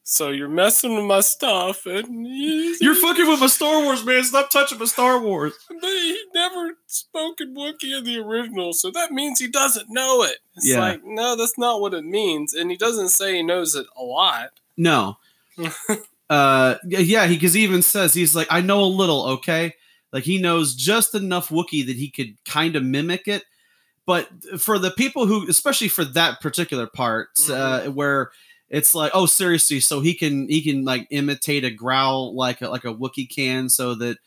[0.05, 4.24] So you're messing with my stuff, and you're fucking with my Star Wars, man.
[4.24, 5.52] Stop touching my Star Wars.
[5.68, 10.22] But he never spoke in Wookiee in the original, so that means he doesn't know
[10.22, 10.39] it.
[10.55, 10.80] It's yeah.
[10.80, 14.02] like, no, that's not what it means, and he doesn't say he knows it a
[14.02, 14.52] lot.
[14.78, 15.18] No.
[16.30, 19.74] uh, yeah, he because he even says he's like, I know a little, okay.
[20.12, 23.44] Like he knows just enough Wookiee that he could kind of mimic it.
[24.06, 24.28] But
[24.59, 27.88] for the people who, especially for that particular part, mm-hmm.
[27.88, 28.30] uh, where
[28.70, 32.68] it's like, oh, seriously, so he can he can like imitate a growl like a,
[32.68, 34.18] like a Wookiee can, so that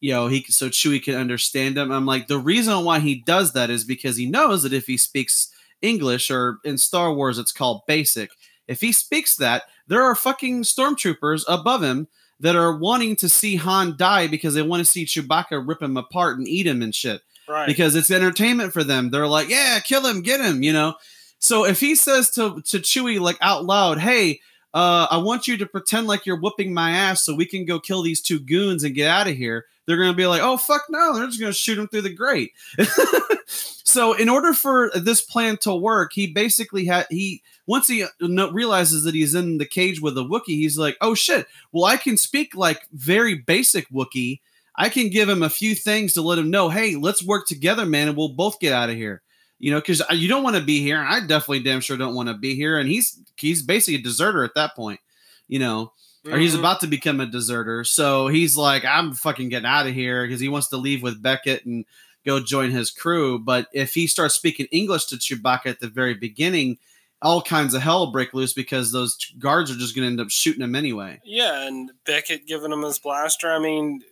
[0.00, 1.90] you know, he so Chewie can understand him.
[1.90, 4.96] I'm like, the reason why he does that is because he knows that if he
[4.96, 5.52] speaks
[5.82, 8.30] English or in Star Wars it's called basic.
[8.66, 12.08] If he speaks that, there are fucking stormtroopers above him
[12.40, 15.96] that are wanting to see Han die because they want to see Chewbacca rip him
[15.96, 17.20] apart and eat him and shit.
[17.48, 17.66] Right.
[17.66, 19.10] Because it's entertainment for them.
[19.10, 20.94] They're like, yeah, kill him, get him, you know.
[21.38, 24.40] So if he says to to Chewie like out loud, "Hey,
[24.74, 27.80] uh, I want you to pretend like you're whooping my ass so we can go
[27.80, 30.84] kill these two goons and get out of here," they're gonna be like, "Oh fuck
[30.90, 32.52] no!" They're just gonna shoot them through the grate.
[33.46, 38.52] so in order for this plan to work, he basically had he once he uh,
[38.52, 41.46] realizes that he's in the cage with a Wookiee, he's like, "Oh shit!
[41.72, 44.40] Well, I can speak like very basic Wookiee."
[44.80, 47.84] I can give him a few things to let him know, hey, let's work together,
[47.84, 49.22] man, and we'll both get out of here
[49.58, 50.98] you know, because you don't want to be here.
[50.98, 52.78] I definitely damn sure don't want to be here.
[52.78, 55.00] And he's he's basically a deserter at that point,
[55.48, 55.92] you know,
[56.24, 56.34] mm-hmm.
[56.34, 56.60] or he's mm-hmm.
[56.60, 57.84] about to become a deserter.
[57.84, 61.22] So he's like, I'm fucking getting out of here because he wants to leave with
[61.22, 61.84] Beckett and
[62.24, 63.38] go join his crew.
[63.38, 66.78] But if he starts speaking English to Chewbacca at the very beginning,
[67.20, 70.30] all kinds of hell break loose because those guards are just going to end up
[70.30, 71.20] shooting him anyway.
[71.24, 73.50] Yeah, and Beckett giving him his blaster.
[73.50, 74.02] I mean,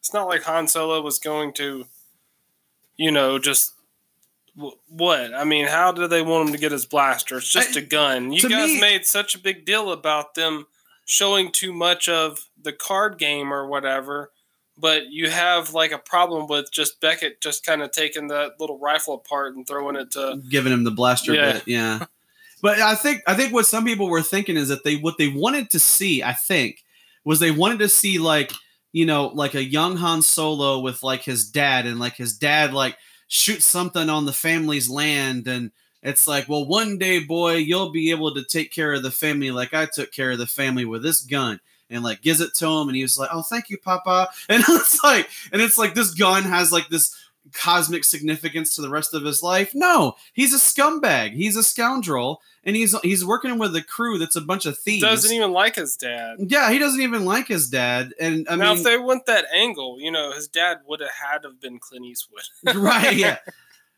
[0.00, 1.84] it's not like Han Solo was going to,
[2.96, 3.74] you know, just
[4.54, 5.34] what?
[5.34, 7.38] I mean, how do they want him to get his blaster?
[7.38, 8.32] It's just I, a gun.
[8.32, 10.66] You guys me, made such a big deal about them
[11.04, 14.30] showing too much of the card game or whatever,
[14.76, 18.78] but you have like a problem with just Beckett just kind of taking that little
[18.78, 21.52] rifle apart and throwing it to giving him the blaster yeah.
[21.52, 21.62] bit.
[21.66, 22.04] Yeah.
[22.62, 25.28] but I think I think what some people were thinking is that they what they
[25.28, 26.84] wanted to see, I think,
[27.24, 28.52] was they wanted to see like,
[28.92, 32.72] you know, like a young Han Solo with like his dad and like his dad
[32.74, 32.96] like
[33.32, 35.70] shoot something on the family's land and
[36.02, 39.50] it's like well one day boy you'll be able to take care of the family
[39.50, 42.66] like i took care of the family with this gun and like gives it to
[42.66, 44.28] him and he was like oh thank you papa.
[44.50, 47.16] And it's like and it's like this gun has like this
[47.52, 52.40] cosmic significance to the rest of his life no he's a scumbag he's a scoundrel
[52.64, 55.02] and he's he's working with a crew that's a bunch of thieves.
[55.02, 56.36] Doesn't even like his dad.
[56.38, 58.12] Yeah, he doesn't even like his dad.
[58.20, 61.10] And I now, mean, if they went that angle, you know, his dad would have
[61.10, 62.42] had to have been Clint Eastwood.
[62.76, 63.16] right?
[63.16, 63.38] Yeah.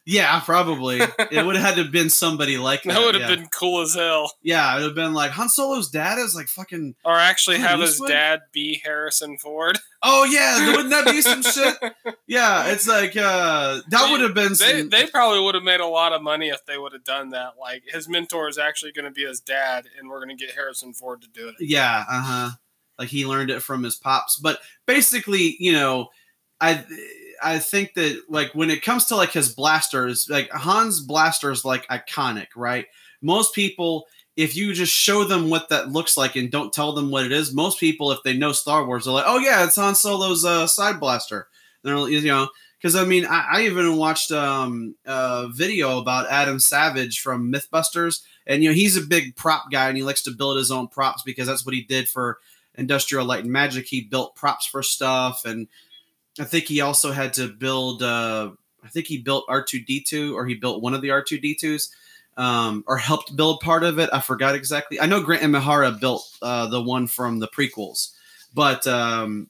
[0.06, 1.00] Yeah, probably.
[1.00, 2.94] it would have had to have been somebody like that.
[2.94, 3.36] That would have yeah.
[3.36, 4.32] been cool as hell.
[4.42, 6.94] Yeah, it would have been like Han Solo's dad is like fucking.
[7.04, 9.78] Or actually have his dad be Harrison Ford.
[10.06, 11.78] Oh yeah, wouldn't that be some shit?
[12.26, 14.54] Yeah, it's like uh that would have been.
[14.54, 14.68] Some...
[14.68, 17.30] They, they probably would have made a lot of money if they would have done
[17.30, 17.54] that.
[17.58, 20.54] Like his mentor is actually going to be his dad, and we're going to get
[20.54, 21.54] Harrison Ford to do it.
[21.58, 22.50] Yeah, uh huh.
[22.98, 26.08] Like he learned it from his pops, but basically, you know,
[26.60, 26.84] I
[27.44, 31.64] I think that like when it comes to like his blasters, like Han's blaster is
[31.64, 32.86] like iconic, right?
[33.20, 34.06] Most people,
[34.36, 37.32] if you just show them what that looks like and don't tell them what it
[37.32, 40.44] is, most people, if they know Star Wars, they're like, "Oh yeah, it's Han Solo's
[40.44, 41.48] uh, side blaster."
[41.82, 42.48] They're you know,
[42.78, 48.22] because I mean, I, I, even watched um, a video about Adam Savage from MythBusters,
[48.46, 50.88] and you know, he's a big prop guy and he likes to build his own
[50.88, 52.38] props because that's what he did for
[52.74, 53.86] Industrial Light and Magic.
[53.86, 55.68] He built props for stuff and
[56.38, 58.02] I think he also had to build.
[58.02, 58.50] Uh,
[58.84, 61.22] I think he built R two D two, or he built one of the R
[61.22, 61.94] two D twos,
[62.36, 64.10] um, or helped build part of it.
[64.12, 65.00] I forgot exactly.
[65.00, 68.12] I know Grant Imahara built uh, the one from the prequels,
[68.52, 69.48] but um,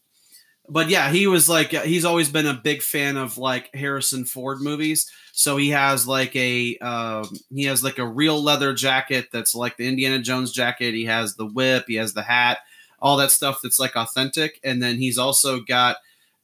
[0.68, 4.60] but yeah, he was like he's always been a big fan of like Harrison Ford
[4.60, 5.10] movies.
[5.32, 9.76] So he has like a um, he has like a real leather jacket that's like
[9.76, 10.94] the Indiana Jones jacket.
[10.94, 11.86] He has the whip.
[11.88, 12.58] He has the hat.
[13.00, 14.60] All that stuff that's like authentic.
[14.62, 15.96] And then he's also got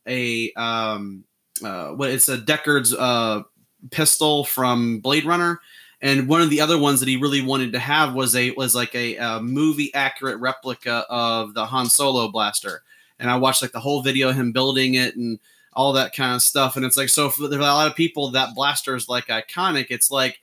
[0.07, 1.25] a um,
[1.65, 3.43] uh, what it's a Deckard's uh,
[3.91, 5.61] pistol from Blade Runner,
[6.03, 8.75] and one of the other ones that he really wanted to have was a was
[8.75, 12.83] like a, a movie accurate replica of the Han Solo blaster.
[13.19, 15.39] And I watched like the whole video him building it and
[15.75, 16.77] all that kind of stuff.
[16.77, 19.89] And it's like so for a lot of people that blaster is like iconic.
[19.91, 20.41] It's like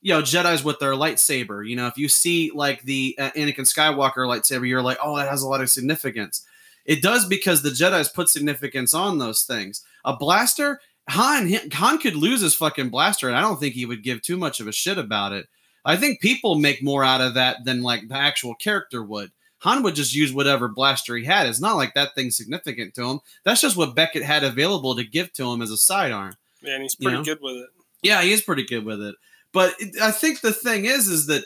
[0.00, 1.68] you know Jedi's with their lightsaber.
[1.68, 5.28] You know, if you see like the uh, Anakin Skywalker lightsaber, you're like, oh, that
[5.28, 6.46] has a lot of significance.
[6.90, 9.84] It does because the Jedi's put significance on those things.
[10.04, 10.80] A blaster,
[11.10, 14.36] Han Han could lose his fucking blaster, and I don't think he would give too
[14.36, 15.46] much of a shit about it.
[15.84, 19.30] I think people make more out of that than like the actual character would.
[19.58, 21.46] Han would just use whatever blaster he had.
[21.46, 23.20] It's not like that thing's significant to him.
[23.44, 26.34] That's just what Beckett had available to give to him as a sidearm.
[26.60, 27.24] Yeah, and he's pretty you know?
[27.24, 27.68] good with it.
[28.02, 29.14] Yeah, he is pretty good with it.
[29.52, 31.44] But I think the thing is, is that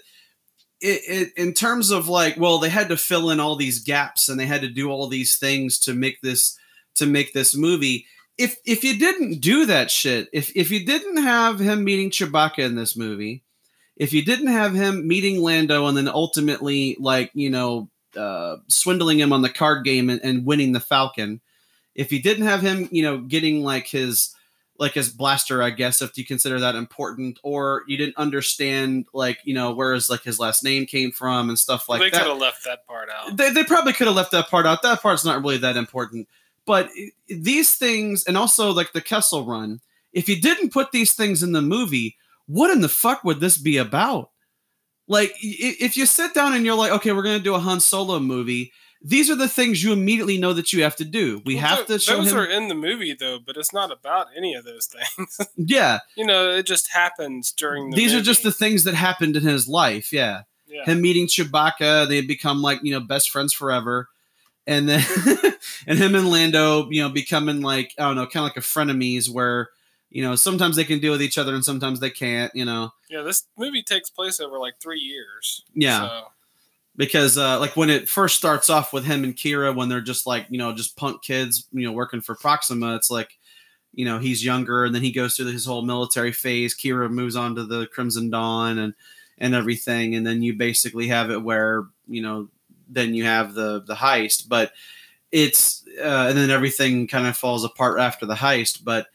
[0.80, 4.28] it, it, in terms of like well they had to fill in all these gaps
[4.28, 6.58] and they had to do all these things to make this
[6.96, 8.06] to make this movie.
[8.36, 12.58] If if you didn't do that shit if if you didn't have him meeting Chewbacca
[12.58, 13.42] in this movie
[13.96, 19.18] if you didn't have him meeting Lando and then ultimately like you know uh, swindling
[19.18, 21.40] him on the card game and, and winning the Falcon
[21.94, 24.33] if you didn't have him, you know, getting like his
[24.78, 29.38] like as blaster, I guess, if you consider that important, or you didn't understand like
[29.44, 32.12] you know where his like his last name came from and stuff like that.
[32.12, 33.36] they could have left that part out.
[33.36, 34.82] They, they probably could have left that part out.
[34.82, 36.28] That part's not really that important.
[36.66, 36.90] But
[37.28, 39.80] these things, and also like the Kessel Run,
[40.12, 43.58] if you didn't put these things in the movie, what in the fuck would this
[43.58, 44.30] be about?
[45.06, 48.18] Like, if you sit down and you're like, okay, we're gonna do a Han Solo
[48.18, 48.72] movie,
[49.06, 51.42] these are the things you immediately know that you have to do.
[51.44, 52.38] We well, have to show those him.
[52.38, 55.38] are in the movie though, but it's not about any of those things.
[55.56, 57.90] yeah, you know, it just happens during.
[57.90, 58.22] the These movie.
[58.22, 60.10] are just the things that happened in his life.
[60.10, 60.42] Yeah.
[60.66, 60.84] yeah.
[60.86, 64.08] him meeting Chewbacca, they become like you know best friends forever,
[64.66, 65.04] and then
[65.86, 68.60] and him and Lando, you know, becoming like I don't know, kind of like a
[68.60, 69.68] frenemies where
[70.08, 72.54] you know sometimes they can deal with each other and sometimes they can't.
[72.54, 72.94] You know.
[73.10, 75.62] Yeah, this movie takes place over like three years.
[75.74, 76.08] Yeah.
[76.08, 76.24] So
[76.96, 80.26] because uh, like when it first starts off with him and Qi'ra when they're just
[80.26, 83.38] like you know just punk kids you know working for Proxima it's like
[83.92, 86.74] you know he's younger and then he goes through his whole military phase.
[86.74, 88.94] Qi'ra moves on to the Crimson Dawn and
[89.38, 92.48] and everything and then you basically have it where you know
[92.88, 94.48] then you have the the heist.
[94.48, 94.72] But
[95.32, 98.84] it's uh, and then everything kind of falls apart after the heist.
[98.84, 99.08] But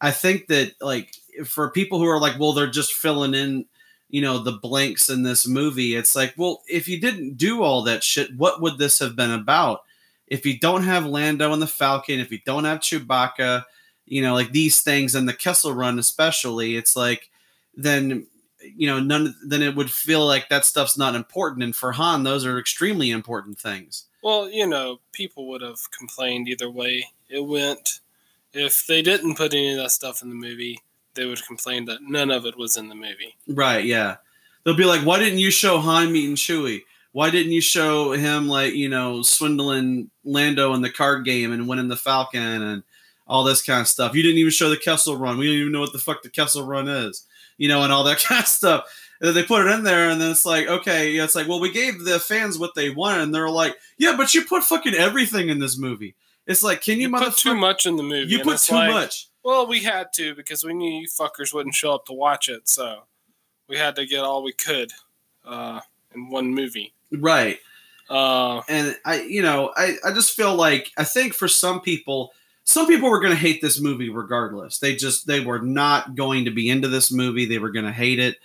[0.00, 1.14] I think that like
[1.44, 3.66] for people who are like well they're just filling in
[4.08, 7.82] you know the blanks in this movie it's like well if you didn't do all
[7.82, 9.82] that shit what would this have been about?
[10.28, 13.64] If you don't have lando and the falcon if you don't have chewbacca
[14.06, 17.30] you know like these things and the kessel run especially it's like
[17.76, 18.26] then
[18.74, 21.62] you know none then it would feel like that stuff's not important.
[21.62, 24.06] And for han those are extremely important things.
[24.22, 28.00] Well you know people would have complained either way it went.
[28.52, 30.80] If they didn't put any of that stuff in the movie
[31.16, 33.36] they would complain that none of it was in the movie.
[33.48, 34.16] Right, yeah.
[34.64, 36.82] They'll be like, why didn't you show Han meeting Chewie?
[37.12, 41.66] Why didn't you show him like, you know, swindling Lando in the card game and
[41.66, 42.82] winning the Falcon and
[43.26, 44.14] all this kind of stuff?
[44.14, 45.38] You didn't even show the Kessel run.
[45.38, 47.24] We don't even know what the fuck the Kessel run is,
[47.56, 48.84] you know, and all that kind of stuff.
[49.20, 51.58] And they put it in there, and then it's like, okay, yeah, it's like, well,
[51.58, 54.92] we gave the fans what they wanted, and they're like, yeah, but you put fucking
[54.92, 56.16] everything in this movie.
[56.46, 58.30] It's like, can you, you put too much in the movie?
[58.30, 59.28] You put too like, much.
[59.46, 62.68] Well, we had to because we knew you fuckers wouldn't show up to watch it,
[62.68, 63.04] so
[63.68, 64.90] we had to get all we could
[65.44, 65.82] uh,
[66.12, 66.94] in one movie.
[67.12, 67.60] Right.
[68.10, 72.32] Uh, and I, you know, I, I just feel like I think for some people,
[72.64, 74.80] some people were going to hate this movie regardless.
[74.80, 77.46] They just they were not going to be into this movie.
[77.46, 78.38] They were going to hate it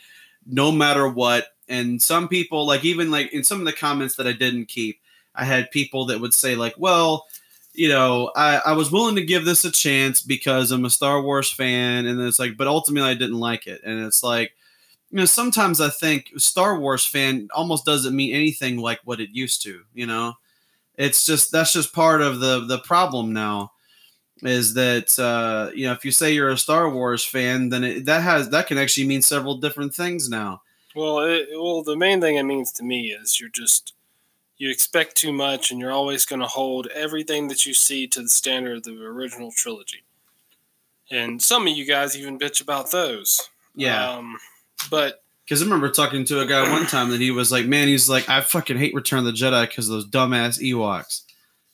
[0.46, 1.48] no matter what.
[1.68, 5.00] And some people, like even like in some of the comments that I didn't keep,
[5.34, 7.26] I had people that would say like, well
[7.74, 11.22] you know, I, I was willing to give this a chance because I'm a Star
[11.22, 14.54] Wars fan, and it's like, but ultimately I didn't like it, and it's like,
[15.10, 19.30] you know, sometimes I think Star Wars fan almost doesn't mean anything like what it
[19.32, 19.82] used to.
[19.94, 20.34] You know,
[20.98, 23.72] it's just that's just part of the the problem now,
[24.42, 28.06] is that uh, you know if you say you're a Star Wars fan, then it,
[28.06, 30.62] that has that can actually mean several different things now.
[30.96, 33.94] Well, it, well, the main thing it means to me is you're just
[34.62, 38.22] you expect too much and you're always going to hold everything that you see to
[38.22, 40.04] the standard of the original trilogy.
[41.10, 43.50] And some of you guys even bitch about those.
[43.74, 44.12] Yeah.
[44.12, 44.38] Um,
[44.92, 47.88] but because I remember talking to a guy one time that he was like, "Man,
[47.88, 51.24] he's like, I fucking hate Return of the Jedi because those dumbass Ewoks."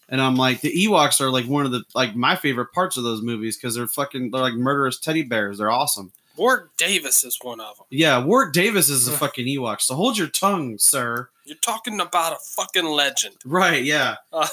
[0.08, 3.04] And I'm like, the Ewoks are like one of the like my favorite parts of
[3.04, 5.58] those movies because they're fucking they're like murderous teddy bears.
[5.58, 6.14] They're awesome.
[6.38, 7.86] Warwick Davis is one of them.
[7.90, 9.82] Yeah, Warwick Davis is a fucking Ewok.
[9.82, 11.30] So hold your tongue, sir.
[11.46, 13.36] You're talking about a fucking legend.
[13.46, 14.16] Right, yeah.
[14.34, 14.48] Uh,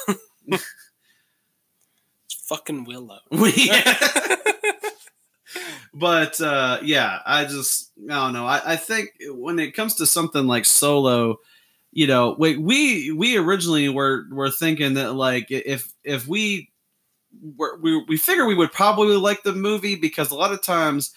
[0.47, 3.21] it's fucking Willow.
[3.57, 3.99] yeah.
[5.95, 8.47] but uh, yeah, I just I don't know.
[8.47, 11.37] I, I think when it comes to something like Solo,
[11.93, 16.71] you know, we we we originally were were thinking that like if if we
[17.57, 21.15] were, we we figure we would probably like the movie because a lot of times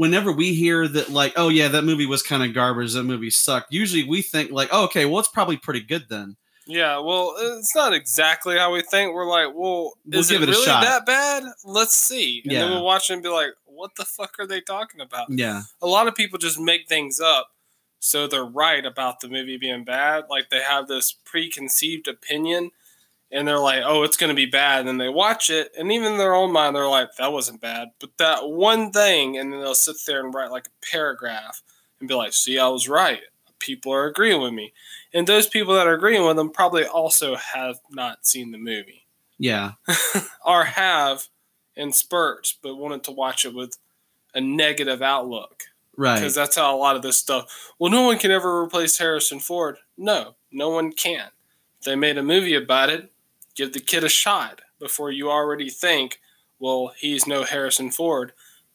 [0.00, 3.28] whenever we hear that like oh yeah that movie was kind of garbage that movie
[3.28, 6.38] sucked usually we think like oh, okay well it's probably pretty good then.
[6.66, 9.12] Yeah well it's not exactly how we think.
[9.12, 11.42] We're like well we'll is it, it really that bad?
[11.66, 12.40] Let's see.
[12.44, 12.60] And yeah.
[12.60, 15.26] then we'll watch it and be like what the fuck are they talking about?
[15.28, 15.62] Yeah.
[15.82, 17.50] A lot of people just make things up
[17.98, 20.24] so they're right about the movie being bad.
[20.30, 22.70] Like they have this preconceived opinion
[23.32, 25.92] and they're like, "Oh, it's going to be bad," and then they watch it, and
[25.92, 29.52] even in their own mind, they're like, "That wasn't bad," but that one thing, and
[29.52, 31.62] then they'll sit there and write like a paragraph
[31.98, 33.22] and be like, "See, I was right.
[33.58, 34.72] People are agreeing with me,"
[35.12, 39.06] and those people that are agreeing with them probably also have not seen the movie,
[39.38, 39.72] yeah,
[40.44, 41.28] or have
[41.76, 43.78] in spurts, but wanted to watch it with
[44.34, 45.64] a negative outlook,
[45.96, 46.16] right?
[46.16, 47.72] Because that's how a lot of this stuff.
[47.78, 49.76] Well, no one can ever replace Harrison Ford.
[49.96, 51.28] No, no one can.
[51.78, 53.10] If they made a movie about it
[53.64, 54.60] give the kid a shot.
[54.80, 56.18] before you already think,
[56.58, 58.32] well, he's no Harrison Ford.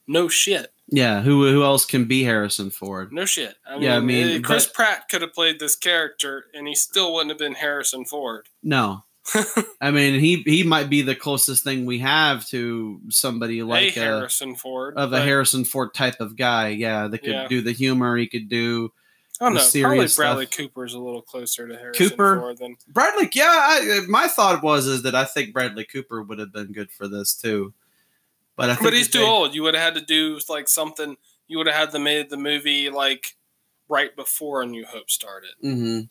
[0.07, 0.71] No shit.
[0.87, 3.11] Yeah, who who else can be Harrison Ford?
[3.11, 3.55] No shit.
[3.67, 6.67] I Yeah, I mean, mean, uh, Chris but- Pratt could have played this character, and
[6.67, 8.47] he still wouldn't have been Harrison Ford.
[8.63, 9.03] No.
[9.81, 13.99] I mean, he he might be the closest thing we have to somebody like a
[13.99, 16.67] a, Harrison Ford of a Harrison Ford type of guy.
[16.67, 17.47] Yeah, that could Yeah.
[17.47, 18.15] do the humor.
[18.17, 18.93] He could do
[19.41, 19.59] I don't know.
[19.59, 20.07] Probably Bradley
[20.47, 20.71] stuff.
[20.85, 22.39] is a little closer to Harrison Cooper?
[22.39, 23.29] Ford than Bradley.
[23.33, 26.91] Yeah, I, my thought was is that I think Bradley Cooper would have been good
[26.91, 27.73] for this too.
[28.55, 29.53] But I think But he's too they- old.
[29.53, 31.17] You would have had to do like something.
[31.47, 33.35] You would have had to made the movie like
[33.89, 35.51] right before A New Hope started.
[35.63, 36.09] Mhm.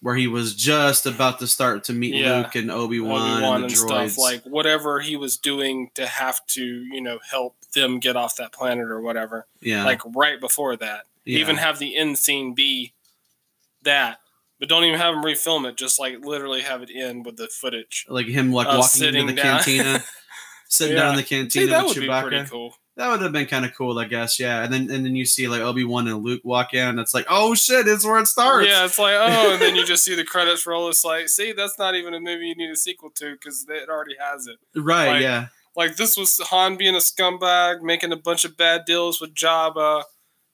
[0.00, 2.38] Where he was just about to start to meet Yeah.
[2.40, 6.62] Luke and Obi Wan and and stuff like whatever he was doing to have to
[6.64, 9.46] you know help them get off that planet or whatever.
[9.62, 11.38] yeah, Like right before that, yeah.
[11.40, 12.94] even have the end scene be
[13.82, 14.18] that,
[14.58, 15.76] but don't even have him refilm it.
[15.76, 18.06] Just like literally have it end with the footage.
[18.08, 19.62] like him like uh, walking into the down.
[19.62, 20.02] cantina,
[20.68, 22.28] sitting down in the cantina See, that with would be Chewbacca.
[22.28, 22.74] pretty cool.
[22.96, 24.40] That would have been kind of cool, I guess.
[24.40, 26.98] Yeah, and then and then you see like Obi Wan and Luke walk in, and
[26.98, 28.66] it's like, oh shit, it's where it starts.
[28.66, 30.88] Yeah, it's like oh, and then you just see the credits roll.
[30.88, 33.90] It's like, see, that's not even a movie you need a sequel to because it
[33.90, 34.56] already has it.
[34.80, 35.08] right.
[35.08, 39.20] Like- yeah, Like this was Han being a scumbag, making a bunch of bad deals
[39.20, 40.04] with Jabba,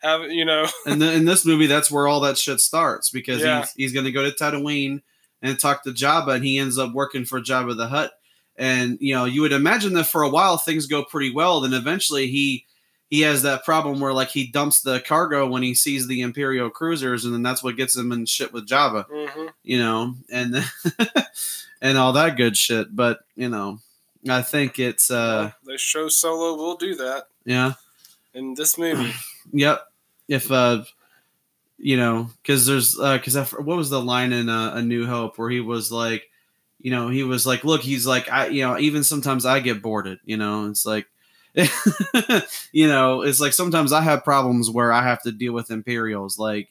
[0.02, 0.66] have you know?
[0.86, 3.60] and then in this movie, that's where all that shit starts because Yeah.
[3.60, 5.02] he's he's going to go to Tatooine
[5.40, 8.12] and talk to Jabba, and he ends up working for Jabba the Hutt.
[8.56, 11.60] And you know, you would imagine that for a while things go pretty well.
[11.60, 12.66] Then eventually he
[13.08, 16.70] he has that problem where like he dumps the cargo when he sees the Imperial
[16.70, 19.06] cruisers, and then that's what gets him in shit with Jabba.
[19.10, 20.56] hmm you know, and
[21.80, 22.94] and all that good shit.
[22.94, 23.78] But you know,
[24.28, 27.72] I think it's uh, they show Solo will do that yeah,
[28.34, 29.12] in this movie.
[29.52, 29.82] yep.
[30.28, 30.84] If uh,
[31.78, 35.38] you know, because there's uh, because what was the line in uh, A New Hope
[35.38, 36.24] where he was like,
[36.80, 39.82] you know, he was like, look, he's like, I, you know, even sometimes I get
[39.82, 40.18] bored.
[40.24, 41.06] You know, it's like.
[42.72, 46.38] you know, it's like sometimes I have problems where I have to deal with Imperials.
[46.38, 46.70] Like,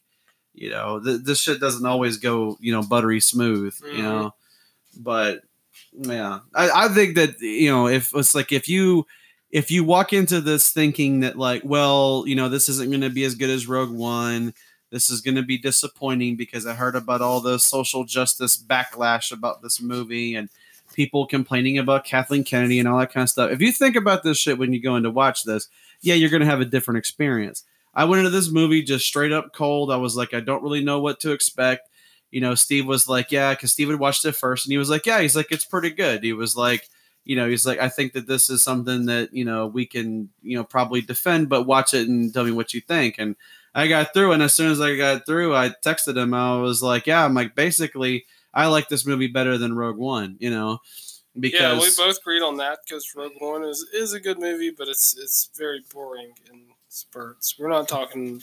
[0.54, 3.76] you know, th- this shit doesn't always go, you know, buttery smooth.
[3.92, 4.06] You Mhm.
[4.06, 4.34] know,
[4.98, 5.44] but
[5.94, 9.06] yeah, I, I think that you know, if it's like if you
[9.52, 13.10] if you walk into this thinking that like, well, you know, this isn't going to
[13.10, 14.54] be as good as Rogue One.
[14.92, 19.32] This is going to be disappointing because I heard about all the social justice backlash
[19.32, 20.50] about this movie and
[20.94, 23.52] people complaining about Kathleen Kennedy and all that kind of stuff.
[23.52, 25.68] If you think about this shit when you go in to watch this,
[26.02, 27.64] yeah, you're going to have a different experience.
[27.94, 29.92] I went into this movie just straight up cold.
[29.92, 31.90] I was like, I don't really know what to expect.
[32.30, 34.90] You know, Steve was like, yeah, because Steve had watched it first, and he was
[34.90, 36.24] like, yeah, he's like, it's pretty good.
[36.24, 36.88] He was like,
[37.24, 40.30] you know, he's like, I think that this is something that you know we can,
[40.42, 43.16] you know, probably defend, but watch it and tell me what you think.
[43.18, 43.36] And
[43.74, 46.34] I got through, and as soon as I got through, I texted him.
[46.34, 50.36] I was like, yeah, I'm like, basically, I like this movie better than Rogue One.
[50.40, 50.80] You know,
[51.40, 54.72] because yeah, we both agreed on that because Rogue One is is a good movie,
[54.72, 57.58] but it's it's very boring in spurts.
[57.58, 58.42] We're not talking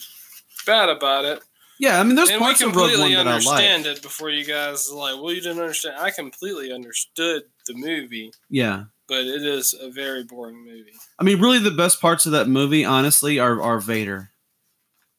[0.66, 1.42] bad about it.
[1.78, 3.44] Yeah, I mean, there's and parts of Rogue One that I like.
[3.46, 5.96] understand it before you guys like, well, you didn't understand.
[5.98, 8.84] I completely understood the movie, Yeah.
[9.08, 10.92] but it is a very boring movie.
[11.18, 14.30] I mean, really, the best parts of that movie, honestly, are, are Vader.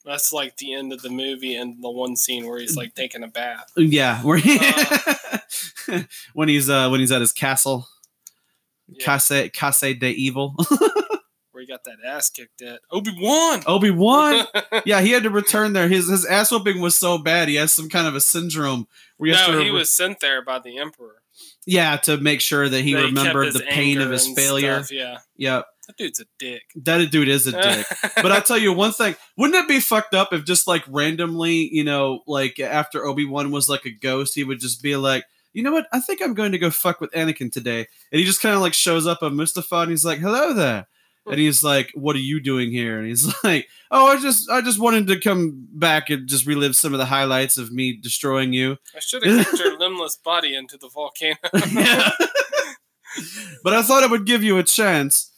[0.05, 3.21] That's like the end of the movie and the one scene where he's like taking
[3.23, 3.65] a bath.
[3.75, 6.03] Yeah, where he, Uh.
[6.33, 7.87] when he's uh when he's at his castle,
[8.87, 10.55] Yeah, Case Case de Evil,
[11.59, 13.61] where he got that ass kicked at Obi Wan.
[13.67, 14.45] Obi Wan.
[14.85, 15.89] Yeah, he had to return there.
[15.89, 17.49] His his ass whooping was so bad.
[17.49, 18.87] He has some kind of a syndrome
[19.17, 21.21] where he no, to he re- was sent there by the Emperor.
[21.65, 24.77] yeah to make sure that he That remembered his the pain of his failure.
[24.83, 26.61] stuff, Yeah, Yep, that dude's a dick.
[26.83, 27.85] that dude is a dick.
[28.15, 31.67] But I tell you one thing, wouldn't it be fucked up if just like randomly,
[31.73, 35.25] you know, like after Obi Wan was like a ghost, he would just be like,
[35.51, 35.87] you know what?
[35.91, 38.61] I think I'm going to go fuck with Anakin today, and he just kind of
[38.61, 40.87] like shows up on Mustafar, and he's like, hello there.
[41.29, 44.61] And he's like, "What are you doing here?" And he's like, "Oh, I just, I
[44.61, 48.53] just wanted to come back and just relive some of the highlights of me destroying
[48.53, 51.37] you." I should have kicked your limbless body into the volcano.
[51.71, 52.11] Yeah.
[53.63, 55.31] but I thought it would give you a chance.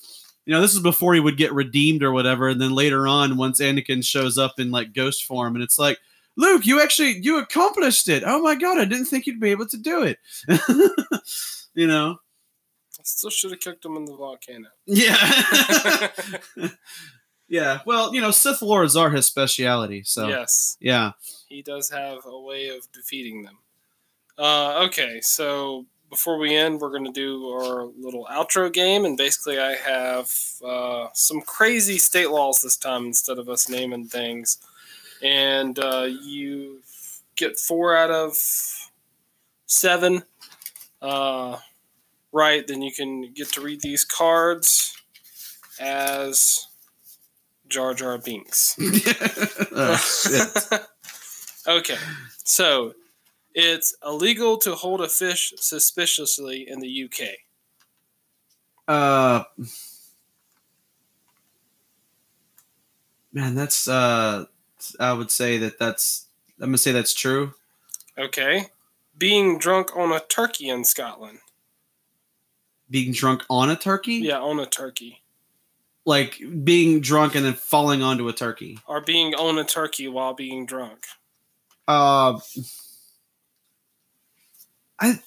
[0.45, 3.37] You know, this is before he would get redeemed or whatever, and then later on,
[3.37, 5.99] once Anakin shows up in like ghost form, and it's like,
[6.35, 8.23] Luke, you actually you accomplished it.
[8.25, 10.17] Oh my god, I didn't think you'd be able to do it.
[11.73, 12.17] you know,
[13.07, 14.69] still should have kicked him in the volcano.
[14.85, 16.07] yeah,
[17.47, 17.79] yeah.
[17.85, 21.11] Well, you know, Sith lords are his speciality, so Yes, yeah.
[21.47, 23.57] he does have a way of defeating them.
[24.37, 29.17] Uh, okay, so before we end, we're going to do our little outro game, and
[29.17, 30.29] basically, I have
[30.65, 34.57] uh, some crazy state laws this time instead of us naming things,
[35.23, 36.81] and uh, you
[37.35, 38.35] get four out of
[39.67, 40.23] seven.
[41.01, 41.57] Uh,
[42.31, 44.95] right, then you can get to read these cards
[45.79, 46.67] as
[47.67, 48.75] Jar Jar Binks.
[49.71, 50.77] oh,
[51.67, 51.97] okay,
[52.43, 52.93] so
[53.53, 57.27] it's illegal to hold a fish suspiciously in the UK.
[58.87, 59.43] Uh,
[63.31, 64.45] man, that's uh,
[64.99, 66.27] I would say that that's
[66.59, 67.53] I'm gonna say that's true.
[68.17, 68.67] Okay,
[69.17, 71.39] being drunk on a turkey in Scotland.
[72.91, 74.15] Being drunk on a turkey?
[74.15, 75.23] Yeah, on a turkey.
[76.05, 78.77] Like being drunk and then falling onto a turkey.
[78.87, 81.05] Or being on a turkey while being drunk.
[81.87, 82.39] Uh,
[84.99, 85.19] I.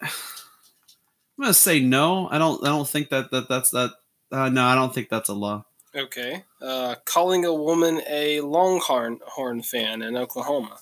[0.02, 2.28] I'm gonna say no.
[2.30, 2.64] I don't.
[2.64, 3.90] I don't think that that that's that.
[4.32, 5.66] Uh, no, I don't think that's a law.
[5.94, 6.44] Okay.
[6.60, 10.78] Uh, calling a woman a Longhorn horn fan in Oklahoma.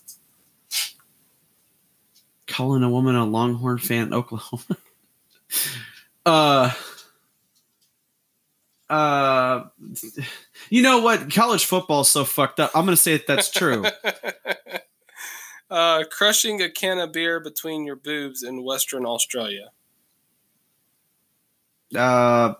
[2.46, 4.76] Calling a woman a Longhorn fan in Oklahoma.
[6.26, 6.70] uh.
[8.90, 9.64] Uh,
[10.68, 11.32] you know what?
[11.32, 12.70] College football is so fucked up.
[12.74, 13.84] I'm gonna say that that's true.
[15.70, 19.70] uh, crushing a can of beer between your boobs in Western Australia.
[21.96, 22.54] Uh,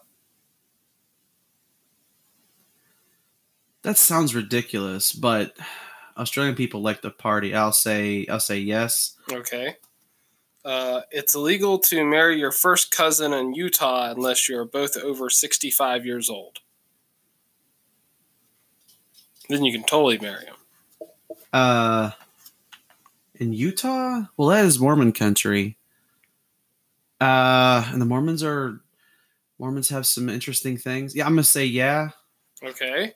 [3.82, 5.56] that sounds ridiculous, but
[6.16, 7.54] Australian people like to party.
[7.54, 9.16] I'll say I'll say yes.
[9.30, 9.76] Okay.
[10.64, 16.06] Uh, it's illegal to marry your first cousin in Utah unless you're both over 65
[16.06, 16.60] years old.
[19.48, 20.54] Then you can totally marry him.
[21.52, 22.10] Uh,
[23.34, 24.22] in Utah?
[24.36, 25.76] Well, that is Mormon country.
[27.20, 28.80] Uh, and the Mormons are
[29.58, 31.14] Mormons have some interesting things.
[31.14, 32.10] Yeah, I'm gonna say yeah.
[32.62, 33.12] Okay.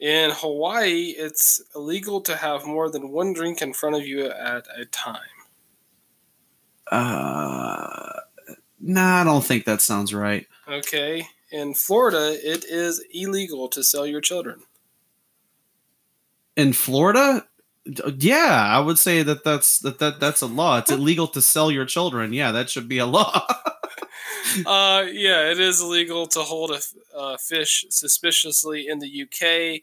[0.00, 4.66] In Hawaii, it's illegal to have more than one drink in front of you at
[4.76, 5.20] a time.
[6.90, 8.20] Uh,
[8.80, 10.46] nah, I don't think that sounds right.
[10.68, 11.26] Okay.
[11.50, 14.60] In Florida, it is illegal to sell your children.
[16.56, 17.46] In Florida,
[18.18, 20.78] yeah, I would say that that's that, that that's a law.
[20.78, 22.32] It's illegal to sell your children.
[22.32, 23.46] Yeah, that should be a law.
[24.66, 26.80] uh, yeah, it is illegal to hold a,
[27.16, 29.82] a fish suspiciously in the UK.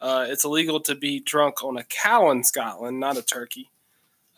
[0.00, 3.70] Uh, it's illegal to be drunk on a cow in Scotland, not a turkey.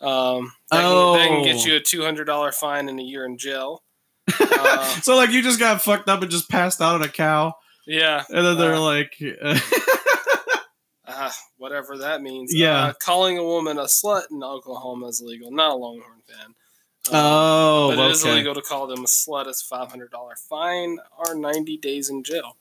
[0.03, 1.15] Um, that, oh.
[1.17, 3.83] can, that can get you a two hundred dollar fine and a year in jail.
[4.39, 7.53] Uh, so like you just got fucked up and just passed out on a cow.
[7.85, 9.21] Yeah, and then they're uh, like,
[11.05, 12.55] uh, whatever that means.
[12.55, 15.51] Yeah, Uh, calling a woman a slut in Oklahoma is illegal.
[15.51, 16.45] Not a Longhorn fan.
[17.09, 18.31] Um, oh, but it is okay.
[18.31, 19.47] illegal to call them a slut.
[19.47, 22.55] It's five hundred dollar fine or ninety days in jail.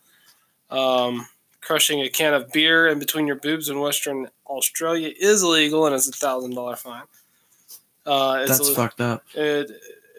[0.69, 1.28] Um,
[1.60, 5.94] crushing a can of beer in between your boobs in Western Australia is illegal and
[5.94, 7.05] it's a thousand dollar fine.
[8.05, 9.24] Uh, it's That's fucked up.
[9.35, 9.70] it,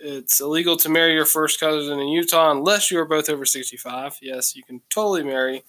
[0.02, 4.20] it's illegal to marry your first cousin in Utah unless you are both over 65.
[4.22, 5.64] Yes, you can totally marry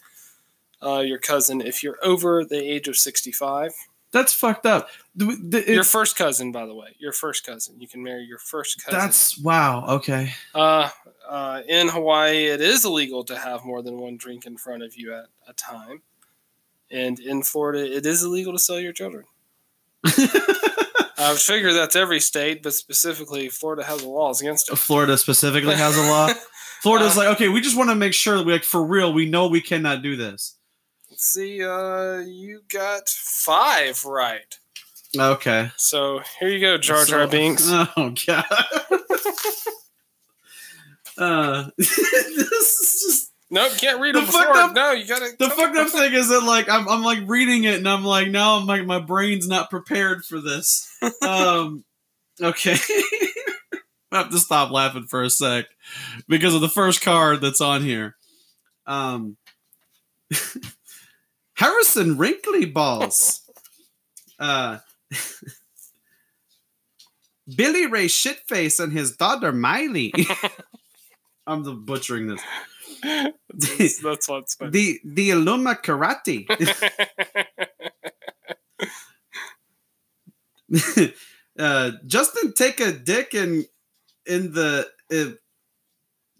[0.82, 3.72] uh, your cousin if you're over the age of 65.
[4.12, 4.88] That's fucked up.
[5.16, 7.80] The- the- your first cousin, by the way, your first cousin.
[7.80, 8.98] You can marry your first cousin.
[9.00, 9.84] that's wow.
[9.96, 10.32] Okay.
[10.54, 10.90] uh,
[11.28, 12.46] uh, in Hawaii.
[12.46, 15.52] It is illegal to have more than one drink in front of you at a
[15.54, 16.02] time,
[16.92, 19.24] and in Florida, it is illegal to sell your children.
[21.24, 24.76] I figure that's every state, but specifically, Florida has laws against it.
[24.76, 26.28] Florida specifically has a law.
[26.82, 29.12] Florida's Uh, like, okay, we just want to make sure that we like for real.
[29.12, 30.56] We know we cannot do this.
[31.10, 34.58] Let's see, uh, you got five right.
[35.16, 35.70] Okay.
[35.76, 37.68] So here you go, Jar So- Jar Binks.
[37.70, 38.44] Oh god.
[41.18, 44.56] uh, this is just Nope, can't read The them before.
[44.56, 45.30] up- no, you gotta.
[45.38, 48.28] the fucked up thing is that like I'm I'm like reading it and I'm like
[48.28, 50.90] now I'm like my brain's not prepared for this.
[51.22, 51.84] Um,
[52.40, 52.74] okay.
[54.12, 55.66] I have to stop laughing for a sec
[56.28, 58.16] because of the first card that's on here.
[58.86, 59.36] Um,
[61.54, 63.42] Harrison Wrinkly Balls.
[64.38, 64.78] Uh,
[67.54, 70.12] Billy Ray Shitface and his daughter Miley.
[71.46, 72.40] I'm butchering this.
[73.04, 74.70] That's, that's what's funny.
[74.70, 76.46] The the Aluma Karate.
[81.58, 83.64] uh, Justin take a dick in
[84.26, 85.36] in the uh,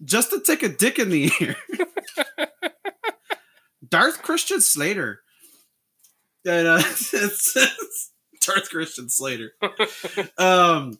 [0.03, 1.55] Justin take a dick in the ear.
[3.87, 5.21] Darth Christian Slater.
[6.45, 8.11] And uh, it's, it's
[8.41, 9.53] Darth Christian Slater.
[10.37, 10.99] Um,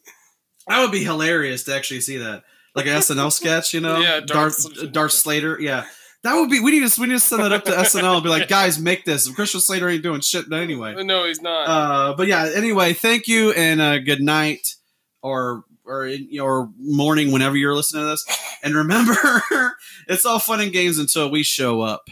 [0.68, 2.44] that would be hilarious to actually see that,
[2.76, 4.00] like an SNL sketch, you know?
[4.02, 5.58] Yeah, Darth- Darth Darth Slater.
[5.60, 5.86] Yeah,
[6.24, 6.60] that would be.
[6.60, 8.80] We need to we need to send that up to SNL and be like, guys,
[8.80, 9.30] make this.
[9.30, 11.02] Christian Slater ain't doing shit anyway.
[11.04, 11.68] no, he's not.
[11.68, 14.76] Uh, but yeah, anyway, thank you and uh, good night
[15.22, 18.26] or or in your morning whenever you're listening to this.
[18.64, 19.16] And remember,
[20.08, 22.10] it's all fun and games until we show up.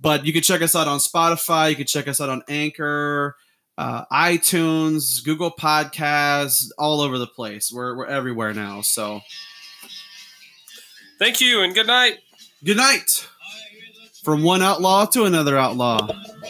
[0.00, 1.70] But you can check us out on Spotify.
[1.70, 3.36] You can check us out on Anchor,
[3.78, 7.70] uh, iTunes, Google Podcasts, all over the place.
[7.72, 8.80] We're we're everywhere now.
[8.80, 9.20] So,
[11.18, 12.18] thank you and good night.
[12.62, 13.26] Good night.
[14.22, 16.08] From one outlaw to another outlaw,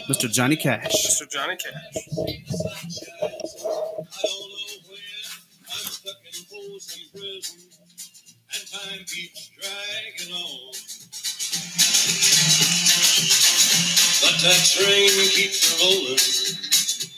[0.08, 0.30] Mr.
[0.30, 0.92] Johnny Cash.
[0.92, 1.28] Mr.
[1.28, 1.96] Johnny Cash.
[8.54, 10.72] and time keeps dragging on.
[14.22, 16.20] But that train keeps rolling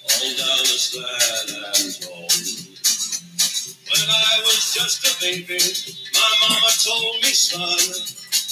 [0.09, 2.29] all down the slide and tall.
[3.93, 5.59] When I was just a baby,
[6.17, 7.93] my mama told me, son,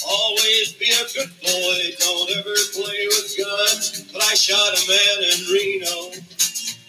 [0.07, 4.05] always be a good boy, don't ever play with guns.
[4.13, 6.11] But I shot a man in Reno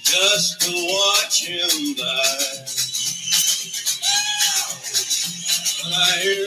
[0.04, 2.66] just to watch him die.
[5.82, 6.44] But I hear